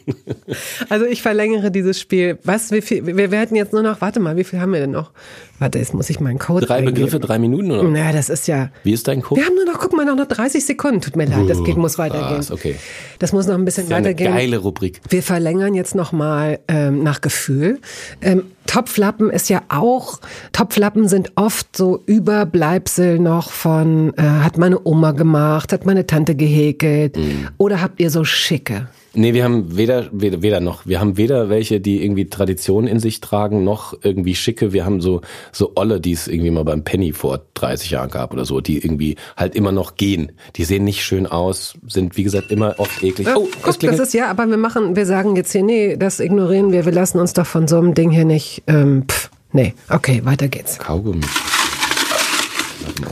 Also 0.89 1.05
ich 1.05 1.21
verlängere 1.21 1.71
dieses 1.71 1.99
Spiel. 1.99 2.37
Was, 2.43 2.71
wie 2.71 2.81
viel, 2.81 3.05
wir 3.05 3.31
werden 3.31 3.57
jetzt 3.57 3.73
nur 3.73 3.81
noch, 3.81 3.99
warte 4.01 4.19
mal, 4.19 4.37
wie 4.37 4.43
viel 4.43 4.61
haben 4.61 4.71
wir 4.71 4.79
denn 4.79 4.91
noch? 4.91 5.11
Warte, 5.57 5.79
jetzt 5.79 5.93
muss 5.93 6.09
ich 6.09 6.19
meinen 6.19 6.37
Code 6.37 6.65
Drei 6.65 6.75
eingeben. 6.75 6.95
Begriffe, 6.95 7.19
drei 7.19 7.39
Minuten 7.39 7.71
oder? 7.71 7.83
Naja, 7.83 8.11
das 8.11 8.27
ist 8.29 8.47
ja, 8.47 8.69
Wie 8.83 8.91
ist 8.91 9.07
dein 9.07 9.21
Code? 9.21 9.39
wir 9.39 9.47
haben 9.47 9.55
nur 9.55 9.65
noch, 9.65 9.79
guck 9.79 9.93
mal, 9.93 10.03
noch 10.05 10.25
30 10.25 10.65
Sekunden. 10.65 10.99
Tut 11.01 11.15
mir 11.15 11.25
leid, 11.25 11.49
das 11.49 11.63
geht, 11.63 11.77
muss 11.77 11.97
weitergehen. 11.97 12.35
krass, 12.35 12.51
okay. 12.51 12.75
Das 13.19 13.31
muss 13.31 13.47
noch 13.47 13.55
ein 13.55 13.63
bisschen 13.63 13.87
Ja, 13.87 13.95
eine 13.97 14.07
weitergehen. 14.07 14.33
geile 14.33 14.57
Rubrik. 14.57 14.99
Wir 15.09 15.23
verlängern 15.23 15.73
jetzt 15.73 15.95
nochmal 15.95 16.59
ähm, 16.67 17.03
nach 17.03 17.21
Gefühl. 17.21 17.79
Ähm, 18.21 18.43
Topflappen 18.67 19.29
ist 19.29 19.47
ja 19.49 19.61
auch, 19.69 20.19
Topflappen 20.51 21.07
sind 21.07 21.31
oft 21.35 21.77
so 21.77 22.01
Überbleibsel 22.05 23.19
noch 23.19 23.51
von, 23.51 24.13
äh, 24.17 24.21
hat 24.23 24.57
meine 24.57 24.79
Oma 24.85 25.11
gemacht, 25.11 25.71
hat 25.71 25.85
meine 25.85 26.05
Tante 26.05 26.35
gehäkelt. 26.35 27.15
Mhm. 27.17 27.47
Oder 27.57 27.81
habt 27.81 27.99
ihr 28.01 28.09
so 28.09 28.23
schicke? 28.25 28.87
Nee, 29.15 29.33
wir 29.33 29.43
haben 29.43 29.77
weder, 29.77 30.09
weder, 30.11 30.41
weder 30.41 30.59
noch. 30.59 30.85
Wir 30.85 30.99
haben 30.99 31.15
weder 31.17 31.49
welche, 31.49 31.79
die 31.79 32.03
irgendwie 32.03 32.29
Tradition 32.29 32.85
in 32.87 32.99
sich 32.99 33.21
tragen, 33.21 33.63
noch 33.63 33.93
irgendwie 34.03 34.35
schicke. 34.35 34.73
Wir 34.73 34.85
haben 34.85 34.99
so, 35.01 35.21
so 35.51 35.71
Olle, 35.75 36.01
die 36.01 36.11
es 36.11 36.27
irgendwie 36.27 36.51
mal 36.51 36.63
beim 36.65 36.83
Penny 36.83 37.13
vor 37.13 37.41
30 37.53 37.91
Jahren 37.91 38.09
gab 38.09 38.33
oder 38.33 38.45
so, 38.45 38.59
die 38.61 38.77
irgendwie 38.83 39.15
halt 39.37 39.55
immer 39.55 39.71
noch 39.71 39.95
gehen. 39.95 40.33
Die 40.57 40.65
sehen 40.65 40.83
nicht 40.83 41.03
schön 41.03 41.27
aus, 41.27 41.75
sind 41.87 42.17
wie 42.17 42.23
gesagt 42.23 42.51
immer 42.51 42.75
oft 42.77 43.01
eklig. 43.03 43.27
Ja, 43.27 43.35
Oh, 43.37 43.47
guck, 43.61 43.79
das 43.79 43.99
ist 43.99 44.13
ja, 44.13 44.29
aber 44.29 44.47
wir 44.47 44.57
machen, 44.57 44.95
wir 44.95 45.05
sagen 45.05 45.35
jetzt 45.35 45.51
hier, 45.51 45.63
nee, 45.63 45.97
das 45.97 46.19
ignorieren 46.19 46.71
wir, 46.71 46.85
wir 46.85 46.91
lassen 46.91 47.19
uns 47.19 47.33
doch 47.33 47.45
von 47.45 47.67
so 47.67 47.77
einem 47.77 47.93
Ding 47.93 48.11
hier 48.11 48.25
nicht, 48.25 48.63
ähm, 48.67 49.05
pff, 49.09 49.29
nee, 49.53 49.73
okay, 49.89 50.21
weiter 50.25 50.47
geht's. 50.47 50.77
Kaugummi. 50.79 51.25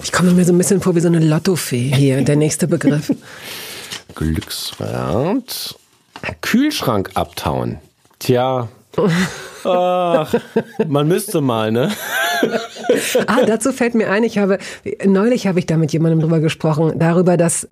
Ich 0.04 0.12
komme 0.12 0.32
mir 0.32 0.45
so 0.45 0.54
ein 0.54 0.58
bisschen 0.58 0.82
vor 0.82 0.95
wie 0.95 0.99
so 0.99 1.08
eine 1.08 1.20
Lottofee 1.20 1.91
hier, 1.93 2.22
der 2.22 2.36
nächste 2.36 2.68
Begriff. 2.68 3.12
Glücksrad. 4.16 5.76
Kühlschrank 6.41 7.11
abtauen. 7.15 7.80
Tja. 8.19 8.67
Ach, 9.65 10.34
man 10.88 11.07
müsste 11.07 11.41
mal, 11.41 11.71
ne? 11.71 11.91
Ah, 13.28 13.45
dazu 13.45 13.71
fällt 13.71 13.95
mir 13.95 14.09
ein, 14.09 14.24
ich 14.24 14.38
habe, 14.38 14.57
neulich 15.05 15.47
habe 15.47 15.59
ich 15.59 15.65
da 15.65 15.78
mit 15.78 15.93
jemandem 15.93 16.19
drüber 16.19 16.39
gesprochen, 16.41 16.93
darüber, 16.99 17.38
dass 17.38 17.67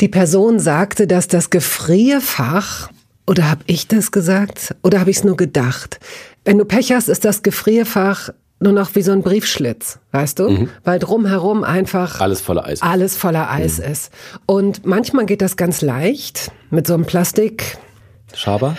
die 0.00 0.08
Person 0.08 0.58
sagte, 0.58 1.06
dass 1.06 1.28
das 1.28 1.50
Gefrierfach, 1.50 2.90
oder 3.26 3.50
habe 3.50 3.62
ich 3.66 3.86
das 3.88 4.10
gesagt? 4.10 4.74
Oder 4.82 5.00
habe 5.00 5.10
ich 5.10 5.18
es 5.18 5.24
nur 5.24 5.36
gedacht? 5.36 6.00
Wenn 6.44 6.58
du 6.58 6.64
Pech 6.64 6.92
hast, 6.92 7.08
ist 7.08 7.24
das 7.24 7.42
Gefrierfach 7.42 8.30
nur 8.60 8.72
noch 8.72 8.94
wie 8.96 9.02
so 9.02 9.12
ein 9.12 9.22
Briefschlitz, 9.22 10.00
weißt 10.10 10.40
du? 10.40 10.68
Weil 10.82 10.98
drumherum 10.98 11.62
einfach 11.62 12.20
Alles 12.20 12.40
voller 12.40 12.64
Eis. 12.64 12.82
alles 12.82 13.16
voller 13.16 13.50
Eis 13.50 13.78
ist. 13.78 14.10
Und 14.46 14.84
manchmal 14.84 15.26
geht 15.26 15.42
das 15.42 15.56
ganz 15.56 15.80
leicht 15.80 16.50
mit 16.70 16.86
so 16.86 16.94
einem 16.94 17.04
Plastik. 17.04 17.78
Schaber? 18.34 18.76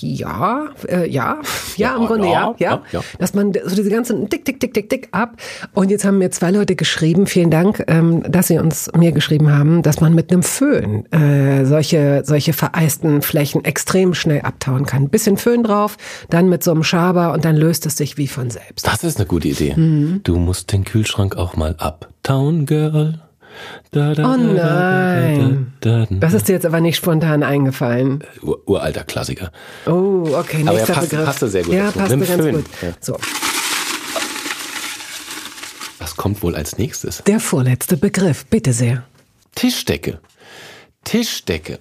Ja, 0.00 0.68
äh, 0.88 1.08
ja, 1.08 1.40
ja, 1.76 1.96
im 1.96 2.06
Grunde 2.06 2.28
ja, 2.28 2.54
ja. 2.58 2.82
Dass 3.18 3.34
man 3.34 3.52
so 3.52 3.76
diese 3.76 3.90
ganzen 3.90 4.28
Tick, 4.28 4.44
Tick, 4.44 4.60
Tick, 4.60 4.74
Tick, 4.74 4.88
Tick 4.88 5.08
ab. 5.12 5.36
Und 5.74 5.90
jetzt 5.90 6.04
haben 6.04 6.18
mir 6.18 6.30
zwei 6.30 6.50
Leute 6.50 6.76
geschrieben, 6.76 7.26
vielen 7.26 7.50
Dank, 7.50 7.84
ähm, 7.88 8.22
dass 8.30 8.48
sie 8.48 8.58
uns 8.58 8.90
mir 8.96 9.12
geschrieben 9.12 9.52
haben, 9.52 9.82
dass 9.82 10.00
man 10.00 10.14
mit 10.14 10.32
einem 10.32 10.42
Föhn 10.42 11.10
äh, 11.12 11.64
solche, 11.64 12.22
solche 12.24 12.52
vereisten 12.52 13.22
Flächen 13.22 13.64
extrem 13.64 14.14
schnell 14.14 14.42
abtauen 14.42 14.86
kann. 14.86 15.08
Bisschen 15.08 15.36
Föhn 15.36 15.62
drauf, 15.62 15.96
dann 16.30 16.48
mit 16.48 16.62
so 16.62 16.70
einem 16.70 16.84
Schaber 16.84 17.32
und 17.32 17.44
dann 17.44 17.56
löst 17.56 17.86
es 17.86 17.96
sich 17.96 18.16
wie 18.16 18.28
von 18.28 18.50
selbst. 18.50 18.86
Das 18.86 19.04
ist 19.04 19.18
eine 19.18 19.26
gute 19.26 19.48
Idee. 19.48 19.74
Mhm. 19.74 20.20
Du 20.24 20.38
musst 20.38 20.72
den 20.72 20.84
Kühlschrank 20.84 21.36
auch 21.36 21.56
mal 21.56 21.74
abtauen, 21.78 22.66
Girl. 22.66 23.20
Da, 23.90 24.14
da, 24.14 24.32
Oh 24.32 24.36
nein. 24.36 25.72
Da, 25.80 25.90
da, 26.00 26.06
da. 26.08 26.16
Das 26.16 26.32
ist 26.34 26.48
dir 26.48 26.52
jetzt 26.52 26.66
aber 26.66 26.80
nicht 26.80 26.96
spontan 26.96 27.42
eingefallen. 27.42 28.24
Ur 28.42 28.60
uralter 28.66 29.04
Klassiker. 29.04 29.52
Oh, 29.86 30.26
okay, 30.38 30.64
Aber 30.66 30.78
er 30.78 30.86
passt- 30.86 31.10
Begriff. 31.10 31.24
passte 31.26 31.48
sehr 31.48 31.62
gut 31.64 31.74
Ja, 31.74 31.84
dazu. 31.86 31.98
passte 31.98 32.18
ganz 32.18 32.30
Föhn. 32.42 32.54
gut. 32.54 32.64
Ja. 32.82 32.88
So, 33.00 33.16
Was 35.98 36.16
kommt 36.16 36.42
wohl 36.42 36.56
als 36.56 36.78
nächstes? 36.78 37.22
der 37.24 37.40
vorletzte 37.40 37.96
Begriff, 37.96 38.44
bitte 38.46 38.72
sehr. 38.72 39.04
Tischdecke. 39.54 40.18
Tischdecke. 41.04 41.78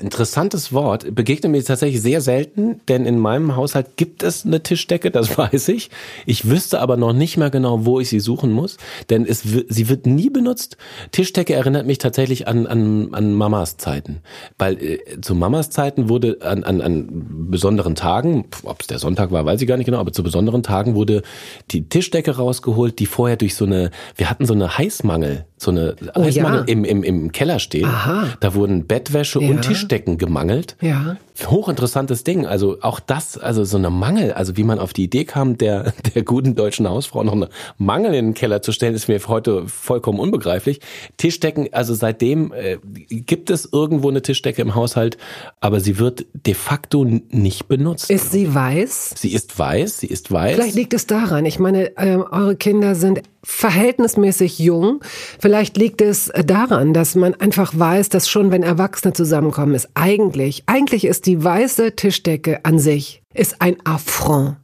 Interessantes 0.00 0.72
Wort. 0.72 1.14
Begegnet 1.14 1.52
mir 1.52 1.64
tatsächlich 1.64 2.00
sehr 2.00 2.20
selten, 2.20 2.80
denn 2.88 3.06
in 3.06 3.18
meinem 3.18 3.56
Haushalt 3.56 3.96
gibt 3.96 4.22
es 4.22 4.44
eine 4.44 4.62
Tischdecke, 4.62 5.10
das 5.10 5.36
weiß 5.38 5.68
ich. 5.68 5.90
Ich 6.26 6.48
wüsste 6.48 6.80
aber 6.80 6.96
noch 6.96 7.12
nicht 7.12 7.36
mehr 7.36 7.50
genau, 7.50 7.84
wo 7.84 8.00
ich 8.00 8.08
sie 8.08 8.20
suchen 8.20 8.52
muss, 8.52 8.76
denn 9.10 9.26
es, 9.26 9.42
sie 9.42 9.88
wird 9.88 10.06
nie 10.06 10.30
benutzt. 10.30 10.76
Tischdecke 11.12 11.54
erinnert 11.54 11.86
mich 11.86 11.98
tatsächlich 11.98 12.48
an, 12.48 12.66
an, 12.66 13.12
an 13.12 13.32
Mamas 13.32 13.76
Zeiten. 13.76 14.20
Weil 14.58 14.82
äh, 14.82 15.20
zu 15.20 15.34
Mamas 15.34 15.70
Zeiten 15.70 16.08
wurde 16.08 16.38
an, 16.42 16.64
an, 16.64 16.80
an 16.80 17.08
besonderen 17.50 17.94
Tagen, 17.94 18.46
ob 18.64 18.80
es 18.80 18.86
der 18.86 18.98
Sonntag 18.98 19.30
war, 19.30 19.44
weiß 19.44 19.60
ich 19.60 19.68
gar 19.68 19.76
nicht 19.76 19.86
genau, 19.86 19.98
aber 19.98 20.12
zu 20.12 20.22
besonderen 20.22 20.62
Tagen 20.62 20.94
wurde 20.94 21.22
die 21.70 21.88
Tischdecke 21.88 22.36
rausgeholt, 22.36 22.98
die 22.98 23.06
vorher 23.06 23.36
durch 23.36 23.54
so 23.54 23.64
eine, 23.64 23.90
wir 24.16 24.30
hatten 24.30 24.46
so 24.46 24.54
eine 24.54 24.76
Heißmangel, 24.76 25.46
so 25.64 25.70
eine 25.72 25.96
Oh 26.14 26.20
ja. 26.20 26.24
Heißmangel 26.26 26.64
im, 26.68 26.84
im, 26.84 27.02
im 27.02 27.32
Keller 27.32 27.58
steht. 27.58 27.84
Aha. 27.84 28.28
Da 28.40 28.54
wurden 28.54 28.86
Bettwäsche 28.86 29.40
Ja. 29.42 29.48
und 29.50 29.62
Tischdecken 29.62 30.18
gemangelt. 30.18 30.76
Ja. 30.80 31.16
Hochinteressantes 31.46 32.24
Ding. 32.24 32.46
Also 32.46 32.78
auch 32.80 33.00
das, 33.00 33.36
also 33.38 33.64
so 33.64 33.76
eine 33.76 33.90
Mangel, 33.90 34.32
also 34.32 34.56
wie 34.56 34.64
man 34.64 34.78
auf 34.78 34.92
die 34.92 35.04
Idee 35.04 35.24
kam, 35.24 35.58
der, 35.58 35.92
der 36.14 36.22
guten 36.22 36.54
deutschen 36.54 36.88
Hausfrau 36.88 37.24
noch 37.24 37.32
eine 37.32 37.48
Mangel 37.78 38.14
in 38.14 38.26
den 38.26 38.34
Keller 38.34 38.62
zu 38.62 38.72
stellen, 38.72 38.94
ist 38.94 39.08
mir 39.08 39.20
heute 39.26 39.66
vollkommen 39.66 40.20
unbegreiflich. 40.20 40.80
Tischdecken, 41.16 41.68
also 41.72 41.94
seitdem 41.94 42.52
äh, 42.52 42.78
gibt 43.08 43.50
es 43.50 43.68
irgendwo 43.70 44.10
eine 44.10 44.22
Tischdecke 44.22 44.62
im 44.62 44.74
Haushalt, 44.74 45.18
aber 45.60 45.80
sie 45.80 45.98
wird 45.98 46.26
de 46.32 46.54
facto 46.54 47.04
nicht 47.04 47.66
benutzt. 47.68 48.10
Ist 48.10 48.32
sie 48.32 48.54
weiß? 48.54 49.14
sie 49.16 49.32
ist 49.32 49.58
weiß, 49.58 50.00
sie 50.00 50.06
ist 50.06 50.30
weiß. 50.30 50.54
Vielleicht 50.54 50.74
liegt 50.74 50.94
es 50.94 51.06
daran. 51.06 51.46
Ich 51.46 51.58
meine, 51.58 51.96
ähm, 51.96 52.24
eure 52.30 52.56
Kinder 52.56 52.94
sind 52.94 53.22
verhältnismäßig 53.42 54.58
jung. 54.58 55.00
Vielleicht 55.38 55.76
liegt 55.76 56.00
es 56.00 56.32
daran, 56.44 56.94
dass 56.94 57.14
man 57.14 57.34
einfach 57.34 57.72
weiß, 57.76 58.08
dass 58.08 58.28
schon 58.28 58.50
wenn 58.50 58.62
Erwachsene 58.62 59.12
zusammenkommen, 59.12 59.74
ist 59.74 59.88
eigentlich, 59.94 60.64
eigentlich 60.66 61.04
ist 61.04 61.23
die 61.24 61.42
weiße 61.42 61.96
Tischdecke 61.96 62.64
an 62.64 62.78
sich, 62.78 63.22
ist 63.32 63.60
ein 63.60 63.76
Affront. 63.84 64.56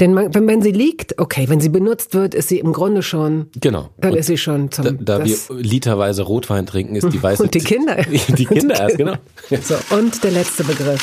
Denn 0.00 0.12
man, 0.12 0.34
wenn, 0.34 0.48
wenn 0.48 0.60
sie 0.60 0.72
liegt, 0.72 1.18
okay, 1.20 1.48
wenn 1.48 1.60
sie 1.60 1.68
benutzt 1.68 2.14
wird, 2.14 2.34
ist 2.34 2.48
sie 2.48 2.58
im 2.58 2.72
Grunde 2.72 3.02
schon, 3.02 3.48
Genau. 3.60 3.90
dann 3.98 4.12
Und 4.12 4.18
ist 4.18 4.26
sie 4.26 4.36
schon 4.36 4.70
zum, 4.72 5.04
da, 5.04 5.18
da 5.18 5.24
wir 5.24 5.36
literweise 5.50 6.22
Rotwein 6.22 6.66
trinken, 6.66 6.96
ist 6.96 7.12
die 7.12 7.22
weiße 7.22 7.44
und 7.44 7.54
die 7.54 7.60
Kinder. 7.60 7.96
Die 8.28 8.44
Kinder 8.44 8.78
erst, 8.80 8.96
genau. 8.96 9.14
So, 9.62 9.76
und 9.96 10.22
der 10.24 10.32
letzte 10.32 10.64
Begriff. 10.64 11.00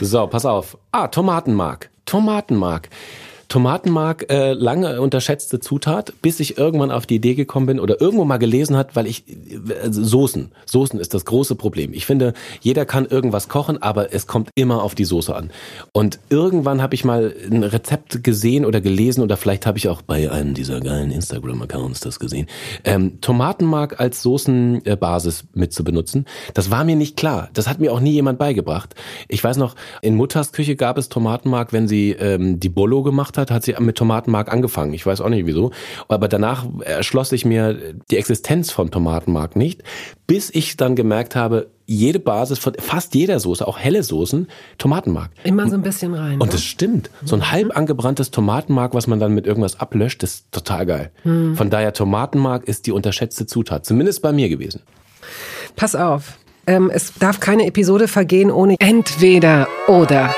So, 0.00 0.26
pass 0.28 0.46
auf. 0.46 0.78
Ah, 0.92 1.08
Tomatenmark. 1.08 1.90
Tomatenmark. 2.06 2.88
Tomatenmark, 3.48 4.30
äh, 4.30 4.52
lange 4.52 5.00
unterschätzte 5.00 5.58
Zutat, 5.58 6.12
bis 6.20 6.38
ich 6.38 6.58
irgendwann 6.58 6.90
auf 6.90 7.06
die 7.06 7.16
Idee 7.16 7.34
gekommen 7.34 7.64
bin 7.64 7.80
oder 7.80 7.98
irgendwo 7.98 8.24
mal 8.26 8.36
gelesen 8.36 8.76
hat, 8.76 8.94
weil 8.94 9.06
ich 9.06 9.24
äh, 9.26 9.90
Soßen. 9.90 10.52
Soßen 10.66 11.00
ist 11.00 11.14
das 11.14 11.24
große 11.24 11.54
Problem. 11.54 11.94
Ich 11.94 12.04
finde, 12.04 12.34
jeder 12.60 12.84
kann 12.84 13.06
irgendwas 13.06 13.48
kochen, 13.48 13.80
aber 13.82 14.12
es 14.12 14.26
kommt 14.26 14.50
immer 14.54 14.82
auf 14.82 14.94
die 14.94 15.06
Soße 15.06 15.34
an. 15.34 15.50
Und 15.92 16.18
irgendwann 16.28 16.82
habe 16.82 16.94
ich 16.94 17.06
mal 17.06 17.34
ein 17.50 17.62
Rezept 17.62 18.22
gesehen 18.22 18.66
oder 18.66 18.82
gelesen 18.82 19.22
oder 19.22 19.38
vielleicht 19.38 19.64
habe 19.64 19.78
ich 19.78 19.88
auch 19.88 20.02
bei 20.02 20.30
einem 20.30 20.52
dieser 20.52 20.80
geilen 20.80 21.10
Instagram-Accounts 21.10 22.00
das 22.00 22.20
gesehen. 22.20 22.48
Ähm, 22.84 23.22
Tomatenmark 23.22 23.98
als 23.98 24.20
Soßenbasis 24.22 25.44
mit 25.54 25.72
zu 25.72 25.84
benutzen, 25.84 26.26
das 26.52 26.70
war 26.70 26.84
mir 26.84 26.96
nicht 26.96 27.16
klar. 27.16 27.48
Das 27.54 27.66
hat 27.66 27.80
mir 27.80 27.94
auch 27.94 28.00
nie 28.00 28.12
jemand 28.12 28.38
beigebracht. 28.38 28.94
Ich 29.26 29.42
weiß 29.42 29.56
noch, 29.56 29.74
in 30.02 30.16
Mutters 30.16 30.52
Küche 30.52 30.76
gab 30.76 30.98
es 30.98 31.08
Tomatenmark, 31.08 31.72
wenn 31.72 31.88
sie 31.88 32.10
ähm, 32.10 32.60
die 32.60 32.68
Bolo 32.68 33.02
gemacht 33.02 33.37
hat, 33.38 33.50
hat 33.50 33.62
sie 33.62 33.74
mit 33.78 33.96
Tomatenmark 33.96 34.52
angefangen. 34.52 34.92
Ich 34.92 35.06
weiß 35.06 35.20
auch 35.20 35.28
nicht 35.28 35.46
wieso. 35.46 35.70
Aber 36.08 36.28
danach 36.28 36.66
erschloss 36.80 37.32
ich 37.32 37.44
mir 37.44 37.94
die 38.10 38.16
Existenz 38.16 38.70
von 38.70 38.90
Tomatenmark 38.90 39.56
nicht, 39.56 39.82
bis 40.26 40.50
ich 40.50 40.76
dann 40.76 40.96
gemerkt 40.96 41.36
habe, 41.36 41.68
jede 41.86 42.18
Basis 42.18 42.58
von 42.58 42.74
fast 42.78 43.14
jeder 43.14 43.40
Soße, 43.40 43.66
auch 43.66 43.78
helle 43.78 44.02
Soßen, 44.02 44.48
Tomatenmark. 44.76 45.30
Immer 45.44 45.68
so 45.68 45.74
ein 45.74 45.82
bisschen 45.82 46.12
rein. 46.12 46.34
Und 46.34 46.48
ne? 46.48 46.52
das 46.52 46.62
stimmt. 46.62 47.10
So 47.24 47.34
ein 47.34 47.50
halb 47.50 47.74
angebranntes 47.74 48.30
Tomatenmark, 48.30 48.92
was 48.92 49.06
man 49.06 49.18
dann 49.18 49.32
mit 49.34 49.46
irgendwas 49.46 49.80
ablöscht, 49.80 50.22
ist 50.22 50.52
total 50.52 50.84
geil. 50.84 51.10
Von 51.54 51.70
daher 51.70 51.94
Tomatenmark 51.94 52.64
ist 52.64 52.86
die 52.86 52.92
unterschätzte 52.92 53.46
Zutat. 53.46 53.86
Zumindest 53.86 54.20
bei 54.20 54.32
mir 54.32 54.50
gewesen. 54.50 54.82
Pass 55.76 55.94
auf. 55.94 56.38
Ähm, 56.66 56.90
es 56.92 57.14
darf 57.14 57.40
keine 57.40 57.66
Episode 57.66 58.08
vergehen 58.08 58.50
ohne 58.50 58.76
entweder 58.78 59.68
oder. 59.86 60.34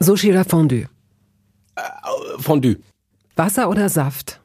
Sushi 0.00 0.30
oder 0.30 0.44
Fondue? 0.44 0.86
Fondue. 2.38 2.76
Wasser 3.36 3.68
oder 3.68 3.88
Saft? 3.88 4.40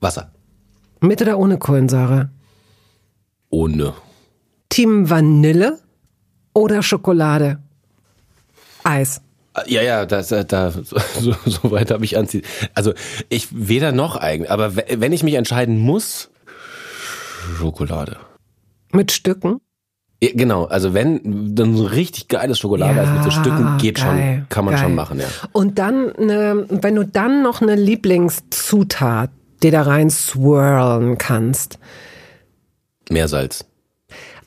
Wasser. 0.00 0.30
Mit 1.00 1.20
oder 1.22 1.38
ohne 1.38 1.58
Kohlensäure? 1.58 2.30
Ohne. 3.50 3.94
Team 4.68 5.08
Vanille 5.08 5.78
oder 6.54 6.82
Schokolade? 6.82 7.58
Eis. 8.82 9.20
Ja, 9.66 9.82
ja, 9.82 10.04
das, 10.04 10.32
äh, 10.32 10.44
da, 10.44 10.70
so, 10.72 11.34
so 11.46 11.70
weit 11.70 11.90
habe 11.90 12.04
ich 12.04 12.18
anziehen. 12.18 12.42
Also 12.74 12.92
ich 13.28 13.48
weder 13.52 13.92
noch 13.92 14.16
eigentlich, 14.16 14.50
aber 14.50 14.76
we- 14.76 14.84
wenn 14.98 15.12
ich 15.12 15.22
mich 15.22 15.34
entscheiden 15.34 15.78
muss, 15.78 16.30
Schokolade. 17.56 18.16
Mit 18.92 19.12
Stücken? 19.12 19.60
Ja, 20.24 20.30
genau, 20.34 20.64
also 20.64 20.94
wenn 20.94 21.54
dann 21.54 21.76
so 21.76 21.84
richtig 21.84 22.28
geiles 22.28 22.58
Schokoladeeis 22.58 23.10
mit 23.10 23.24
so 23.24 23.30
Stücken 23.30 23.76
geht 23.78 23.96
geil, 23.96 24.36
schon, 24.38 24.48
kann 24.48 24.64
man 24.64 24.74
geil. 24.74 24.82
schon 24.82 24.94
machen, 24.94 25.20
ja. 25.20 25.26
Und 25.52 25.78
dann, 25.78 26.12
ne, 26.18 26.64
wenn 26.70 26.94
du 26.94 27.04
dann 27.04 27.42
noch 27.42 27.60
eine 27.60 27.74
Lieblingszutat 27.74 29.30
dir 29.62 29.70
da 29.70 29.82
rein 29.82 30.08
swirlen 30.10 31.18
kannst. 31.18 31.78
Meersalz. 33.10 33.66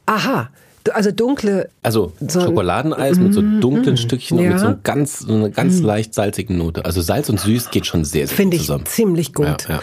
Aha, 0.07 0.49
also 0.93 1.11
dunkle, 1.11 1.69
Also 1.83 2.13
So 2.19 2.41
Schokoladeneis 2.41 3.17
mit 3.19 3.33
so 3.33 3.41
dunklen 3.41 3.97
Stückchen 3.97 4.39
und 4.39 4.45
ja. 4.45 4.51
mit 4.51 4.59
so, 4.59 4.65
einem 4.67 4.79
ganz, 4.83 5.19
so 5.19 5.33
einer 5.33 5.49
ganz 5.49 5.81
leicht 5.81 6.13
salzigen 6.13 6.57
Note. 6.57 6.85
Also 6.85 7.01
Salz 7.01 7.29
und 7.29 7.39
Süß 7.39 7.69
geht 7.71 7.85
schon 7.85 8.05
sehr, 8.05 8.27
sehr 8.27 8.35
finde 8.35 8.57
gut 8.57 8.61
ich 8.61 8.67
zusammen. 8.67 8.85
ziemlich 8.85 9.33
gut. 9.33 9.67
Ja, 9.67 9.75
ja. 9.75 9.79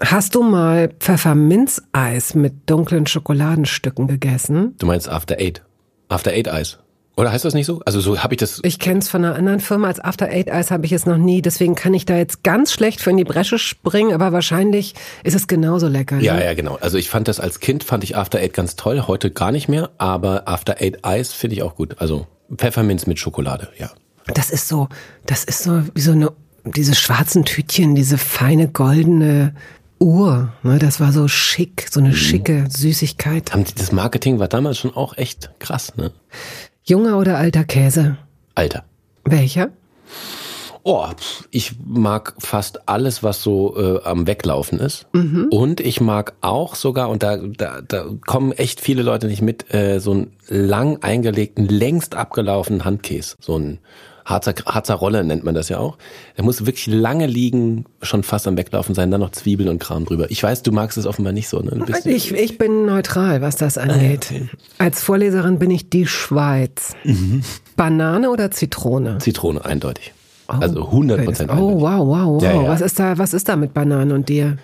Hast 0.00 0.34
du 0.34 0.42
mal 0.42 0.90
Pfefferminzeis 0.98 2.34
mit 2.34 2.68
dunklen 2.68 3.06
Schokoladenstücken 3.06 4.06
gegessen? 4.06 4.74
Du 4.78 4.86
meinst 4.86 5.08
After 5.08 5.36
Eight. 5.38 5.62
After 6.08 6.32
Eight 6.32 6.48
Eis. 6.48 6.78
Oder 7.16 7.32
heißt 7.32 7.46
das 7.46 7.54
nicht 7.54 7.64
so? 7.64 7.80
Also 7.86 8.00
so 8.00 8.22
habe 8.22 8.34
ich 8.34 8.38
das. 8.38 8.60
Ich 8.62 8.78
kenne 8.78 8.98
es 8.98 9.08
von 9.08 9.24
einer 9.24 9.34
anderen 9.34 9.60
Firma. 9.60 9.88
Als 9.88 10.00
After 10.00 10.26
Eight 10.26 10.50
Eis 10.52 10.70
habe 10.70 10.84
ich 10.84 10.92
es 10.92 11.06
noch 11.06 11.16
nie. 11.16 11.40
Deswegen 11.40 11.74
kann 11.74 11.94
ich 11.94 12.04
da 12.04 12.14
jetzt 12.14 12.42
ganz 12.42 12.72
schlecht 12.72 13.00
für 13.00 13.08
in 13.08 13.16
die 13.16 13.24
Bresche 13.24 13.58
springen. 13.58 14.12
Aber 14.12 14.32
wahrscheinlich 14.32 14.94
ist 15.24 15.34
es 15.34 15.46
genauso 15.46 15.88
lecker. 15.88 16.18
Ja, 16.18 16.34
ne? 16.34 16.44
ja, 16.44 16.52
genau. 16.52 16.76
Also 16.78 16.98
ich 16.98 17.08
fand 17.08 17.26
das 17.28 17.40
als 17.40 17.60
Kind, 17.60 17.84
fand 17.84 18.04
ich 18.04 18.16
After 18.16 18.38
Eight 18.38 18.52
ganz 18.52 18.76
toll, 18.76 19.04
heute 19.06 19.30
gar 19.30 19.50
nicht 19.50 19.68
mehr, 19.68 19.90
aber 19.96 20.46
After 20.46 20.76
Eight 20.78 21.06
Eis 21.06 21.32
finde 21.32 21.56
ich 21.56 21.62
auch 21.62 21.74
gut. 21.74 21.96
Also 21.98 22.26
Pfefferminz 22.54 23.06
mit 23.06 23.18
Schokolade, 23.18 23.68
ja. 23.78 23.90
Das 24.34 24.50
ist 24.50 24.68
so, 24.68 24.88
das 25.24 25.44
ist 25.44 25.62
so 25.62 25.82
wie 25.94 26.00
so 26.00 26.12
eine, 26.12 26.32
diese 26.64 26.94
schwarzen 26.94 27.46
Tütchen, 27.46 27.94
diese 27.94 28.18
feine 28.18 28.68
goldene 28.68 29.54
Uhr. 29.98 30.52
Ne? 30.62 30.78
Das 30.78 31.00
war 31.00 31.12
so 31.12 31.28
schick, 31.28 31.86
so 31.90 32.00
eine 32.00 32.12
schicke 32.14 32.66
Süßigkeit. 32.68 33.52
Haben 33.52 33.64
die- 33.64 33.74
Das 33.74 33.92
Marketing 33.92 34.38
war 34.38 34.48
damals 34.48 34.78
schon 34.78 34.94
auch 34.94 35.16
echt 35.16 35.50
krass, 35.58 35.94
ne? 35.96 36.12
Junger 36.84 37.18
oder 37.18 37.38
alter 37.38 37.64
Käse? 37.64 38.16
Alter. 38.54 38.84
Welcher? 39.24 39.70
Oh, 40.88 41.04
ich 41.50 41.72
mag 41.84 42.34
fast 42.38 42.88
alles, 42.88 43.24
was 43.24 43.42
so 43.42 43.76
äh, 43.76 44.04
am 44.04 44.28
Weglaufen 44.28 44.78
ist. 44.78 45.06
Und 45.50 45.80
ich 45.80 46.00
mag 46.00 46.34
auch 46.42 46.76
sogar, 46.76 47.08
und 47.08 47.24
da, 47.24 47.38
da, 47.38 47.80
da 47.82 48.04
kommen 48.24 48.52
echt 48.52 48.80
viele 48.80 49.02
Leute 49.02 49.26
nicht 49.26 49.42
mit, 49.42 49.74
äh, 49.74 49.98
so 49.98 50.12
einen 50.12 50.32
lang 50.48 51.02
eingelegten, 51.02 51.66
längst 51.66 52.14
abgelaufenen 52.14 52.84
Handkäse. 52.84 53.34
So 53.40 53.58
ein 53.58 53.80
Harzer, 54.26 54.54
Harzer 54.66 54.94
Rolle 54.94 55.24
nennt 55.24 55.44
man 55.44 55.54
das 55.54 55.68
ja 55.68 55.78
auch. 55.78 55.96
Der 56.36 56.44
muss 56.44 56.66
wirklich 56.66 56.88
lange 56.88 57.26
liegen, 57.26 57.86
schon 58.02 58.24
fast 58.24 58.48
am 58.48 58.56
Weglaufen 58.56 58.94
sein, 58.94 59.10
dann 59.10 59.20
noch 59.20 59.30
Zwiebeln 59.30 59.68
und 59.68 59.78
Kram 59.78 60.04
drüber. 60.04 60.30
Ich 60.30 60.42
weiß, 60.42 60.62
du 60.64 60.72
magst 60.72 60.98
es 60.98 61.06
offenbar 61.06 61.32
nicht 61.32 61.48
so. 61.48 61.60
Ne? 61.60 61.86
Ich, 62.04 62.34
ich 62.34 62.58
bin 62.58 62.86
neutral, 62.86 63.40
was 63.40 63.54
das 63.54 63.78
angeht. 63.78 64.28
Ah, 64.32 64.34
okay. 64.34 64.48
Als 64.78 65.02
Vorleserin 65.02 65.60
bin 65.60 65.70
ich 65.70 65.88
die 65.88 66.06
Schweiz. 66.06 66.94
Mhm. 67.04 67.42
Banane 67.76 68.30
oder 68.30 68.50
Zitrone? 68.50 69.18
Zitrone, 69.18 69.64
eindeutig. 69.64 70.12
Oh, 70.48 70.52
also 70.52 70.84
100 70.84 71.24
Prozent. 71.24 71.50
Oh, 71.50 71.80
wow, 71.80 72.06
wow, 72.06 72.26
wow. 72.34 72.42
Ja, 72.42 72.62
ja. 72.62 72.68
Was 72.68 72.80
ist 72.80 72.98
da, 72.98 73.18
was 73.18 73.34
ist 73.34 73.48
da 73.48 73.56
mit 73.56 73.74
Bananen 73.74 74.12
und 74.12 74.28
dir? 74.28 74.58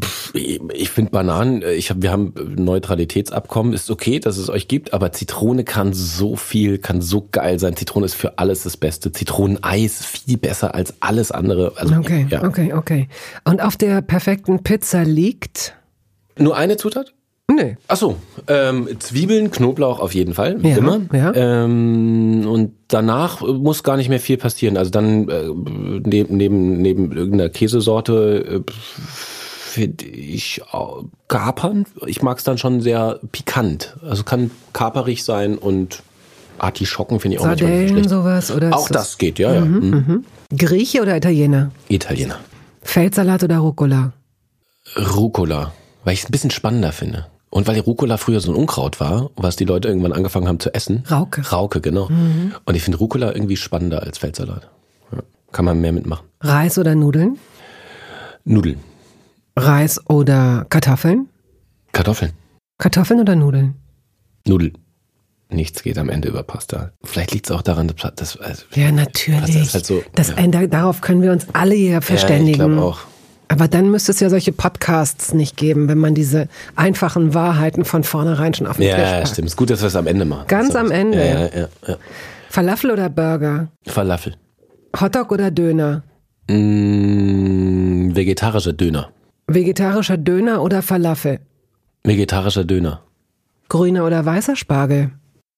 Pff, 0.00 0.34
ich, 0.34 0.60
ich 0.72 0.90
finde 0.90 1.12
Bananen, 1.12 1.62
äh, 1.62 1.74
ich 1.74 1.90
hab, 1.90 2.02
wir 2.02 2.10
haben 2.10 2.34
Neutralitätsabkommen, 2.56 3.72
ist 3.72 3.90
okay, 3.90 4.18
dass 4.18 4.36
es 4.36 4.50
euch 4.50 4.66
gibt, 4.66 4.92
aber 4.92 5.12
Zitrone 5.12 5.62
kann 5.62 5.92
so 5.92 6.34
viel, 6.34 6.78
kann 6.78 7.00
so 7.00 7.28
geil 7.30 7.58
sein. 7.60 7.76
Zitrone 7.76 8.06
ist 8.06 8.14
für 8.14 8.38
alles 8.38 8.64
das 8.64 8.76
Beste. 8.76 9.12
Zitroneneis 9.12 10.04
viel 10.04 10.38
besser 10.38 10.74
als 10.74 10.94
alles 11.00 11.30
andere. 11.30 11.72
Also, 11.76 11.94
okay, 11.94 12.26
ja. 12.28 12.42
okay, 12.42 12.72
okay. 12.72 13.08
Und 13.44 13.62
auf 13.62 13.76
der 13.76 14.02
perfekten 14.02 14.62
Pizza 14.64 15.04
liegt? 15.04 15.74
Nur 16.36 16.56
eine 16.56 16.76
Zutat? 16.76 17.14
Nee. 17.58 17.76
Ach 17.88 17.96
so, 17.96 18.16
ähm, 18.46 18.88
Zwiebeln, 19.00 19.50
Knoblauch 19.50 19.98
auf 20.00 20.14
jeden 20.14 20.34
Fall, 20.34 20.58
ja, 20.62 20.76
immer. 20.76 21.00
Ja. 21.12 21.32
Ähm, 21.34 22.46
und 22.46 22.72
danach 22.88 23.40
muss 23.40 23.82
gar 23.82 23.96
nicht 23.96 24.08
mehr 24.08 24.20
viel 24.20 24.36
passieren. 24.36 24.76
Also 24.76 24.90
dann 24.90 25.28
äh, 25.28 25.48
neben, 26.04 26.36
neben, 26.36 26.80
neben 26.80 27.12
irgendeiner 27.12 27.48
Käsesorte 27.50 28.64
äh, 28.66 28.72
finde 29.68 30.04
ich 30.06 30.60
äh, 30.72 30.76
Kapern. 31.28 31.84
Ich 32.06 32.22
mag 32.22 32.38
es 32.38 32.44
dann 32.44 32.58
schon 32.58 32.80
sehr 32.80 33.20
pikant. 33.32 33.96
Also 34.08 34.22
kann 34.22 34.50
kaperig 34.72 35.24
sein 35.24 35.58
und 35.58 36.02
Artischocken 36.58 37.20
finde 37.20 37.36
ich 37.36 37.40
auch 37.40 37.46
Sardellen, 37.46 37.80
nicht 37.80 37.90
schlecht. 37.92 38.08
sowas 38.10 38.50
oder 38.50 38.74
Auch 38.76 38.88
das, 38.88 39.10
das 39.10 39.18
geht, 39.18 39.38
ja, 39.38 39.54
ja. 39.54 39.60
Mhm, 39.60 39.90
mhm. 39.90 40.56
Grieche 40.56 41.02
oder 41.02 41.16
Italiener? 41.16 41.70
Italiener. 41.88 42.38
Feldsalat 42.82 43.44
oder 43.44 43.58
Rucola? 43.58 44.12
Rucola, 44.96 45.72
weil 46.04 46.14
ich 46.14 46.20
es 46.20 46.28
ein 46.28 46.32
bisschen 46.32 46.50
spannender 46.50 46.92
finde. 46.92 47.26
Und 47.50 47.66
weil 47.66 47.74
die 47.74 47.80
Rucola 47.80 48.16
früher 48.18 48.40
so 48.40 48.52
ein 48.52 48.56
Unkraut 48.56 49.00
war, 49.00 49.30
was 49.36 49.56
die 49.56 49.64
Leute 49.64 49.88
irgendwann 49.88 50.12
angefangen 50.12 50.48
haben 50.48 50.60
zu 50.60 50.74
essen. 50.74 51.04
Rauke. 51.10 51.42
Rauke, 51.50 51.80
genau. 51.80 52.08
Mhm. 52.08 52.54
Und 52.64 52.74
ich 52.74 52.82
finde 52.82 52.98
Rucola 52.98 53.32
irgendwie 53.32 53.56
spannender 53.56 54.02
als 54.02 54.18
Feldsalat. 54.18 54.68
Ja, 55.12 55.22
kann 55.52 55.64
man 55.64 55.80
mehr 55.80 55.92
mitmachen. 55.92 56.26
Reis 56.40 56.78
oder 56.78 56.94
Nudeln? 56.94 57.38
Nudeln. 58.44 58.80
Reis 59.56 60.00
oder 60.08 60.66
Kartoffeln? 60.68 61.28
Kartoffeln. 61.92 62.32
Kartoffeln 62.78 63.20
oder 63.20 63.34
Nudeln? 63.34 63.74
Nudeln. 64.46 64.76
Nichts 65.50 65.82
geht 65.82 65.96
am 65.96 66.10
Ende 66.10 66.28
über 66.28 66.42
Pasta. 66.42 66.92
Vielleicht 67.02 67.32
liegt 67.32 67.46
es 67.46 67.52
auch 67.52 67.62
daran, 67.62 67.88
dass 67.88 68.14
das. 68.14 68.36
Also, 68.36 68.64
ja, 68.74 68.92
natürlich. 68.92 69.72
Halt 69.72 69.86
so, 69.86 70.02
das, 70.14 70.34
ja. 70.36 70.66
Darauf 70.66 71.00
können 71.00 71.22
wir 71.22 71.32
uns 71.32 71.46
alle 71.54 71.74
hier 71.74 72.02
verständigen. 72.02 72.58
Ja, 72.58 72.66
ich 72.66 72.72
glaube 72.72 72.82
auch. 72.82 73.00
Aber 73.48 73.66
dann 73.66 73.90
müsste 73.90 74.12
es 74.12 74.20
ja 74.20 74.28
solche 74.28 74.52
Podcasts 74.52 75.32
nicht 75.32 75.56
geben, 75.56 75.88
wenn 75.88 75.98
man 75.98 76.14
diese 76.14 76.48
einfachen 76.76 77.32
Wahrheiten 77.32 77.84
von 77.84 78.04
vornherein 78.04 78.52
schon 78.52 78.66
auf 78.66 78.76
den 78.76 78.88
ja, 78.88 78.96
Tisch 78.96 79.04
packt. 79.04 79.20
Ja, 79.20 79.26
stimmt. 79.26 79.46
Es 79.46 79.52
ist 79.52 79.56
gut, 79.56 79.70
dass 79.70 79.80
wir 79.80 79.86
es 79.86 79.96
am 79.96 80.06
Ende 80.06 80.24
machen. 80.26 80.44
Ganz 80.48 80.76
am 80.76 80.90
Ende. 80.90 81.18
Ja, 81.18 81.60
ja, 81.60 81.68
ja, 81.86 81.96
Falafel 82.50 82.90
oder 82.90 83.08
Burger? 83.08 83.68
Falafel. 83.86 84.34
Hotdog 84.98 85.32
oder 85.32 85.50
Döner? 85.50 86.02
Mm, 86.50 88.14
vegetarischer 88.14 88.72
Döner. 88.74 89.10
Vegetarischer 89.46 90.18
Döner 90.18 90.62
oder 90.62 90.82
Falafel? 90.82 91.40
Vegetarischer 92.04 92.64
Döner. 92.64 93.02
Grüner 93.68 94.06
oder 94.06 94.24
weißer 94.24 94.56
Spargel? 94.56 95.10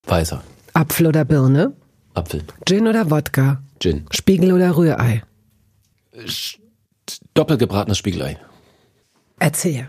Weißer. 0.06 0.42
Apfel 0.74 1.06
oder 1.06 1.24
Birne? 1.24 1.72
Apfel. 2.14 2.42
Gin 2.66 2.86
oder 2.86 3.10
Wodka? 3.10 3.62
Gin. 3.80 4.06
Spiegel 4.10 4.52
oder 4.52 4.76
Rührei? 4.76 5.22
Doppelgebratenes 7.34 7.98
Spiegelei. 7.98 8.38
Erzähl. 9.38 9.88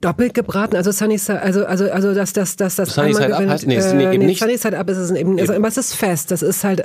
Doppelt 0.00 0.34
gebraten, 0.34 0.76
also 0.76 0.92
Sunny 0.92 1.18
Side, 1.18 1.40
also 1.40 1.64
also 1.64 1.90
also 1.90 2.14
dass 2.14 2.32
das 2.32 2.54
das 2.54 2.76
das 2.76 2.94
Sunny 2.94 3.14
Side 3.14 3.36
Up 3.36 3.48
heißt 3.48 3.66
nee, 3.66 3.76
ist 3.76 3.86
äh, 3.86 4.00
eben 4.02 4.20
nee, 4.20 4.26
nicht. 4.26 4.40
Sunny 4.40 4.56
Side 4.56 4.78
Up 4.78 4.88
ist 4.88 4.98
es 4.98 5.10
eben, 5.10 5.40
also, 5.40 5.52
aber 5.54 5.66
es 5.66 5.76
ist 5.76 5.94
fest, 5.94 6.30
das 6.30 6.42
ist 6.42 6.62
halt 6.62 6.84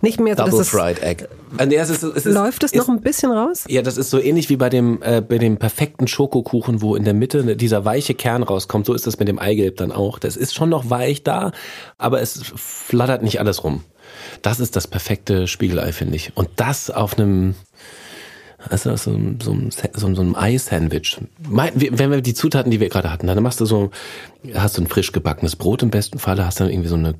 nicht 0.00 0.20
mehr 0.20 0.36
Double 0.36 0.56
das 0.56 0.68
Fried 0.68 1.02
Egg. 1.02 1.24
Äh, 1.58 1.66
nee, 1.66 1.76
es 1.76 1.90
ist, 1.90 2.02
es 2.04 2.26
ist, 2.26 2.32
läuft 2.32 2.62
es 2.62 2.74
noch 2.74 2.88
ein 2.88 3.00
bisschen 3.00 3.32
raus? 3.32 3.64
Ja, 3.66 3.82
das 3.82 3.96
ist 3.96 4.10
so 4.10 4.20
ähnlich 4.20 4.50
wie 4.50 4.56
bei 4.56 4.68
dem 4.68 5.02
äh, 5.02 5.20
bei 5.20 5.38
dem 5.38 5.56
perfekten 5.56 6.06
Schokokuchen, 6.06 6.80
wo 6.80 6.94
in 6.94 7.04
der 7.04 7.14
Mitte 7.14 7.56
dieser 7.56 7.84
weiche 7.84 8.14
Kern 8.14 8.44
rauskommt. 8.44 8.86
So 8.86 8.94
ist 8.94 9.06
das 9.06 9.18
mit 9.18 9.26
dem 9.26 9.40
Eigelb 9.40 9.78
dann 9.78 9.90
auch. 9.90 10.18
Das 10.20 10.36
ist 10.36 10.54
schon 10.54 10.68
noch 10.68 10.90
weich 10.90 11.24
da, 11.24 11.50
aber 11.98 12.20
es 12.20 12.52
flattert 12.54 13.22
nicht 13.22 13.40
alles 13.40 13.64
rum. 13.64 13.82
Das 14.42 14.60
ist 14.60 14.76
das 14.76 14.86
perfekte 14.86 15.48
Spiegelei, 15.48 15.92
finde 15.92 16.16
ich. 16.16 16.32
Und 16.36 16.48
das 16.56 16.90
auf 16.90 17.18
einem 17.18 17.54
also 18.70 18.96
so, 18.96 19.18
so, 19.42 19.56
so, 19.70 20.14
so 20.14 20.22
ein 20.22 20.36
Ei-Sandwich. 20.36 21.18
Wenn 21.38 22.10
wir 22.10 22.20
die 22.20 22.34
Zutaten, 22.34 22.70
die 22.70 22.80
wir 22.80 22.88
gerade 22.88 23.12
hatten, 23.12 23.26
dann 23.26 23.42
machst 23.42 23.60
du 23.60 23.66
so, 23.66 23.90
hast 24.54 24.78
du 24.78 24.82
ein 24.82 24.86
frisch 24.86 25.12
gebackenes 25.12 25.56
Brot 25.56 25.82
im 25.82 25.90
besten 25.90 26.18
Falle, 26.18 26.46
hast 26.46 26.60
dann 26.60 26.70
irgendwie 26.70 26.88
so 26.88 26.96
eine, 26.96 27.14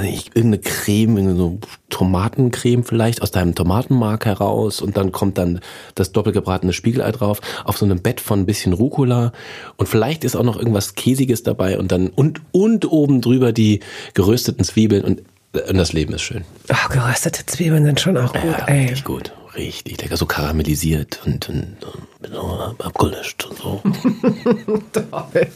nicht, 0.00 0.34
irgendeine 0.34 0.58
Creme, 0.58 1.18
irgendeine 1.18 1.36
so 1.36 1.58
Tomatencreme 1.90 2.84
vielleicht 2.84 3.20
aus 3.20 3.30
deinem 3.30 3.54
Tomatenmark 3.54 4.24
heraus 4.24 4.80
und 4.80 4.96
dann 4.96 5.12
kommt 5.12 5.36
dann 5.36 5.60
das 5.94 6.12
doppelgebratene 6.12 6.72
Spiegelei 6.72 7.10
drauf 7.12 7.40
auf 7.64 7.76
so 7.76 7.84
einem 7.84 8.00
Bett 8.00 8.20
von 8.20 8.40
ein 8.40 8.46
bisschen 8.46 8.72
Rucola 8.72 9.32
und 9.76 9.88
vielleicht 9.88 10.24
ist 10.24 10.34
auch 10.34 10.44
noch 10.44 10.56
irgendwas 10.56 10.94
Käsiges 10.94 11.42
dabei 11.42 11.78
und 11.78 11.92
dann 11.92 12.08
und 12.08 12.40
und 12.52 12.90
oben 12.90 13.20
drüber 13.20 13.52
die 13.52 13.80
gerösteten 14.14 14.64
Zwiebeln 14.64 15.04
und, 15.04 15.22
und 15.52 15.76
das 15.76 15.92
Leben 15.92 16.14
ist 16.14 16.22
schön. 16.22 16.44
Oh, 16.70 16.88
geröstete 16.90 17.44
Zwiebeln 17.44 17.84
sind 17.84 18.00
schon 18.00 18.16
auch 18.16 18.32
gut, 18.32 18.58
ja, 18.60 18.64
ey. 18.66 18.86
Richtig 18.86 19.04
gut 19.04 19.30
richtig 19.56 20.00
lecker, 20.00 20.16
so 20.16 20.26
karamellisiert 20.26 21.20
und, 21.24 21.48
und, 21.48 21.76
und 21.84 22.32
so 22.32 22.74
abgelöscht 22.84 23.46
und 23.48 23.58
so. 23.58 23.82
Toll. 24.92 25.46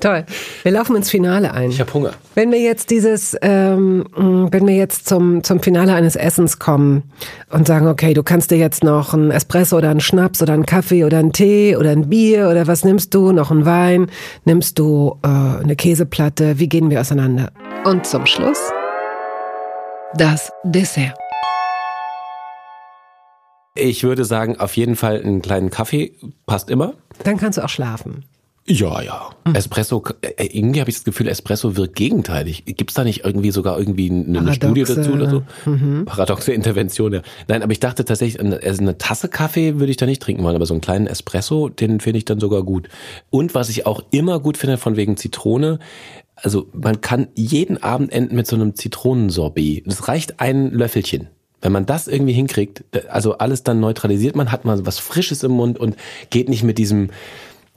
Toll. 0.00 0.24
Wir 0.62 0.72
laufen 0.72 0.96
ins 0.96 1.10
Finale 1.10 1.52
ein. 1.52 1.70
Ich 1.70 1.80
habe 1.80 1.92
Hunger. 1.92 2.12
Wenn 2.34 2.50
wir 2.52 2.60
jetzt 2.60 2.90
dieses, 2.90 3.36
ähm, 3.42 4.06
wenn 4.50 4.66
wir 4.66 4.74
jetzt 4.74 5.08
zum, 5.08 5.42
zum 5.44 5.60
Finale 5.60 5.94
eines 5.94 6.16
Essens 6.16 6.58
kommen 6.58 7.02
und 7.50 7.66
sagen, 7.66 7.88
okay, 7.88 8.14
du 8.14 8.22
kannst 8.22 8.50
dir 8.50 8.58
jetzt 8.58 8.84
noch 8.84 9.14
einen 9.14 9.30
Espresso 9.30 9.78
oder 9.78 9.90
einen 9.90 10.00
Schnaps 10.00 10.42
oder 10.42 10.54
einen 10.54 10.66
Kaffee 10.66 11.04
oder 11.04 11.18
einen 11.18 11.32
Tee 11.32 11.76
oder 11.76 11.90
ein 11.90 12.08
Bier 12.08 12.48
oder 12.48 12.66
was 12.66 12.84
nimmst 12.84 13.14
du, 13.14 13.32
noch 13.32 13.50
einen 13.50 13.66
Wein, 13.66 14.10
nimmst 14.44 14.78
du 14.78 15.18
äh, 15.22 15.28
eine 15.28 15.76
Käseplatte, 15.76 16.58
wie 16.58 16.68
gehen 16.68 16.90
wir 16.90 17.00
auseinander? 17.00 17.50
Und 17.84 18.06
zum 18.06 18.26
Schluss 18.26 18.58
das 20.14 20.52
Dessert. 20.64 21.14
Ich 23.74 24.04
würde 24.04 24.24
sagen, 24.24 24.58
auf 24.58 24.76
jeden 24.76 24.96
Fall 24.96 25.22
einen 25.22 25.40
kleinen 25.42 25.70
Kaffee 25.70 26.12
passt 26.46 26.68
immer. 26.68 26.94
Dann 27.24 27.38
kannst 27.38 27.58
du 27.58 27.64
auch 27.64 27.70
schlafen. 27.70 28.24
Ja, 28.64 29.02
ja. 29.02 29.30
Mhm. 29.44 29.56
Espresso, 29.56 30.04
äh, 30.20 30.46
irgendwie 30.46 30.80
habe 30.80 30.88
ich 30.88 30.96
das 30.96 31.04
Gefühl, 31.04 31.26
Espresso 31.26 31.76
wirkt 31.76 31.96
gegenteilig. 31.96 32.64
Gibt 32.64 32.90
es 32.90 32.94
da 32.94 33.02
nicht 33.02 33.24
irgendwie 33.24 33.50
sogar 33.50 33.76
irgendwie 33.76 34.08
eine 34.08 34.38
Paradoxe. 34.38 34.54
Studie 34.54 34.84
dazu 34.84 35.12
oder 35.12 35.28
so? 35.28 35.42
Mhm. 35.68 36.04
Paradoxe 36.04 36.52
Intervention, 36.52 37.12
ja. 37.12 37.22
Nein, 37.48 37.62
aber 37.62 37.72
ich 37.72 37.80
dachte 37.80 38.04
tatsächlich, 38.04 38.40
also 38.40 38.82
eine 38.82 38.98
Tasse 38.98 39.28
Kaffee 39.28 39.80
würde 39.80 39.90
ich 39.90 39.96
da 39.96 40.06
nicht 40.06 40.22
trinken 40.22 40.44
wollen, 40.44 40.54
aber 40.54 40.66
so 40.66 40.74
einen 40.74 40.80
kleinen 40.80 41.08
Espresso, 41.08 41.70
den 41.70 41.98
finde 41.98 42.18
ich 42.18 42.24
dann 42.24 42.38
sogar 42.38 42.62
gut. 42.62 42.88
Und 43.30 43.56
was 43.56 43.68
ich 43.68 43.84
auch 43.84 44.04
immer 44.12 44.38
gut 44.38 44.56
finde, 44.56 44.76
von 44.76 44.96
wegen 44.96 45.16
Zitrone, 45.16 45.80
also 46.36 46.68
man 46.72 47.00
kann 47.00 47.28
jeden 47.34 47.82
Abend 47.82 48.12
enden 48.12 48.36
mit 48.36 48.46
so 48.46 48.54
einem 48.54 48.76
Zitronensorbet. 48.76 49.84
Das 49.86 50.06
reicht 50.06 50.38
ein 50.38 50.70
Löffelchen. 50.70 51.28
Wenn 51.62 51.72
man 51.72 51.86
das 51.86 52.08
irgendwie 52.08 52.32
hinkriegt, 52.32 52.84
also 53.08 53.38
alles 53.38 53.62
dann 53.62 53.80
neutralisiert 53.80 54.36
man, 54.36 54.52
hat 54.52 54.64
man 54.64 54.84
was 54.84 54.98
Frisches 54.98 55.44
im 55.44 55.52
Mund 55.52 55.78
und 55.78 55.96
geht 56.30 56.48
nicht 56.48 56.64
mit 56.64 56.76
diesem 56.76 57.10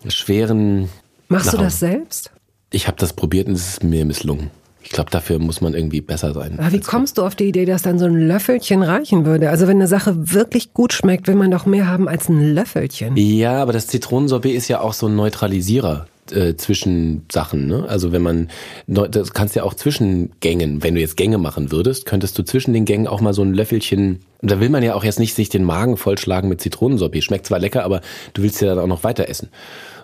schweren. 0.07 0.89
Machst 1.29 1.53
du 1.53 1.57
das 1.57 1.79
selbst? 1.79 2.31
Ich 2.71 2.87
habe 2.87 2.97
das 2.97 3.13
probiert 3.13 3.47
und 3.47 3.53
es 3.53 3.69
ist 3.69 3.83
mir 3.83 4.03
misslungen. 4.05 4.49
Ich 4.81 4.91
glaube, 4.91 5.09
dafür 5.09 5.39
muss 5.39 5.61
man 5.61 5.73
irgendwie 5.73 6.01
besser 6.01 6.33
sein. 6.33 6.59
Aber 6.59 6.71
wie 6.71 6.79
kommst 6.79 7.17
du 7.17 7.23
auf 7.23 7.35
die 7.35 7.45
Idee, 7.45 7.65
dass 7.65 7.81
dann 7.81 7.97
so 7.97 8.05
ein 8.05 8.27
Löffelchen 8.27 8.83
reichen 8.83 9.25
würde? 9.25 9.49
Also 9.49 9.67
wenn 9.67 9.77
eine 9.77 9.87
Sache 9.87 10.31
wirklich 10.33 10.73
gut 10.73 10.93
schmeckt, 10.93 11.27
will 11.27 11.35
man 11.35 11.49
doch 11.49 11.65
mehr 11.65 11.87
haben 11.87 12.07
als 12.07 12.29
ein 12.29 12.53
Löffelchen. 12.53 13.17
Ja, 13.17 13.61
aber 13.61 13.73
das 13.73 13.87
Zitronensorbet 13.87 14.53
ist 14.53 14.67
ja 14.67 14.81
auch 14.81 14.93
so 14.93 15.07
ein 15.07 15.15
Neutralisierer 15.15 16.07
äh, 16.31 16.55
zwischen 16.55 17.25
Sachen. 17.31 17.67
Ne? 17.67 17.85
Also 17.87 18.11
wenn 18.11 18.21
man, 18.21 18.49
das 18.87 19.33
kannst 19.33 19.55
ja 19.55 19.63
auch 19.63 19.73
zwischen 19.73 20.31
Gängen, 20.39 20.83
wenn 20.83 20.95
du 20.95 21.01
jetzt 21.01 21.17
Gänge 21.17 21.37
machen 21.37 21.71
würdest, 21.71 22.05
könntest 22.05 22.37
du 22.37 22.43
zwischen 22.43 22.73
den 22.73 22.85
Gängen 22.85 23.07
auch 23.07 23.21
mal 23.21 23.33
so 23.33 23.43
ein 23.43 23.53
Löffelchen, 23.53 24.19
da 24.41 24.59
will 24.59 24.69
man 24.69 24.83
ja 24.83 24.95
auch 24.95 25.03
jetzt 25.03 25.19
nicht 25.19 25.35
sich 25.35 25.49
den 25.49 25.63
Magen 25.63 25.97
vollschlagen 25.97 26.49
mit 26.49 26.61
Zitronensorbet. 26.61 27.23
Schmeckt 27.23 27.45
zwar 27.45 27.59
lecker, 27.59 27.83
aber 27.83 28.01
du 28.33 28.43
willst 28.43 28.61
ja 28.61 28.69
dann 28.69 28.79
auch 28.79 28.87
noch 28.87 29.03
weiter 29.03 29.29
essen. 29.29 29.49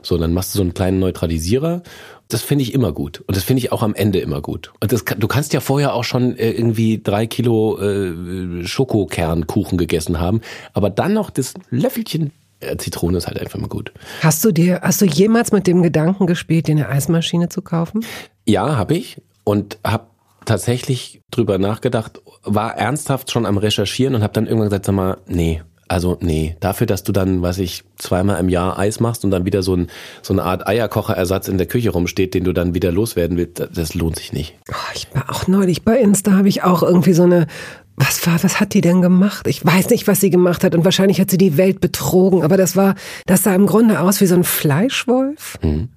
So, 0.02 0.18
dann 0.18 0.34
machst 0.34 0.54
du 0.54 0.58
so 0.58 0.64
einen 0.64 0.74
kleinen 0.74 1.00
Neutralisierer. 1.00 1.84
Das 2.28 2.42
finde 2.42 2.64
ich 2.64 2.74
immer 2.74 2.92
gut. 2.92 3.24
Und 3.28 3.36
das 3.36 3.44
finde 3.44 3.60
ich 3.60 3.72
auch 3.72 3.84
am 3.84 3.94
Ende 3.94 4.20
immer 4.20 4.42
gut. 4.42 4.72
Und 4.80 4.92
das, 4.92 5.04
du 5.04 5.28
kannst 5.28 5.54
ja 5.54 5.60
vorher 5.60 5.94
auch 5.94 6.04
schon 6.04 6.38
äh, 6.38 6.52
irgendwie 6.52 7.02
drei 7.02 7.28
Kilo 7.28 7.78
äh, 7.80 8.66
Schokokernkuchen 8.66 9.78
gegessen 9.78 10.20
haben, 10.20 10.42
aber 10.74 10.90
dann 10.90 11.14
noch 11.14 11.30
das 11.30 11.54
Löffelchen 11.70 12.32
Zitrone 12.78 13.18
ist 13.18 13.28
halt 13.28 13.40
einfach 13.40 13.60
mal 13.60 13.68
gut. 13.68 13.92
Hast 14.22 14.44
du 14.46 14.52
dir, 14.52 14.82
hast 14.82 15.02
du 15.02 15.06
jemals 15.06 15.52
mit 15.52 15.68
dem 15.68 15.82
Gedanken 15.84 16.28
gespielt, 16.28 16.68
dir 16.68 16.74
eine 16.74 16.90
Eismaschine 16.90 17.50
zu 17.50 17.62
kaufen? 17.62 18.06
Ja, 18.46 18.76
habe 18.76 18.96
ich 18.96 19.22
und 19.44 19.78
habe 19.84 20.06
tatsächlich 20.46 21.22
drüber 21.32 21.58
nachgedacht, 21.58 22.22
war 22.44 22.76
ernsthaft 22.76 23.32
schon 23.32 23.46
am 23.46 23.58
Recherchieren 23.58 24.16
und 24.16 24.24
habe 24.24 24.34
dann 24.34 24.46
irgendwann 24.46 24.70
gesagt, 24.70 24.86
sag 24.86 24.96
mal, 24.96 25.18
nee, 25.28 25.62
also 25.92 26.18
nee, 26.22 26.56
dafür, 26.62 26.88
dass 26.88 27.04
du 27.04 27.12
dann, 27.12 27.42
was 27.42 27.58
ich, 27.58 27.84
zweimal 27.98 28.40
im 28.40 28.48
Jahr 28.48 28.80
Eis 28.80 29.02
machst 29.02 29.26
und 29.26 29.32
dann 29.32 29.46
wieder 29.46 29.62
so, 29.62 29.76
ein, 29.76 29.88
so 30.22 30.34
eine 30.34 30.44
Art 30.44 30.66
Eierkocherersatz 30.66 31.50
in 31.50 31.58
der 31.58 31.68
Küche 31.68 31.90
rumsteht, 31.90 32.34
den 32.34 32.46
du 32.46 32.54
dann 32.54 32.74
wieder 32.74 32.94
loswerden 32.94 33.36
willst, 33.36 33.68
das 33.76 33.94
lohnt 33.94 34.16
sich 34.16 34.32
nicht. 34.32 34.58
Oh, 34.72 34.92
ich 34.96 35.14
war 35.14 35.30
auch 35.30 35.48
neulich 35.48 35.84
bei 35.84 36.00
Insta, 36.00 36.32
habe 36.32 36.48
ich 36.48 36.64
auch 36.64 36.82
irgendwie 36.82 37.12
so 37.12 37.24
eine 37.24 37.46
was 37.96 38.26
war, 38.26 38.44
was 38.44 38.60
hat 38.60 38.74
die 38.74 38.82
denn 38.82 39.02
gemacht? 39.02 39.48
Ich 39.48 39.66
weiß 39.66 39.90
nicht, 39.90 40.08
was 40.08 40.22
sie 40.22 40.30
gemacht 40.30 40.64
hat 40.64 40.76
und 40.76 40.86
wahrscheinlich 40.86 41.20
hat 41.20 41.30
sie 41.30 41.38
die 41.38 41.58
Welt 41.58 41.82
betrogen, 41.82 42.44
aber 42.44 42.58
das 42.58 42.76
war, 42.76 42.96
das 43.26 43.44
sah 43.44 43.54
im 43.54 43.68
Grunde 43.68 44.00
aus 44.00 44.22
wie 44.22 44.26
so 44.26 44.36
ein 44.36 44.44
Fleischwolf. 44.44 45.60
Mhm. 45.62 45.90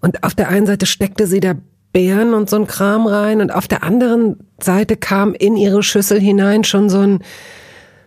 Und 0.00 0.24
auf 0.24 0.34
der 0.34 0.48
einen 0.48 0.66
Seite 0.66 0.86
steckte 0.86 1.26
sie 1.26 1.40
da 1.40 1.54
Beeren 1.92 2.32
und 2.32 2.48
so 2.48 2.56
ein 2.56 2.66
Kram 2.66 3.06
rein 3.06 3.40
und 3.40 3.54
auf 3.54 3.68
der 3.68 3.82
anderen 3.82 4.36
Seite 4.60 4.96
kam 4.96 5.34
in 5.34 5.56
ihre 5.56 5.82
Schüssel 5.82 6.18
hinein 6.18 6.64
schon 6.64 6.88
so 6.88 7.00
ein, 7.00 7.18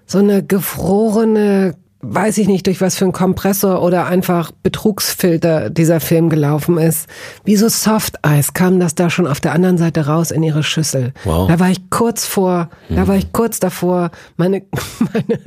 so 0.05 0.17
eine 0.17 0.43
gefrorene 0.43 1.75
weiß 2.07 2.37
ich 2.37 2.47
nicht, 2.47 2.67
durch 2.67 2.81
was 2.81 2.95
für 2.95 3.05
ein 3.05 3.11
Kompressor 3.11 3.81
oder 3.81 4.05
einfach 4.05 4.51
Betrugsfilter 4.51 5.69
dieser 5.69 5.99
Film 5.99 6.29
gelaufen 6.29 6.77
ist. 6.77 7.07
Wie 7.43 7.55
so 7.55 7.67
Softeis 7.67 8.53
kam 8.53 8.79
das 8.79 8.95
da 8.95 9.09
schon 9.09 9.27
auf 9.27 9.39
der 9.39 9.53
anderen 9.53 9.77
Seite 9.77 10.05
raus 10.05 10.31
in 10.31 10.43
ihre 10.43 10.63
Schüssel. 10.63 11.13
Wow. 11.23 11.47
Da 11.47 11.59
war 11.59 11.69
ich 11.69 11.89
kurz 11.89 12.25
vor, 12.25 12.69
hm. 12.87 12.95
da 12.95 13.07
war 13.07 13.15
ich 13.15 13.31
kurz 13.31 13.59
davor, 13.59 14.11
meine, 14.37 14.63
meine 15.13 15.39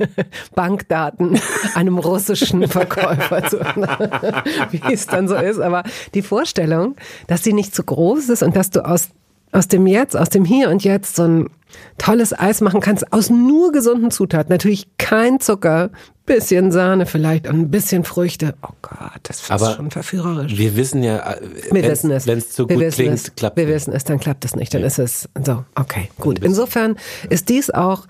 Bankdaten 0.55 1.39
einem 1.75 1.97
russischen 1.97 2.67
Verkäufer 2.67 3.45
zu, 3.47 3.59
wie 4.71 4.93
es 4.93 5.07
dann 5.07 5.27
so 5.27 5.35
ist. 5.35 5.59
Aber 5.59 5.83
die 6.13 6.21
Vorstellung, 6.21 6.95
dass 7.27 7.43
sie 7.43 7.53
nicht 7.53 7.73
zu 7.73 7.83
groß 7.83 8.29
ist 8.29 8.43
und 8.43 8.55
dass 8.55 8.69
du 8.69 8.85
aus 8.85 9.09
aus 9.51 9.67
dem 9.67 9.87
Jetzt, 9.87 10.15
aus 10.15 10.29
dem 10.29 10.45
Hier 10.45 10.69
und 10.69 10.83
Jetzt 10.83 11.15
so 11.15 11.23
ein 11.23 11.49
tolles 11.97 12.37
Eis 12.37 12.61
machen 12.61 12.81
kannst 12.81 13.13
aus 13.13 13.29
nur 13.29 13.71
gesunden 13.71 14.11
Zutaten. 14.11 14.51
Natürlich 14.51 14.87
kein 14.97 15.39
Zucker, 15.39 15.91
bisschen 16.25 16.71
Sahne 16.71 17.05
vielleicht 17.05 17.47
und 17.47 17.59
ein 17.59 17.71
bisschen 17.71 18.03
Früchte. 18.03 18.55
Oh 18.61 18.73
Gott, 18.81 19.19
das 19.23 19.41
ist 19.41 19.51
Aber 19.51 19.73
schon 19.73 19.91
verführerisch. 19.91 20.57
Wir 20.57 20.75
wissen 20.75 21.03
ja, 21.03 21.33
äh, 21.33 21.41
wenn 21.71 22.37
es 22.37 22.51
zu 22.51 22.67
gut 22.67 22.89
klingt, 22.91 23.13
es. 23.13 23.35
klappt 23.35 23.57
Wir 23.57 23.67
wissen 23.67 23.93
es, 23.93 24.03
dann 24.03 24.19
klappt 24.19 24.45
es 24.45 24.55
nicht. 24.55 24.73
Dann 24.73 24.81
ja. 24.81 24.87
ist 24.87 24.99
es 24.99 25.29
so, 25.43 25.65
okay, 25.75 26.09
gut. 26.19 26.39
Insofern 26.39 26.97
ist 27.29 27.49
dies 27.49 27.71
auch 27.71 28.05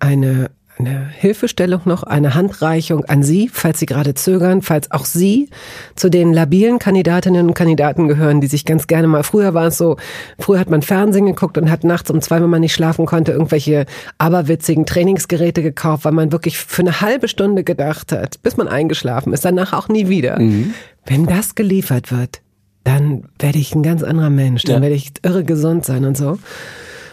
eine 0.00 0.50
eine 0.78 1.08
Hilfestellung 1.08 1.82
noch, 1.84 2.02
eine 2.02 2.34
Handreichung 2.34 3.04
an 3.04 3.22
Sie, 3.22 3.50
falls 3.52 3.78
Sie 3.78 3.86
gerade 3.86 4.14
zögern, 4.14 4.62
falls 4.62 4.90
auch 4.90 5.04
Sie 5.04 5.48
zu 5.94 6.08
den 6.08 6.32
labilen 6.32 6.78
Kandidatinnen 6.78 7.48
und 7.48 7.54
Kandidaten 7.54 8.08
gehören, 8.08 8.40
die 8.40 8.46
sich 8.46 8.64
ganz 8.64 8.86
gerne 8.86 9.08
mal, 9.08 9.22
früher 9.22 9.54
war 9.54 9.66
es 9.66 9.78
so, 9.78 9.96
früher 10.38 10.60
hat 10.60 10.70
man 10.70 10.82
Fernsehen 10.82 11.26
geguckt 11.26 11.58
und 11.58 11.70
hat 11.70 11.84
nachts 11.84 12.10
um 12.10 12.20
zwei, 12.20 12.40
wenn 12.40 12.50
man 12.50 12.60
nicht 12.60 12.74
schlafen 12.74 13.06
konnte, 13.06 13.32
irgendwelche 13.32 13.86
aberwitzigen 14.18 14.86
Trainingsgeräte 14.86 15.62
gekauft, 15.62 16.04
weil 16.04 16.12
man 16.12 16.32
wirklich 16.32 16.58
für 16.58 16.82
eine 16.82 17.00
halbe 17.00 17.28
Stunde 17.28 17.64
gedacht 17.64 18.12
hat, 18.12 18.42
bis 18.42 18.56
man 18.56 18.68
eingeschlafen 18.68 19.32
ist, 19.32 19.44
danach 19.44 19.72
auch 19.72 19.88
nie 19.88 20.08
wieder. 20.08 20.38
Mhm. 20.38 20.74
Wenn 21.06 21.26
das 21.26 21.54
geliefert 21.54 22.12
wird, 22.12 22.40
dann 22.84 23.24
werde 23.38 23.58
ich 23.58 23.74
ein 23.74 23.82
ganz 23.82 24.02
anderer 24.02 24.30
Mensch, 24.30 24.64
dann 24.64 24.76
ja. 24.76 24.82
werde 24.82 24.94
ich 24.94 25.12
irre 25.22 25.44
gesund 25.44 25.84
sein 25.84 26.04
und 26.04 26.16
so. 26.16 26.38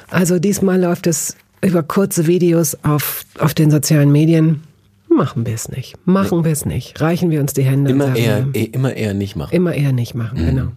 Also 0.09 0.39
diesmal 0.39 0.80
läuft 0.80 1.07
es 1.07 1.36
über 1.62 1.84
kurze 1.84 2.28
Videos 2.28 2.78
auf, 2.84 3.24
auf 3.39 3.53
den 3.53 3.72
sozialen 3.72 4.12
Medien. 4.12 4.64
Machen 5.10 5.45
wir 5.45 5.53
es 5.53 5.70
nicht. 5.70 5.95
Machen 6.06 6.43
wir 6.43 6.51
es 6.51 6.66
nicht. 6.66 6.99
Reichen 6.99 7.32
wir 7.32 7.39
uns 7.39 7.53
die 7.53 7.64
Hände. 7.64 7.91
Immer 7.91 8.16
eher, 8.16 8.53
wir, 8.53 8.74
immer 8.74 8.93
eher 8.95 9.14
nicht 9.14 9.36
machen. 9.36 9.53
Immer 9.56 9.74
eher 9.74 9.93
nicht 9.93 10.14
machen, 10.14 10.41
mhm. 10.41 10.45
genau. 10.45 10.68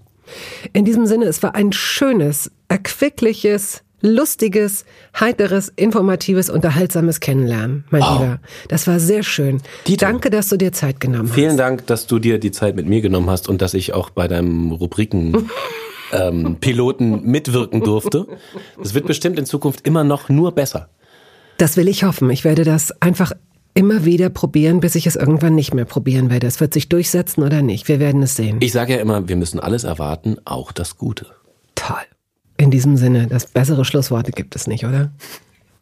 In 0.72 0.84
diesem 0.84 1.06
Sinne, 1.06 1.24
es 1.24 1.42
war 1.42 1.54
ein 1.54 1.72
schönes, 1.72 2.50
erquickliches, 2.68 3.82
lustiges, 4.00 4.84
heiteres, 5.18 5.72
informatives, 5.74 6.50
unterhaltsames 6.50 7.20
Kennenlernen, 7.20 7.84
mein 7.90 8.02
oh. 8.02 8.12
Lieber. 8.12 8.40
Das 8.68 8.86
war 8.86 9.00
sehr 9.00 9.22
schön. 9.22 9.60
Dieter, 9.86 10.06
Danke, 10.06 10.30
dass 10.30 10.48
du 10.48 10.56
dir 10.56 10.72
Zeit 10.72 11.00
genommen 11.00 11.28
hast. 11.28 11.34
Vielen 11.34 11.56
Dank, 11.56 11.86
dass 11.86 12.06
du 12.06 12.18
dir 12.18 12.38
die 12.38 12.52
Zeit 12.52 12.76
mit 12.76 12.86
mir 12.86 13.00
genommen 13.00 13.28
hast 13.28 13.48
und 13.48 13.60
dass 13.60 13.74
ich 13.74 13.94
auch 13.94 14.10
bei 14.10 14.28
deinem 14.28 14.72
Rubriken 14.72 15.32
ähm, 16.12 16.56
Piloten 16.60 17.22
mitwirken 17.22 17.82
durfte. 17.82 18.26
Es 18.82 18.94
wird 18.94 19.06
bestimmt 19.06 19.38
in 19.38 19.46
Zukunft 19.46 19.86
immer 19.86 20.04
noch 20.04 20.28
nur 20.28 20.52
besser. 20.52 20.88
Das 21.58 21.76
will 21.76 21.88
ich 21.88 22.04
hoffen. 22.04 22.30
Ich 22.30 22.44
werde 22.44 22.64
das 22.64 22.92
einfach 23.02 23.32
immer 23.74 24.04
wieder 24.04 24.28
probieren, 24.28 24.80
bis 24.80 24.94
ich 24.94 25.06
es 25.06 25.16
irgendwann 25.16 25.54
nicht 25.54 25.74
mehr 25.74 25.84
probieren 25.84 26.30
werde. 26.30 26.46
Es 26.46 26.60
wird 26.60 26.72
sich 26.74 26.88
durchsetzen 26.88 27.42
oder 27.42 27.62
nicht. 27.62 27.88
Wir 27.88 28.00
werden 28.00 28.22
es 28.22 28.36
sehen. 28.36 28.58
Ich 28.60 28.72
sage 28.72 28.94
ja 28.94 29.00
immer, 29.00 29.28
wir 29.28 29.36
müssen 29.36 29.60
alles 29.60 29.84
erwarten, 29.84 30.36
auch 30.44 30.72
das 30.72 30.96
Gute. 30.96 31.26
Toll. 31.74 31.96
In 32.56 32.70
diesem 32.70 32.96
Sinne, 32.96 33.28
das 33.28 33.46
bessere 33.46 33.84
Schlussworte 33.84 34.32
gibt 34.32 34.56
es 34.56 34.66
nicht, 34.66 34.84
oder? 34.84 35.12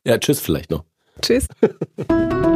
Ja, 0.04 0.18
tschüss 0.18 0.40
vielleicht 0.40 0.70
noch. 0.70 0.84
Tschüss. 1.22 1.46